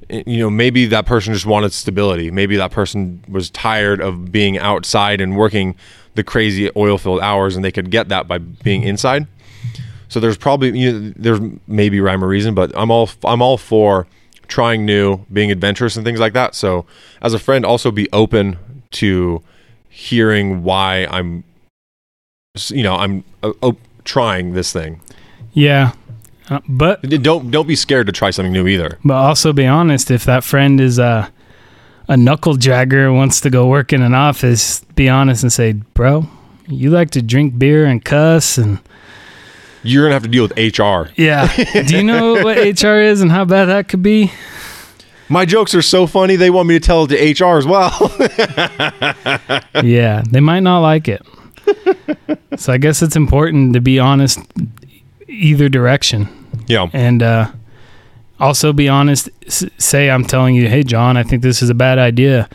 Eh, 0.09 0.23
you 0.27 0.39
know, 0.39 0.51
maybe 0.51 0.87
that 0.87 1.07
person 1.07 1.35
just 1.35 1.47
wanted 1.47 1.73
stability. 1.73 2.31
Maybe 2.31 2.57
that 2.57 2.71
person 2.71 3.23
was 3.29 3.51
tired 3.51 4.01
of 4.01 4.33
being 4.33 4.59
outside 4.59 5.21
and 5.21 5.37
working 5.37 5.77
the 6.15 6.25
crazy 6.25 6.71
oil 6.77 6.99
field 6.99 7.21
hours, 7.21 7.57
and 7.57 7.65
they 7.65 7.73
could 7.73 7.91
get 7.91 8.09
that 8.09 8.27
by 8.27 8.39
being 8.39 8.83
inside. 8.83 9.27
So 10.09 10.19
there's 10.19 10.39
probably 10.39 10.77
you 10.79 10.93
know, 10.93 11.13
there's 11.17 11.41
maybe 11.67 12.01
rhyme 12.01 12.25
or 12.25 12.29
reason, 12.29 12.55
but 12.55 12.73
I'm 12.75 12.91
all 12.91 13.11
I'm 13.25 13.43
all 13.43 13.59
for 13.59 14.07
trying 14.51 14.85
new, 14.85 15.25
being 15.33 15.51
adventurous 15.51 15.97
and 15.97 16.05
things 16.05 16.21
like 16.21 16.35
that. 16.35 16.55
So 16.55 16.85
as 17.23 17.33
a 17.33 17.39
friend, 17.39 17.65
also 17.65 17.91
be 17.91 18.11
open 18.13 18.59
to 18.93 19.43
hearing 19.89 20.63
why 20.63 21.07
I'm, 21.11 21.45
you 22.69 22.83
know, 22.83 22.97
I'm 22.97 23.25
uh, 23.43 23.53
uh, 23.63 23.73
trying 24.05 24.53
this 24.53 24.73
thing. 24.73 25.01
Yeah. 25.53 25.93
Uh, 26.51 26.61
but 26.69 27.03
Don't 27.03 27.51
don't 27.51 27.69
be 27.69 27.77
scared 27.77 28.07
to 28.07 28.13
try 28.13 28.31
something 28.31 28.53
new 28.53 28.67
either. 28.67 28.99
But 29.05 29.15
also 29.15 29.53
be 29.53 29.67
honest, 29.67 30.11
if 30.11 30.25
that 30.25 30.43
friend 30.43 30.81
is 30.81 30.99
a 30.99 31.31
a 32.09 32.17
knuckle 32.17 32.57
jagger 32.57 33.13
wants 33.13 33.41
to 33.43 33.51
go 33.51 33.69
work 33.69 33.93
in 33.93 34.03
an 34.03 34.15
office, 34.15 34.81
be 34.97 35.09
honest 35.09 35.45
and 35.45 35.53
say, 35.53 35.75
"Bro, 35.95 36.29
you 36.67 36.91
like 36.91 37.11
to 37.11 37.23
drink 37.23 37.57
beer 37.57 37.87
and 37.87 38.05
cuss 38.05 38.59
and 38.59 38.81
You're 39.83 40.05
gonna 40.05 40.15
have 40.15 40.23
to 40.25 40.29
deal 40.29 40.43
with 40.47 40.53
HR. 40.57 41.11
yeah. 41.17 41.49
Do 41.87 41.97
you 41.97 42.03
know 42.03 42.35
what 42.45 42.59
HR 42.59 42.99
is 43.01 43.21
and 43.23 43.31
how 43.31 43.45
bad 43.45 43.67
that 43.67 43.89
could 43.89 44.03
be? 44.03 44.31
My 45.29 45.45
jokes 45.45 45.75
are 45.75 45.83
so 45.83 46.07
funny; 46.07 46.37
they 46.37 46.51
want 46.51 46.69
me 46.69 46.75
to 46.79 46.85
tell 46.85 47.05
it 47.09 47.09
to 47.37 47.45
HR 47.45 47.57
as 47.57 47.65
well. 47.67 47.91
yeah, 49.85 50.23
they 50.29 50.41
might 50.41 50.61
not 50.61 50.81
like 50.81 51.07
it. 51.09 51.23
so 52.57 52.73
I 52.73 52.79
guess 52.79 53.01
it's 53.01 53.15
important 53.17 53.75
to 53.75 53.81
be 53.81 53.99
honest 53.99 54.41
either 55.29 55.69
direction. 55.69 56.29
yeah, 56.67 56.89
and 56.93 57.23
uh, 57.23 57.51
also 58.41 58.73
be 58.73 58.89
honest. 58.89 59.29
Say 59.49 60.11
I'm 60.11 60.25
telling 60.25 60.57
you, 60.57 60.69
hey 60.69 60.83
John, 60.83 61.17
I 61.17 61.23
think 61.23 61.43
this 61.43 61.63
is 61.63 61.71
a 61.71 61.75
bad 61.75 61.99
idea, 61.99 62.49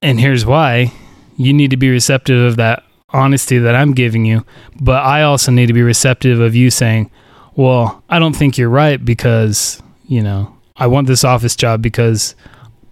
and 0.00 0.18
here's 0.18 0.46
why. 0.46 0.90
You 1.36 1.52
need 1.52 1.70
to 1.70 1.76
be 1.76 1.90
receptive 1.90 2.40
of 2.40 2.56
that 2.56 2.82
honesty 3.12 3.58
that 3.58 3.74
I'm 3.74 3.92
giving 3.92 4.24
you, 4.24 4.44
but 4.80 5.02
I 5.04 5.22
also 5.22 5.52
need 5.52 5.66
to 5.66 5.72
be 5.72 5.82
receptive 5.82 6.40
of 6.40 6.54
you 6.54 6.70
saying, 6.70 7.10
"Well, 7.54 8.02
I 8.08 8.18
don't 8.18 8.34
think 8.34 8.56
you're 8.58 8.68
right 8.70 9.02
because 9.04 9.82
you 10.06 10.22
know 10.22 10.54
I 10.76 10.86
want 10.86 11.06
this 11.06 11.24
office 11.24 11.54
job 11.56 11.82
because 11.82 12.34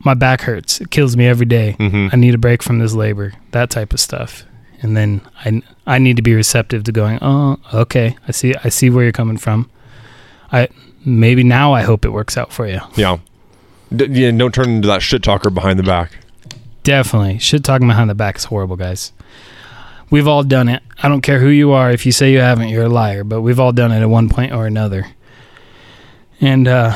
my 0.00 0.14
back 0.14 0.42
hurts. 0.42 0.80
It 0.80 0.90
kills 0.90 1.16
me 1.16 1.26
every 1.26 1.46
day. 1.46 1.72
hmm 1.72 2.08
I 2.12 2.16
need 2.16 2.34
a 2.34 2.38
break 2.38 2.62
from 2.62 2.78
this 2.78 2.94
labor, 2.94 3.32
that 3.52 3.70
type 3.70 3.92
of 3.92 4.00
stuff. 4.00 4.44
And 4.82 4.96
then 4.96 5.20
I 5.44 5.62
I 5.86 5.98
need 5.98 6.16
to 6.16 6.22
be 6.22 6.34
receptive 6.34 6.84
to 6.84 6.92
going, 6.92 7.18
"Oh, 7.22 7.58
okay. 7.74 8.16
I 8.28 8.32
see 8.32 8.54
I 8.64 8.68
see 8.70 8.88
where 8.90 9.02
you're 9.04 9.12
coming 9.12 9.36
from. 9.36 9.68
I 10.52 10.68
maybe 11.04 11.44
now 11.44 11.72
I 11.74 11.82
hope 11.82 12.04
it 12.04 12.10
works 12.10 12.36
out 12.36 12.52
for 12.52 12.66
you." 12.66 12.80
yeah. 12.96 13.18
D- 13.94 14.06
yeah. 14.10 14.30
Don't 14.30 14.54
turn 14.54 14.70
into 14.70 14.88
that 14.88 15.02
shit 15.02 15.22
talker 15.22 15.50
behind 15.50 15.78
the 15.78 15.82
back. 15.82 16.12
Definitely. 16.82 17.38
Shit 17.38 17.64
talking 17.64 17.88
behind 17.88 18.08
the 18.08 18.14
back 18.14 18.36
is 18.36 18.44
horrible, 18.44 18.76
guys. 18.76 19.12
We've 20.10 20.26
all 20.26 20.42
done 20.42 20.68
it. 20.68 20.82
I 21.02 21.08
don't 21.08 21.20
care 21.20 21.38
who 21.40 21.48
you 21.48 21.70
are. 21.72 21.90
If 21.90 22.04
you 22.04 22.12
say 22.12 22.32
you 22.32 22.40
haven't, 22.40 22.68
you're 22.68 22.84
a 22.84 22.88
liar, 22.88 23.22
but 23.24 23.42
we've 23.42 23.60
all 23.60 23.72
done 23.72 23.92
it 23.92 24.00
at 24.00 24.08
one 24.10 24.28
point 24.28 24.52
or 24.52 24.66
another. 24.66 25.06
And 26.40 26.66
uh 26.68 26.94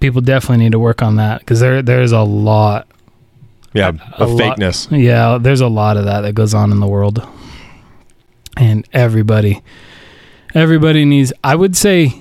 people 0.00 0.20
definitely 0.20 0.64
need 0.64 0.72
to 0.72 0.78
work 0.78 1.02
on 1.02 1.16
that 1.16 1.44
cuz 1.46 1.60
there 1.60 1.82
there's 1.82 2.12
a 2.12 2.22
lot 2.22 2.88
Yeah, 3.72 3.92
A 4.18 4.22
of 4.24 4.30
lot- 4.32 4.58
fakeness. 4.58 4.88
Yeah, 4.90 5.38
there's 5.40 5.60
a 5.60 5.68
lot 5.68 5.96
of 5.96 6.04
that 6.06 6.22
that 6.22 6.34
goes 6.34 6.52
on 6.54 6.72
in 6.72 6.80
the 6.80 6.88
world. 6.88 7.22
And 8.56 8.86
everybody 8.92 9.62
everybody 10.54 11.04
needs 11.04 11.32
I 11.44 11.54
would 11.54 11.76
say 11.76 12.14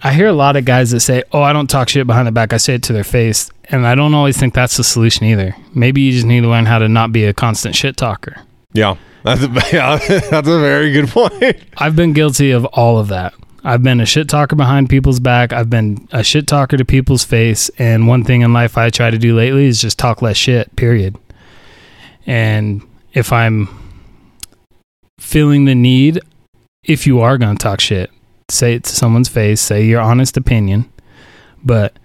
I 0.00 0.12
hear 0.12 0.28
a 0.28 0.32
lot 0.32 0.54
of 0.54 0.64
guys 0.64 0.92
that 0.92 1.00
say, 1.00 1.24
"Oh, 1.32 1.42
I 1.42 1.52
don't 1.52 1.68
talk 1.68 1.88
shit 1.88 2.06
behind 2.06 2.28
the 2.28 2.32
back. 2.32 2.52
I 2.52 2.56
say 2.58 2.74
it 2.76 2.84
to 2.84 2.92
their 2.92 3.02
face." 3.02 3.50
And 3.68 3.84
I 3.84 3.96
don't 3.96 4.14
always 4.14 4.36
think 4.36 4.54
that's 4.54 4.76
the 4.76 4.84
solution 4.84 5.26
either. 5.26 5.56
Maybe 5.74 6.02
you 6.02 6.12
just 6.12 6.24
need 6.24 6.42
to 6.42 6.48
learn 6.48 6.66
how 6.66 6.78
to 6.78 6.88
not 6.88 7.10
be 7.10 7.24
a 7.24 7.32
constant 7.34 7.74
shit 7.74 7.96
talker. 7.96 8.36
Yeah. 8.72 8.94
That's 9.24 9.42
a, 9.42 9.48
that's 10.30 10.48
a 10.48 10.58
very 10.58 10.92
good 10.92 11.08
point. 11.08 11.56
I've 11.76 11.96
been 11.96 12.12
guilty 12.12 12.50
of 12.50 12.64
all 12.66 12.98
of 12.98 13.08
that. 13.08 13.34
I've 13.64 13.82
been 13.82 14.00
a 14.00 14.06
shit 14.06 14.28
talker 14.28 14.56
behind 14.56 14.88
people's 14.88 15.20
back. 15.20 15.52
I've 15.52 15.68
been 15.68 16.08
a 16.12 16.22
shit 16.22 16.46
talker 16.46 16.76
to 16.76 16.84
people's 16.84 17.24
face. 17.24 17.70
And 17.78 18.06
one 18.06 18.24
thing 18.24 18.42
in 18.42 18.52
life 18.52 18.78
I 18.78 18.90
try 18.90 19.10
to 19.10 19.18
do 19.18 19.36
lately 19.36 19.66
is 19.66 19.80
just 19.80 19.98
talk 19.98 20.22
less 20.22 20.36
shit, 20.36 20.74
period. 20.76 21.16
And 22.26 22.82
if 23.12 23.32
I'm 23.32 23.68
feeling 25.18 25.64
the 25.64 25.74
need, 25.74 26.20
if 26.84 27.06
you 27.06 27.20
are 27.20 27.36
going 27.36 27.56
to 27.56 27.62
talk 27.62 27.80
shit, 27.80 28.10
say 28.48 28.74
it 28.74 28.84
to 28.84 28.94
someone's 28.94 29.28
face, 29.28 29.60
say 29.60 29.84
your 29.84 30.00
honest 30.00 30.36
opinion, 30.36 30.90
but 31.64 31.98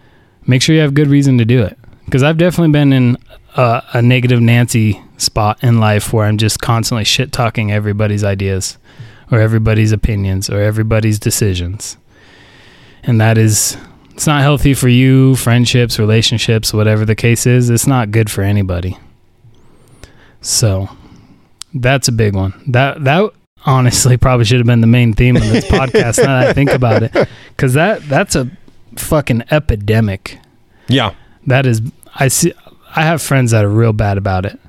make 0.47 0.61
sure 0.61 0.76
you 0.76 0.82
have 0.82 0.93
good 0.93 1.07
reason 1.07 1.38
to 1.38 1.45
do 1.45 1.61
it. 1.61 1.78
Because 2.05 2.24
I've 2.24 2.38
definitely 2.38 2.72
been 2.72 2.91
in 2.91 3.18
a, 3.55 3.84
a 3.93 4.01
negative 4.01 4.41
Nancy 4.41 5.01
spot 5.18 5.64
in 5.64 5.80
life 5.80 6.11
where 6.11 6.26
I'm 6.26 6.38
just 6.38 6.59
constantly 6.59 7.03
shit 7.03 7.32
talking 7.32 7.72
everybody's 7.72 8.24
ideas 8.24 8.78
or 9.32 9.39
everybody's 9.39 9.91
opinions 9.91 10.49
or 10.49 10.61
everybody's 10.61 11.20
decisions. 11.20 11.97
And 13.03 13.20
that 13.20 13.38
is 13.38 13.78
it's 14.11 14.28
not 14.28 14.41
healthy 14.41 14.74
for 14.74 14.89
you, 14.89 15.36
friendships, 15.36 15.97
relationships, 15.97 16.74
whatever 16.74 17.03
the 17.03 17.16
case 17.16 17.45
is. 17.47 17.70
It's 17.70 17.88
not 17.88 18.11
good 18.11 18.30
for 18.30 18.43
anybody. 18.43 18.97
So, 20.41 20.89
that's 21.74 22.07
a 22.07 22.11
big 22.11 22.36
one. 22.36 22.53
That 22.68 23.03
that 23.03 23.32
honestly 23.66 24.18
probably 24.26 24.45
should 24.45 24.59
have 24.59 24.68
been 24.68 24.82
the 24.82 24.88
main 24.88 25.14
theme 25.14 25.36
of 25.36 25.43
this 25.43 25.66
podcast 25.66 26.20
now 26.20 26.41
that 26.41 26.49
I 26.49 26.53
think 26.53 26.72
about 26.72 27.03
it 27.03 27.30
cuz 27.57 27.74
that 27.74 28.07
that's 28.07 28.36
a 28.36 28.51
fucking 28.95 29.43
epidemic. 29.49 30.39
Yeah. 30.88 31.14
That 31.47 31.66
is 31.66 31.82
I 32.16 32.28
see 32.28 32.53
I 32.95 33.03
have 33.03 33.22
friends 33.22 33.51
that 33.51 33.66
are 33.66 33.70
real 33.70 33.93
bad 33.93 34.18
about 34.18 34.45
it. 34.45 34.59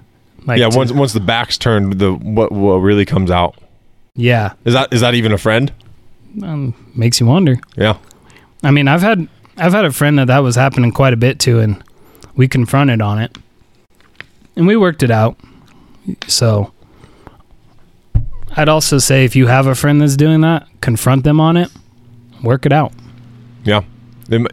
Like 0.46 0.58
yeah. 0.58 0.68
Once 0.70 0.92
once 0.92 1.12
the 1.12 1.20
back's 1.20 1.58
turned, 1.58 1.98
the 1.98 2.12
what 2.12 2.52
what 2.52 2.76
really 2.76 3.04
comes 3.04 3.30
out 3.30 3.56
yeah, 4.16 4.52
is 4.64 4.74
that 4.74 4.92
is 4.92 5.00
that 5.00 5.14
even 5.14 5.32
a 5.32 5.38
friend? 5.38 5.72
um, 6.42 6.74
makes 6.94 7.20
you 7.20 7.26
wonder. 7.26 7.58
Yeah. 7.76 7.98
I 8.62 8.70
mean, 8.70 8.88
I've 8.88 9.02
had 9.02 9.28
I've 9.56 9.72
had 9.72 9.84
a 9.84 9.92
friend 9.92 10.18
that 10.18 10.26
that 10.26 10.38
was 10.38 10.56
happening 10.56 10.92
quite 10.92 11.12
a 11.12 11.16
bit 11.16 11.38
to, 11.40 11.60
and 11.60 11.82
we 12.36 12.48
confronted 12.48 13.00
on 13.00 13.20
it, 13.20 13.36
and 14.56 14.66
we 14.66 14.76
worked 14.76 15.02
it 15.02 15.10
out. 15.10 15.36
So, 16.26 16.72
I'd 18.56 18.68
also 18.68 18.98
say 18.98 19.24
if 19.24 19.36
you 19.36 19.46
have 19.46 19.66
a 19.66 19.74
friend 19.74 20.00
that's 20.00 20.16
doing 20.16 20.40
that, 20.42 20.66
confront 20.80 21.24
them 21.24 21.40
on 21.40 21.56
it, 21.56 21.70
work 22.42 22.66
it 22.66 22.72
out. 22.72 22.92
Yeah. 23.64 23.82
They 24.28 24.44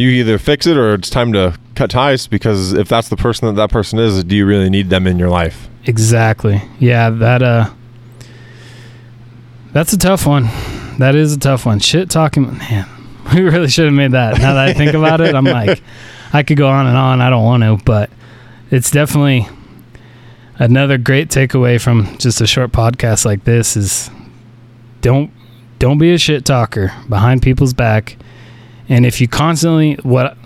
you 0.00 0.10
either 0.10 0.38
fix 0.38 0.66
it 0.66 0.76
or 0.76 0.94
it's 0.94 1.10
time 1.10 1.32
to 1.34 1.58
cut 1.74 1.90
ties 1.90 2.26
because 2.26 2.72
if 2.72 2.88
that's 2.88 3.08
the 3.08 3.16
person 3.16 3.46
that 3.48 3.54
that 3.54 3.70
person 3.70 3.98
is, 3.98 4.22
do 4.24 4.34
you 4.34 4.46
really 4.46 4.70
need 4.70 4.90
them 4.90 5.06
in 5.06 5.18
your 5.18 5.28
life? 5.28 5.68
Exactly. 5.84 6.62
Yeah, 6.78 7.10
that 7.10 7.42
uh, 7.42 7.70
that's 9.72 9.92
a 9.92 9.98
tough 9.98 10.26
one. 10.26 10.44
That 10.98 11.14
is 11.14 11.32
a 11.32 11.38
tough 11.38 11.66
one. 11.66 11.78
Shit 11.80 12.10
talking, 12.10 12.58
man. 12.58 12.88
We 13.34 13.42
really 13.42 13.68
should 13.68 13.84
have 13.84 13.94
made 13.94 14.10
that. 14.10 14.38
Now 14.38 14.54
that 14.54 14.68
I 14.70 14.72
think 14.72 14.92
about 14.92 15.20
it, 15.20 15.36
I'm 15.36 15.44
like, 15.44 15.80
I 16.32 16.42
could 16.42 16.56
go 16.56 16.68
on 16.68 16.88
and 16.88 16.96
on. 16.96 17.20
I 17.20 17.30
don't 17.30 17.44
want 17.44 17.62
to, 17.62 17.78
but 17.84 18.10
it's 18.72 18.90
definitely 18.90 19.46
another 20.58 20.98
great 20.98 21.28
takeaway 21.28 21.80
from 21.80 22.18
just 22.18 22.40
a 22.40 22.46
short 22.46 22.72
podcast 22.72 23.24
like 23.24 23.44
this 23.44 23.76
is 23.76 24.10
don't 25.00 25.30
don't 25.78 25.98
be 25.98 26.12
a 26.12 26.18
shit 26.18 26.44
talker 26.44 26.92
behind 27.08 27.42
people's 27.42 27.72
back. 27.72 28.16
And 28.90 29.06
if 29.06 29.20
you 29.20 29.28
constantly 29.28 29.94
what 30.02 30.36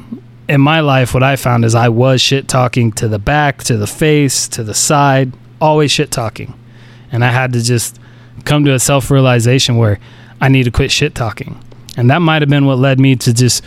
in 0.49 0.61
my 0.61 0.81
life 0.81 1.15
what 1.15 1.23
I 1.23 1.35
found 1.37 1.65
is 1.65 1.75
I 1.75 1.89
was 1.89 2.21
shit 2.21 2.47
talking 2.47 2.93
to 2.93 3.09
the 3.09 3.19
back, 3.19 3.65
to 3.65 3.77
the 3.77 3.87
face, 3.87 4.47
to 4.49 4.63
the 4.63 4.75
side, 4.75 5.33
always 5.61 5.91
shit 5.91 6.11
talking. 6.11 6.55
And 7.11 7.25
I 7.25 7.31
had 7.33 7.53
to 7.55 7.63
just 7.63 7.99
come 8.45 8.65
to 8.67 8.75
a 8.75 8.79
self 8.79 9.11
realization 9.11 9.77
where 9.79 9.99
I 10.41 10.49
need 10.49 10.65
to 10.65 10.71
quit 10.71 10.93
shit 10.93 11.15
talking. 11.15 11.59
And 11.97 12.11
that 12.11 12.19
might 12.21 12.43
have 12.43 12.49
been 12.51 12.67
what 12.67 12.79
led 12.79 13.01
me 13.01 13.17
to 13.17 13.33
just 13.33 13.65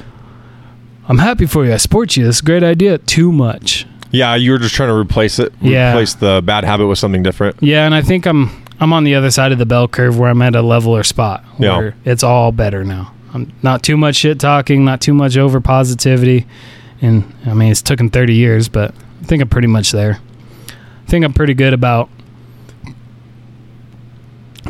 I'm 1.10 1.18
happy 1.18 1.46
for 1.46 1.66
you. 1.66 1.74
I 1.74 1.78
support 1.78 2.16
you. 2.18 2.26
That's 2.26 2.42
a 2.42 2.44
great 2.46 2.64
idea. 2.64 2.98
Too 3.00 3.32
much. 3.32 3.86
Yeah, 4.12 4.36
you 4.36 4.52
were 4.52 4.58
just 4.58 4.76
trying 4.76 4.90
to 4.90 4.96
replace 4.96 5.40
it, 5.40 5.54
Yeah. 5.62 5.92
replace 5.92 6.14
the 6.14 6.42
bad 6.46 6.64
habit 6.64 6.88
with 6.88 6.98
something 7.00 7.24
different. 7.24 7.58
Yeah, 7.62 7.86
and 7.86 7.96
I 7.96 8.02
think 8.02 8.26
I'm 8.26 8.52
I'm 8.80 8.94
on 8.94 9.06
the 9.06 9.16
other 9.16 9.32
side 9.32 9.52
of 9.52 9.58
the 9.58 9.66
bell 9.66 9.88
curve 9.88 10.20
where 10.20 10.30
I'm 10.30 10.42
at 10.44 10.54
a 10.56 10.62
leveler 10.62 11.04
spot 11.04 11.44
Yeah. 11.58 11.78
where 11.78 11.96
it's 12.06 12.22
all 12.24 12.52
better 12.52 12.84
now. 12.84 13.12
I'm 13.34 13.54
not 13.62 13.84
too 13.84 13.98
much 13.98 14.16
shit 14.16 14.40
talking, 14.40 14.86
not 14.86 15.02
too 15.02 15.14
much 15.14 15.38
over 15.38 15.60
positivity, 15.60 16.48
and 17.02 17.34
I 17.46 17.54
mean 17.54 17.72
it's 17.72 17.82
taken 17.82 18.10
30 18.10 18.34
years, 18.34 18.70
but 18.70 18.94
I 19.22 19.26
think 19.26 19.42
I'm 19.42 19.50
pretty 19.50 19.68
much 19.68 19.92
there. 19.92 20.20
I 20.68 21.10
think 21.10 21.24
I'm 21.26 21.34
pretty 21.34 21.54
good 21.54 21.74
about 21.74 22.10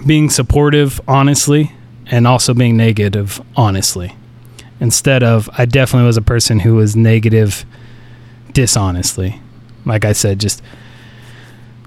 being 0.05 0.29
supportive 0.29 1.01
honestly 1.07 1.71
and 2.07 2.27
also 2.27 2.53
being 2.53 2.77
negative 2.77 3.41
honestly. 3.55 4.15
Instead 4.79 5.23
of 5.23 5.49
I 5.57 5.65
definitely 5.65 6.07
was 6.07 6.17
a 6.17 6.21
person 6.21 6.59
who 6.59 6.75
was 6.75 6.95
negative 6.95 7.65
dishonestly. 8.53 9.41
Like 9.85 10.05
I 10.05 10.13
said, 10.13 10.39
just 10.39 10.61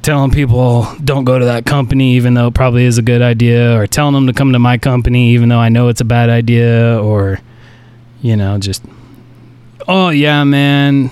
telling 0.02 0.30
people 0.30 0.86
don't 1.04 1.24
go 1.24 1.38
to 1.38 1.44
that 1.44 1.66
company 1.66 2.14
even 2.14 2.34
though 2.34 2.48
it 2.48 2.54
probably 2.54 2.84
is 2.84 2.98
a 2.98 3.02
good 3.02 3.22
idea 3.22 3.78
or 3.78 3.86
telling 3.86 4.14
them 4.14 4.26
to 4.26 4.32
come 4.32 4.52
to 4.52 4.58
my 4.58 4.78
company 4.78 5.30
even 5.30 5.48
though 5.48 5.58
I 5.58 5.68
know 5.68 5.88
it's 5.88 6.00
a 6.00 6.04
bad 6.04 6.30
idea 6.30 7.00
or 7.02 7.38
you 8.22 8.36
know 8.36 8.58
just 8.58 8.82
oh 9.88 10.08
yeah 10.08 10.42
man 10.44 11.10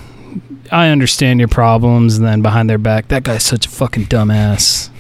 I 0.73 0.89
understand 0.89 1.39
your 1.39 1.49
problems 1.49 2.17
and 2.17 2.27
then 2.27 2.43
behind 2.43 2.71
their 2.71 2.79
back 2.79 3.09
that 3.09 3.25
guy's 3.25 3.45
such 3.45 3.67
a 3.67 3.69
fucking 3.69 4.07
dumbass 4.07 4.91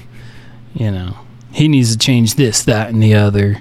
you 0.78 0.90
know. 0.90 1.16
He 1.52 1.68
needs 1.68 1.92
to 1.92 1.98
change 1.98 2.36
this 2.36 2.62
that 2.64 2.90
and 2.90 3.02
the 3.02 3.14
other. 3.14 3.60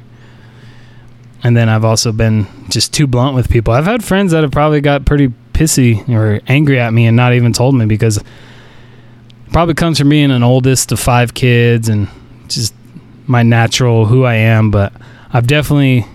And 1.44 1.58
then 1.58 1.70
I've 1.70 1.86
also 1.86 2.12
been 2.12 2.48
just 2.70 2.94
too 2.94 3.08
blunt 3.08 3.36
with 3.36 3.50
people. 3.50 3.74
I've 3.74 3.86
had 3.86 4.04
friends 4.04 4.32
that 4.32 4.44
have 4.44 4.52
probably 4.52 4.82
got 4.82 5.06
pretty 5.06 5.30
pissy 5.54 6.08
or 6.10 6.42
angry 6.48 6.80
at 6.80 6.94
me 6.94 7.08
and 7.08 7.18
not 7.18 7.34
even 7.34 7.54
told 7.54 7.76
me 7.76 7.86
because 7.86 8.24
probably 9.52 9.74
comes 9.74 10.00
from 10.00 10.10
being 10.10 10.32
an 10.32 10.44
oldest 10.44 10.92
of 10.92 11.00
five 11.00 11.34
kids 11.34 11.90
and 11.90 12.08
just 12.48 12.74
my 13.26 13.44
natural 13.44 14.06
who 14.06 14.24
I 14.24 14.36
am, 14.36 14.72
but 14.72 14.94
I've 15.32 15.48
definitely 15.48 16.06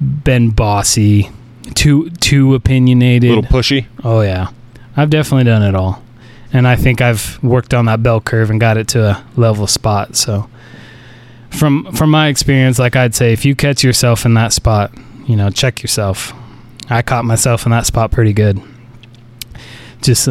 been 0.00 0.50
bossy, 0.50 1.30
too 1.74 2.10
too 2.10 2.54
opinionated, 2.54 3.30
A 3.30 3.34
little 3.36 3.50
pushy. 3.50 3.86
Oh 4.04 4.20
yeah. 4.20 4.48
I've 4.96 5.10
definitely 5.10 5.44
done 5.44 5.62
it 5.62 5.74
all. 5.74 6.02
And 6.52 6.68
I 6.68 6.76
think 6.76 7.00
I've 7.00 7.42
worked 7.42 7.72
on 7.72 7.86
that 7.86 8.02
bell 8.02 8.20
curve 8.20 8.50
and 8.50 8.60
got 8.60 8.76
it 8.76 8.88
to 8.88 9.02
a 9.02 9.24
level 9.36 9.66
spot. 9.66 10.16
So 10.16 10.50
from 11.50 11.90
from 11.92 12.10
my 12.10 12.28
experience, 12.28 12.78
like 12.78 12.94
I'd 12.96 13.14
say 13.14 13.32
if 13.32 13.44
you 13.44 13.54
catch 13.54 13.82
yourself 13.82 14.26
in 14.26 14.34
that 14.34 14.52
spot, 14.52 14.92
you 15.26 15.36
know, 15.36 15.50
check 15.50 15.82
yourself. 15.82 16.32
I 16.90 17.00
caught 17.00 17.24
myself 17.24 17.64
in 17.64 17.70
that 17.70 17.86
spot 17.86 18.10
pretty 18.10 18.32
good. 18.34 18.60
Just 20.02 20.28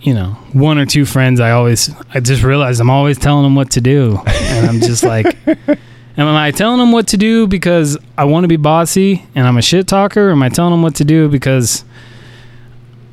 you 0.00 0.14
know, 0.14 0.30
one 0.52 0.78
or 0.78 0.86
two 0.86 1.04
friends 1.04 1.40
I 1.40 1.50
always 1.50 1.90
I 2.14 2.20
just 2.20 2.42
realized 2.42 2.80
I'm 2.80 2.90
always 2.90 3.18
telling 3.18 3.44
them 3.44 3.54
what 3.54 3.70
to 3.72 3.80
do. 3.80 4.18
And 4.26 4.68
I'm 4.68 4.80
just 4.80 5.02
like 5.02 5.36
Am 6.16 6.26
I 6.26 6.50
telling 6.50 6.78
them 6.78 6.92
what 6.92 7.08
to 7.08 7.16
do 7.16 7.46
because 7.46 7.96
I 8.18 8.24
want 8.24 8.44
to 8.44 8.48
be 8.48 8.56
bossy 8.56 9.26
and 9.34 9.46
I'm 9.46 9.56
a 9.56 9.62
shit 9.62 9.88
talker? 9.88 10.28
Or 10.28 10.32
am 10.32 10.42
I 10.42 10.48
telling 10.48 10.72
them 10.72 10.82
what 10.82 10.96
to 10.96 11.04
do 11.04 11.28
because 11.28 11.84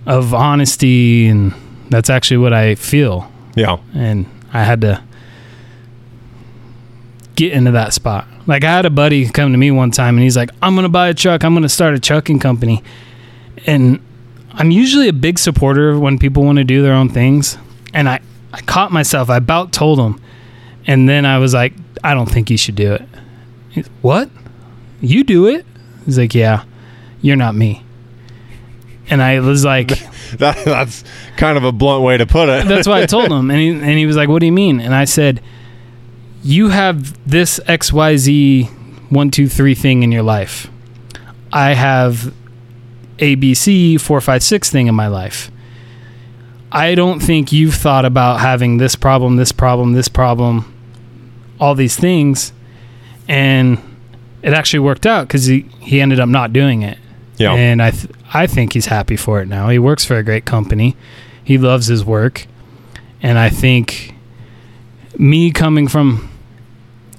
of 0.05 0.33
honesty 0.33 1.27
and 1.27 1.53
that's 1.89 2.09
actually 2.09 2.37
what 2.37 2.53
I 2.53 2.75
feel? 2.75 3.31
Yeah. 3.55 3.77
And 3.93 4.25
I 4.51 4.63
had 4.63 4.81
to 4.81 5.01
get 7.35 7.53
into 7.53 7.71
that 7.71 7.93
spot. 7.93 8.27
Like 8.45 8.63
I 8.63 8.71
had 8.71 8.85
a 8.85 8.89
buddy 8.89 9.29
come 9.29 9.51
to 9.51 9.57
me 9.57 9.71
one 9.71 9.91
time 9.91 10.15
and 10.15 10.23
he's 10.23 10.35
like, 10.35 10.49
"I'm 10.61 10.75
going 10.75 10.83
to 10.83 10.89
buy 10.89 11.09
a 11.09 11.13
truck. 11.13 11.43
I'm 11.43 11.53
going 11.53 11.63
to 11.63 11.69
start 11.69 11.93
a 11.93 11.99
trucking 11.99 12.39
company." 12.39 12.83
And 13.65 14.01
I'm 14.57 14.71
usually 14.71 15.07
a 15.07 15.13
big 15.13 15.39
supporter 15.39 15.89
of 15.91 15.99
when 15.99 16.17
people 16.17 16.43
want 16.43 16.57
to 16.57 16.63
do 16.63 16.81
their 16.81 16.93
own 16.93 17.09
things. 17.09 17.57
And 17.93 18.09
I 18.09 18.19
I 18.51 18.61
caught 18.61 18.91
myself. 18.91 19.29
I 19.29 19.37
about 19.37 19.71
told 19.71 19.99
him. 19.99 20.19
And 20.85 21.07
then 21.07 21.25
I 21.25 21.37
was 21.37 21.53
like, 21.53 21.73
"I 22.03 22.13
don't 22.13 22.29
think 22.29 22.49
you 22.49 22.57
should 22.57 22.75
do 22.75 22.93
it." 22.93 23.07
He's, 23.69 23.87
"What? 24.01 24.29
You 25.01 25.23
do 25.23 25.47
it?" 25.47 25.65
He's 26.05 26.17
like, 26.17 26.33
"Yeah. 26.33 26.63
You're 27.21 27.35
not 27.35 27.55
me." 27.55 27.83
And 29.09 29.21
I 29.21 29.39
was 29.39 29.63
like, 29.63 29.89
That, 30.37 30.63
that's 30.65 31.03
kind 31.37 31.57
of 31.57 31.63
a 31.63 31.71
blunt 31.71 32.03
way 32.03 32.17
to 32.17 32.25
put 32.25 32.49
it. 32.49 32.67
that's 32.67 32.87
what 32.87 32.97
I 32.97 33.05
told 33.05 33.31
him, 33.31 33.49
and 33.49 33.59
he 33.59 33.69
and 33.69 33.97
he 33.97 34.05
was 34.05 34.17
like, 34.17 34.27
"What 34.27 34.39
do 34.39 34.45
you 34.45 34.51
mean?" 34.51 34.81
And 34.81 34.93
I 34.93 35.05
said, 35.05 35.41
"You 36.43 36.69
have 36.69 37.17
this 37.29 37.59
X 37.67 37.93
Y 37.93 38.17
Z 38.17 38.63
one 39.09 39.31
two 39.31 39.47
three 39.47 39.75
thing 39.75 40.03
in 40.03 40.11
your 40.11 40.23
life. 40.23 40.69
I 41.53 41.73
have 41.73 42.33
A 43.19 43.35
B 43.35 43.53
C 43.53 43.97
four 43.97 44.21
five 44.21 44.43
six 44.43 44.69
thing 44.69 44.87
in 44.87 44.95
my 44.95 45.07
life. 45.07 45.51
I 46.71 46.95
don't 46.95 47.19
think 47.19 47.51
you've 47.51 47.75
thought 47.75 48.05
about 48.05 48.39
having 48.41 48.77
this 48.77 48.95
problem, 48.95 49.37
this 49.37 49.51
problem, 49.51 49.93
this 49.93 50.09
problem, 50.09 50.73
all 51.59 51.75
these 51.75 51.95
things, 51.95 52.51
and 53.27 53.79
it 54.41 54.53
actually 54.53 54.79
worked 54.79 55.05
out 55.05 55.27
because 55.27 55.45
he, 55.45 55.61
he 55.79 56.01
ended 56.01 56.19
up 56.19 56.29
not 56.29 56.51
doing 56.53 56.81
it. 56.81 56.97
Yeah. 57.37 57.53
And 57.53 57.81
I 57.81 57.91
th- 57.91 58.11
I 58.33 58.47
think 58.47 58.73
he's 58.73 58.87
happy 58.87 59.15
for 59.15 59.41
it 59.41 59.47
now. 59.47 59.69
He 59.69 59.79
works 59.79 60.03
for 60.03 60.17
a 60.17 60.23
great 60.23 60.43
company. 60.45 60.95
He 61.43 61.57
loves 61.57 61.87
his 61.87 62.03
work. 62.03 62.45
And 63.21 63.37
I 63.39 63.49
think 63.49 64.13
me 65.17 65.51
coming 65.51 65.87
from 65.87 66.29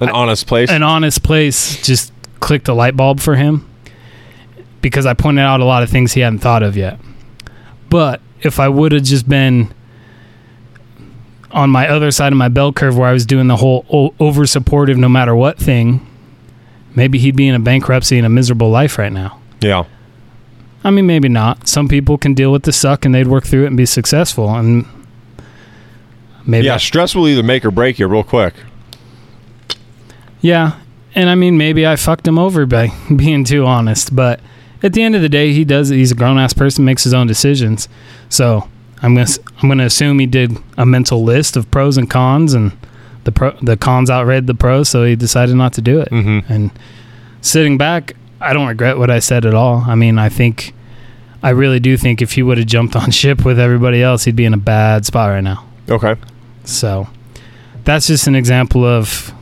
An 0.00 0.10
honest 0.10 0.46
place. 0.46 0.70
an 0.70 0.82
honest 0.82 1.22
place 1.22 1.80
just 1.82 2.12
clicked 2.40 2.68
a 2.68 2.74
light 2.74 2.96
bulb 2.96 3.20
for 3.20 3.34
him 3.36 3.68
because 4.80 5.06
I 5.06 5.14
pointed 5.14 5.42
out 5.42 5.60
a 5.60 5.64
lot 5.64 5.82
of 5.82 5.90
things 5.90 6.12
he 6.12 6.20
hadn't 6.20 6.38
thought 6.40 6.62
of 6.62 6.76
yet. 6.76 6.98
But 7.90 8.20
if 8.42 8.60
I 8.60 8.68
would 8.68 8.92
have 8.92 9.02
just 9.02 9.28
been 9.28 9.72
on 11.50 11.70
my 11.70 11.88
other 11.88 12.10
side 12.10 12.32
of 12.32 12.36
my 12.36 12.48
bell 12.48 12.72
curve 12.72 12.96
where 12.98 13.08
I 13.08 13.12
was 13.12 13.24
doing 13.26 13.46
the 13.48 13.56
whole 13.56 14.14
over 14.20 14.46
supportive 14.46 14.98
no 14.98 15.08
matter 15.08 15.34
what 15.34 15.58
thing, 15.58 16.06
maybe 16.94 17.18
he'd 17.18 17.36
be 17.36 17.48
in 17.48 17.54
a 17.54 17.58
bankruptcy 17.60 18.16
and 18.18 18.26
a 18.26 18.28
miserable 18.28 18.70
life 18.70 18.98
right 18.98 19.12
now. 19.12 19.40
yeah. 19.60 19.84
I 20.84 20.90
mean, 20.92 21.06
maybe 21.08 21.28
not. 21.28 21.66
Some 21.66 21.88
people 21.88 22.16
can 22.18 22.34
deal 22.34 22.52
with 22.52 22.62
the 22.62 22.72
suck 22.72 23.04
and 23.04 23.12
they'd 23.12 23.26
work 23.26 23.44
through 23.44 23.64
it 23.64 23.66
and 23.66 23.76
be 23.76 23.84
successful. 23.84 24.48
And 24.54 24.86
maybe, 26.46 26.66
Yeah. 26.66 26.76
Stress 26.76 27.16
will 27.16 27.26
either 27.26 27.42
make 27.42 27.64
or 27.64 27.72
break 27.72 27.98
you 27.98 28.06
real 28.06 28.22
quick. 28.22 28.54
yeah. 30.40 30.78
And 31.16 31.28
I 31.28 31.34
mean, 31.34 31.58
maybe 31.58 31.84
I 31.86 31.96
fucked 31.96 32.28
him 32.28 32.38
over 32.38 32.64
by 32.64 32.92
being 33.16 33.42
too 33.44 33.66
honest. 33.66 34.14
But 34.14 34.38
at 34.82 34.92
the 34.92 35.02
end 35.02 35.16
of 35.16 35.22
the 35.22 35.28
day, 35.28 35.52
he 35.52 35.64
does. 35.64 35.88
He's 35.88 36.12
a 36.12 36.14
grown 36.14 36.38
ass 36.38 36.52
person, 36.52 36.84
makes 36.84 37.04
his 37.04 37.14
own 37.14 37.26
decisions. 37.26 37.88
So 38.28 38.68
I'm 39.02 39.14
gonna 39.14 39.28
I'm 39.60 39.68
gonna 39.68 39.86
assume 39.86 40.18
he 40.18 40.26
did 40.26 40.56
a 40.76 40.86
mental 40.86 41.22
list 41.22 41.56
of 41.56 41.70
pros 41.70 41.96
and 41.96 42.08
cons, 42.08 42.54
and 42.54 42.72
the 43.24 43.32
pro 43.32 43.52
the 43.62 43.76
cons 43.76 44.10
outweighed 44.10 44.46
the 44.46 44.54
pros, 44.54 44.88
so 44.88 45.04
he 45.04 45.16
decided 45.16 45.54
not 45.56 45.72
to 45.74 45.80
do 45.80 46.00
it. 46.00 46.10
Mm-hmm. 46.10 46.52
And 46.52 46.70
sitting 47.40 47.78
back, 47.78 48.14
I 48.40 48.52
don't 48.52 48.68
regret 48.68 48.98
what 48.98 49.10
I 49.10 49.18
said 49.18 49.44
at 49.44 49.54
all. 49.54 49.84
I 49.86 49.94
mean, 49.94 50.18
I 50.18 50.28
think, 50.28 50.74
I 51.42 51.50
really 51.50 51.80
do 51.80 51.96
think 51.96 52.22
if 52.22 52.32
he 52.32 52.42
would 52.42 52.58
have 52.58 52.66
jumped 52.66 52.96
on 52.96 53.10
ship 53.12 53.44
with 53.44 53.58
everybody 53.58 54.02
else, 54.02 54.24
he'd 54.24 54.36
be 54.36 54.44
in 54.44 54.54
a 54.54 54.58
bad 54.58 55.06
spot 55.06 55.30
right 55.30 55.40
now. 55.42 55.64
Okay. 55.88 56.16
So 56.64 57.08
that's 57.84 58.06
just 58.06 58.26
an 58.26 58.34
example 58.34 58.84
of 58.84 59.32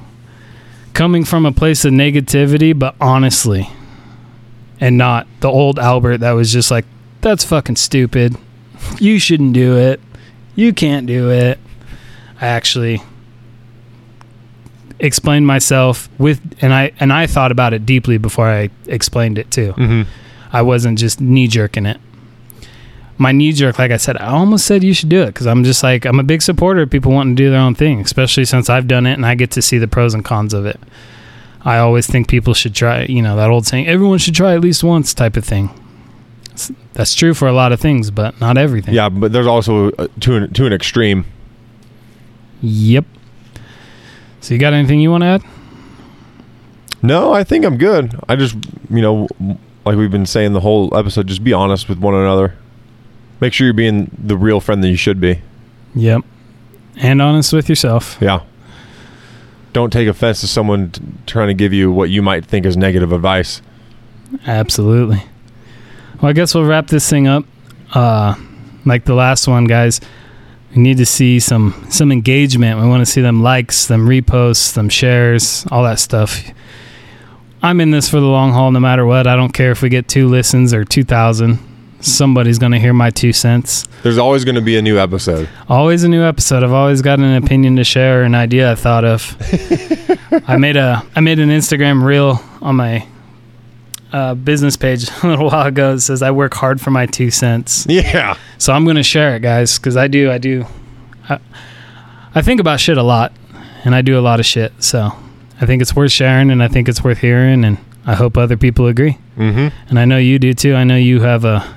coming 0.95 1.25
from 1.25 1.45
a 1.45 1.53
place 1.53 1.85
of 1.85 1.93
negativity, 1.93 2.77
but 2.79 2.95
honestly, 3.01 3.69
and 4.81 4.99
not 4.99 5.27
the 5.41 5.49
old 5.49 5.79
Albert 5.79 6.19
that 6.19 6.33
was 6.33 6.53
just 6.53 6.71
like, 6.71 6.85
that's 7.21 7.45
fucking 7.45 7.77
stupid. 7.77 8.37
You 9.01 9.19
shouldn't 9.19 9.53
do 9.53 9.77
it. 9.77 10.01
You 10.55 10.73
can't 10.73 11.07
do 11.07 11.31
it. 11.31 11.59
I 12.41 12.47
actually 12.47 13.01
explained 14.99 15.47
myself 15.47 16.09
with 16.19 16.41
and 16.63 16.73
I 16.73 16.93
and 16.99 17.13
I 17.13 17.27
thought 17.27 17.53
about 17.53 17.75
it 17.75 17.85
deeply 17.85 18.19
before 18.19 18.49
I 18.49 18.71
explained 18.87 19.39
it 19.39 19.51
too. 19.51 19.73
Mm-hmm. 19.73 20.03
I 20.53 20.63
wasn't 20.63 20.99
just 20.99 21.21
knee 21.21 21.49
jerking 21.49 21.87
it. 21.87 22.01
My 23.19 23.33
knee 23.33 23.53
jerk, 23.53 23.79
like 23.79 23.91
I 23.91 23.97
said, 23.97 24.19
I 24.19 24.27
almost 24.27 24.67
said 24.67 24.85
you 24.85 24.93
should 24.93 25.09
do 25.09 25.23
it 25.23 25.29
because 25.29 25.47
I'm 25.47 25.65
just 25.65 25.83
like 25.83 26.05
I'm 26.05 26.21
a 26.21 26.25
big 26.25 26.43
supporter 26.43 26.83
of 26.83 26.91
people 26.91 27.13
wanting 27.13 27.37
to 27.37 27.43
do 27.43 27.51
their 27.51 27.61
own 27.61 27.75
thing, 27.75 28.01
especially 28.01 28.45
since 28.45 28.69
I've 28.69 28.87
done 28.87 29.07
it 29.07 29.15
and 29.15 29.25
I 29.25 29.35
get 29.35 29.51
to 29.53 29.63
see 29.63 29.79
the 29.79 29.89
pros 29.89 30.15
and 30.15 30.25
cons 30.25 30.53
of 30.53 30.67
it. 30.67 30.79
I 31.67 31.79
always 31.79 32.07
think 32.07 32.29
people 32.29 32.55
should 32.55 32.77
try, 32.77 33.03
you 33.07 33.21
know, 33.21 33.35
that 33.35 33.51
old 33.51 33.67
saying, 33.67 33.89
everyone 33.89 34.19
should 34.19 34.37
try 34.37 34.55
at 34.55 34.61
least 34.61 34.85
once 34.85 35.13
type 35.13 35.37
of 35.37 35.45
thing. 35.45 35.69
That's 36.93 37.13
true 37.13 37.35
for 37.35 37.49
a 37.49 37.53
lot 37.53 37.73
of 37.73 37.81
things, 37.81 38.13
but 38.13 38.41
not 38.41 38.57
everything. 38.57 38.95
Yeah, 38.95 39.09
but 39.09 39.33
there's 39.33 39.49
also 39.49 39.91
uh, 39.91 40.07
to 40.21 40.37
an, 40.37 40.53
to 40.53 40.65
an 40.65 40.73
extreme. 40.73 41.25
Yep. 42.63 43.05
So 44.41 44.55
you 44.55 44.61
got 44.61 44.75
anything 44.75 45.01
you 45.01 45.11
want 45.11 45.23
to 45.23 45.27
add? 45.27 45.43
No, 47.03 47.33
I 47.33 47.43
think 47.43 47.65
I'm 47.65 47.79
good. 47.79 48.15
I 48.29 48.37
just, 48.37 48.55
you 48.89 49.03
know, 49.03 49.27
like 49.85 49.97
we've 49.97 50.11
been 50.11 50.25
saying 50.25 50.53
the 50.53 50.61
whole 50.61 50.97
episode, 50.97 51.27
just 51.27 51.43
be 51.43 51.53
honest 51.53 51.89
with 51.89 51.99
one 51.99 52.15
another. 52.15 52.57
Make 53.41 53.53
sure 53.53 53.67
you're 53.67 53.75
being 53.75 54.09
the 54.17 54.37
real 54.37 54.61
friend 54.61 54.85
that 54.85 54.89
you 54.89 54.97
should 54.97 55.21
be. 55.21 55.43
Yep. 55.97 56.23
And 56.97 57.21
honest 57.21 57.53
with 57.53 57.69
yourself. 57.69 58.19
Yeah. 58.21 58.45
Don't 59.77 59.93
take 59.93 60.09
offense 60.09 60.41
to 60.41 60.47
someone 60.47 60.91
t- 60.91 61.03
trying 61.27 61.49
to 61.49 61.55
give 61.55 61.75
you 61.75 61.93
what 61.93 62.09
you 62.09 62.23
might 62.23 62.47
think 62.47 62.65
is 62.65 62.79
negative 62.79 63.13
advice. 63.13 63.61
Absolutely. 64.47 65.23
Well, 66.19 66.31
I 66.31 66.33
guess 66.33 66.55
we'll 66.55 66.65
wrap 66.65 66.87
this 66.87 67.11
thing 67.11 67.27
up. 67.27 67.45
Uh, 67.93 68.37
like 68.87 69.05
the 69.05 69.13
last 69.13 69.47
one, 69.47 69.65
guys. 69.65 70.01
We 70.75 70.81
need 70.81 70.97
to 70.97 71.05
see 71.05 71.41
some 71.41 71.89
some 71.91 72.11
engagement. 72.11 72.81
We 72.81 72.89
want 72.89 73.03
to 73.03 73.07
see 73.07 73.21
them 73.21 73.43
likes, 73.43 73.85
them 73.85 74.09
reposts, 74.09 74.73
them 74.73 74.89
shares, 74.89 75.67
all 75.71 75.85
that 75.85 76.01
stuff. 76.01 76.43
I'm 77.63 77.79
in 77.83 77.91
this 77.91 78.09
for 78.09 78.19
the 78.19 78.25
long 78.25 78.53
haul, 78.53 78.71
no 78.71 78.81
matter 78.81 79.05
what. 79.05 79.27
I 79.27 79.37
don't 79.37 79.53
care 79.53 79.73
if 79.73 79.83
we 79.83 79.91
get 79.91 80.09
two 80.09 80.27
listens 80.27 80.73
or 80.73 80.87
two 80.87 81.05
thousand. 81.05 81.59
Somebody's 82.01 82.59
gonna 82.59 82.79
hear 82.79 82.93
my 82.93 83.11
two 83.11 83.33
cents. 83.33 83.87
There's 84.03 84.19
always 84.19 84.45
going 84.45 84.55
to 84.55 84.61
be 84.61 84.77
a 84.77 84.83
new 84.83 85.01
episode. 85.01 85.49
Always 85.69 86.05
a 86.05 86.09
new 86.09 86.23
episode. 86.23 86.63
I've 86.63 86.73
always 86.73 87.03
got 87.03 87.19
an 87.19 87.43
opinion 87.43 87.75
to 87.75 87.83
share, 87.83 88.23
an 88.23 88.37
idea 88.37 88.71
I 88.71 88.75
thought 88.77 89.05
of. 89.05 89.37
I 90.47 90.57
made 90.59 90.77
a 90.77 91.05
I 91.17 91.21
made 91.21 91.41
an 91.41 91.49
Instagram 91.49 92.05
reel 92.05 92.41
on 92.63 92.77
my 92.77 93.05
uh, 94.13 94.35
business 94.35 94.77
page 94.77 95.09
a 95.23 95.27
little 95.27 95.47
while 95.47 95.67
ago. 95.67 95.95
It 95.95 96.01
says 96.01 96.23
I 96.23 96.31
work 96.31 96.55
hard 96.55 96.81
for 96.81 96.91
my 96.91 97.07
two 97.07 97.33
cents. 97.33 97.85
Yeah. 97.89 98.37
So 98.59 98.73
I'm 98.73 98.85
gonna 98.85 99.03
share 99.03 99.35
it, 99.35 99.41
guys, 99.41 99.79
because 99.79 99.97
I 99.97 100.07
do. 100.07 100.31
I 100.31 100.39
do. 100.39 100.67
I, 101.29 101.41
I 102.35 102.43
think 102.43 102.61
about 102.61 102.79
shit 102.79 102.99
a 102.99 103.03
lot, 103.03 103.33
and 103.85 103.95
I 103.95 104.03
do 104.03 104.19
a 104.19 104.23
lot 104.23 104.39
of 104.39 104.47
shit. 104.47 104.73
So 104.83 105.11
I 105.61 105.67
think 105.67 105.83
it's 105.83 105.97
worth 105.97 106.13
sharing, 106.13 106.51
and 106.53 106.63
I 106.63 106.69
think 106.69 106.89
it's 106.89 107.03
worth 107.03 107.19
hearing, 107.19 107.65
and 107.65 107.79
I 108.07 108.15
hope 108.15 108.37
other 108.37 108.57
people 108.57 108.87
agree. 108.87 109.19
Mm-hmm. 109.37 109.77
And 109.89 109.99
I 109.99 110.05
know 110.05 110.19
you 110.19 110.39
do 110.39 110.55
too. 110.55 110.75
I 110.75 110.85
know 110.85 110.97
you 110.97 111.23
have 111.23 111.45
a 111.45 111.76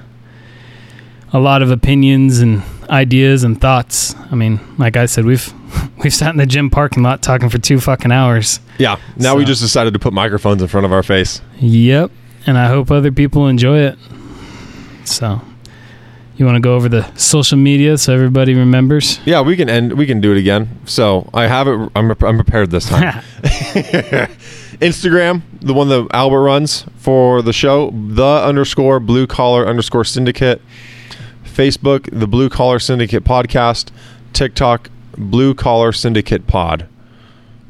a 1.32 1.40
lot 1.40 1.62
of 1.62 1.72
opinions 1.72 2.40
and 2.40 2.64
ideas 2.90 3.44
and 3.44 3.60
thoughts. 3.60 4.16
I 4.32 4.36
mean, 4.36 4.60
like 4.78 4.98
I 4.98 5.06
said, 5.06 5.26
we've 5.26 5.54
we've 6.04 6.14
sat 6.14 6.32
in 6.32 6.38
the 6.38 6.46
gym 6.46 6.70
parking 6.70 7.04
lot 7.04 7.22
talking 7.22 7.50
for 7.50 7.58
two 7.58 7.80
fucking 7.80 8.12
hours. 8.12 8.60
Yeah. 8.78 8.98
Now 9.18 9.36
we 9.36 9.46
just 9.46 9.62
decided 9.62 9.94
to 9.94 10.00
put 10.00 10.14
microphones 10.14 10.62
in 10.62 10.68
front 10.68 10.86
of 10.86 10.94
our 10.94 11.04
face. 11.04 11.42
Yep. 11.60 12.12
And 12.46 12.58
I 12.58 12.68
hope 12.68 12.90
other 12.90 13.12
people 13.12 13.48
enjoy 13.48 13.80
it. 13.80 14.00
So, 15.04 15.42
you 16.38 16.46
want 16.46 16.56
to 16.56 16.62
go 16.62 16.76
over 16.76 16.88
the 16.88 17.14
social 17.16 17.58
media 17.58 17.98
so 17.98 18.14
everybody 18.14 18.54
remembers? 18.54 19.20
Yeah, 19.26 19.42
we 19.42 19.58
can 19.58 19.70
end. 19.70 19.94
We 19.94 20.06
can 20.06 20.22
do 20.22 20.32
it 20.32 20.38
again. 20.38 20.80
So 20.86 21.30
I 21.34 21.48
have 21.48 21.68
it. 21.68 21.92
I'm, 21.96 22.12
I'm 22.12 22.36
prepared 22.36 22.72
this 22.72 22.88
time. 22.88 23.22
Instagram, 24.80 25.42
the 25.60 25.74
one 25.74 25.90
that 25.90 26.08
Albert 26.14 26.42
runs 26.42 26.86
for 26.96 27.42
the 27.42 27.52
show, 27.52 27.92
the 27.92 28.24
underscore 28.24 29.02
blue 29.02 29.28
collar 29.28 29.68
underscore 29.68 30.06
syndicate. 30.06 30.62
Facebook, 31.60 32.08
the 32.18 32.26
Blue 32.26 32.48
Collar 32.48 32.80
Syndicate 32.80 33.26
podcast. 33.26 33.92
TikTok, 34.32 34.90
Blue 35.18 35.54
Collar 35.54 35.92
Syndicate 35.92 36.48
Pod. 36.48 36.88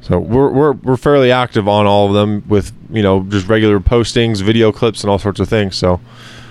So 0.02 0.20
we're, 0.20 0.52
we're 0.52 0.72
we're 0.74 0.96
fairly 0.96 1.32
active 1.32 1.68
on 1.68 1.88
all 1.88 2.08
of 2.08 2.14
them 2.14 2.48
with 2.48 2.72
you 2.92 3.02
know 3.02 3.24
just 3.24 3.48
regular 3.48 3.80
postings, 3.80 4.44
video 4.44 4.72
clips, 4.72 5.02
and 5.02 5.10
all 5.10 5.18
sorts 5.18 5.40
of 5.40 5.50
things. 5.50 5.76
So 5.76 6.00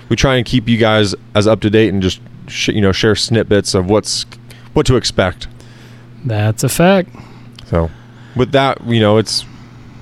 we 0.08 0.16
try 0.16 0.34
and 0.34 0.44
keep 0.44 0.68
you 0.68 0.78
guys 0.78 1.14
as 1.36 1.46
up 1.46 1.60
to 1.60 1.70
date 1.70 1.90
and 1.92 2.02
just 2.02 2.20
sh- 2.48 2.70
you 2.70 2.80
know 2.80 2.90
share 2.90 3.14
snippets 3.14 3.72
of 3.72 3.88
what's 3.88 4.26
what 4.72 4.84
to 4.86 4.96
expect. 4.96 5.46
That's 6.24 6.64
a 6.64 6.68
fact. 6.68 7.10
So 7.66 7.88
with 8.34 8.50
that, 8.50 8.84
you 8.84 8.98
know 8.98 9.16
it's 9.16 9.44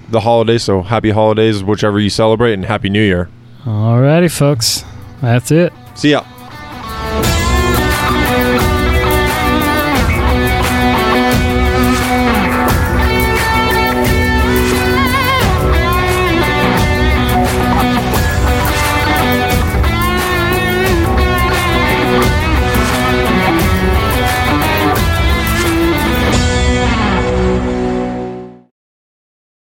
the 0.09 0.21
holiday. 0.21 0.57
So 0.57 0.81
happy 0.81 1.11
holidays, 1.11 1.63
whichever 1.63 2.01
you 2.01 2.09
celebrate, 2.09 2.55
and 2.55 2.65
happy 2.65 2.89
New 2.89 3.03
Year. 3.03 3.29
Alrighty, 3.65 4.35
folks. 4.35 4.85
That's 5.21 5.51
it. 5.51 5.75
See 5.97 6.13
ya. 6.13 6.25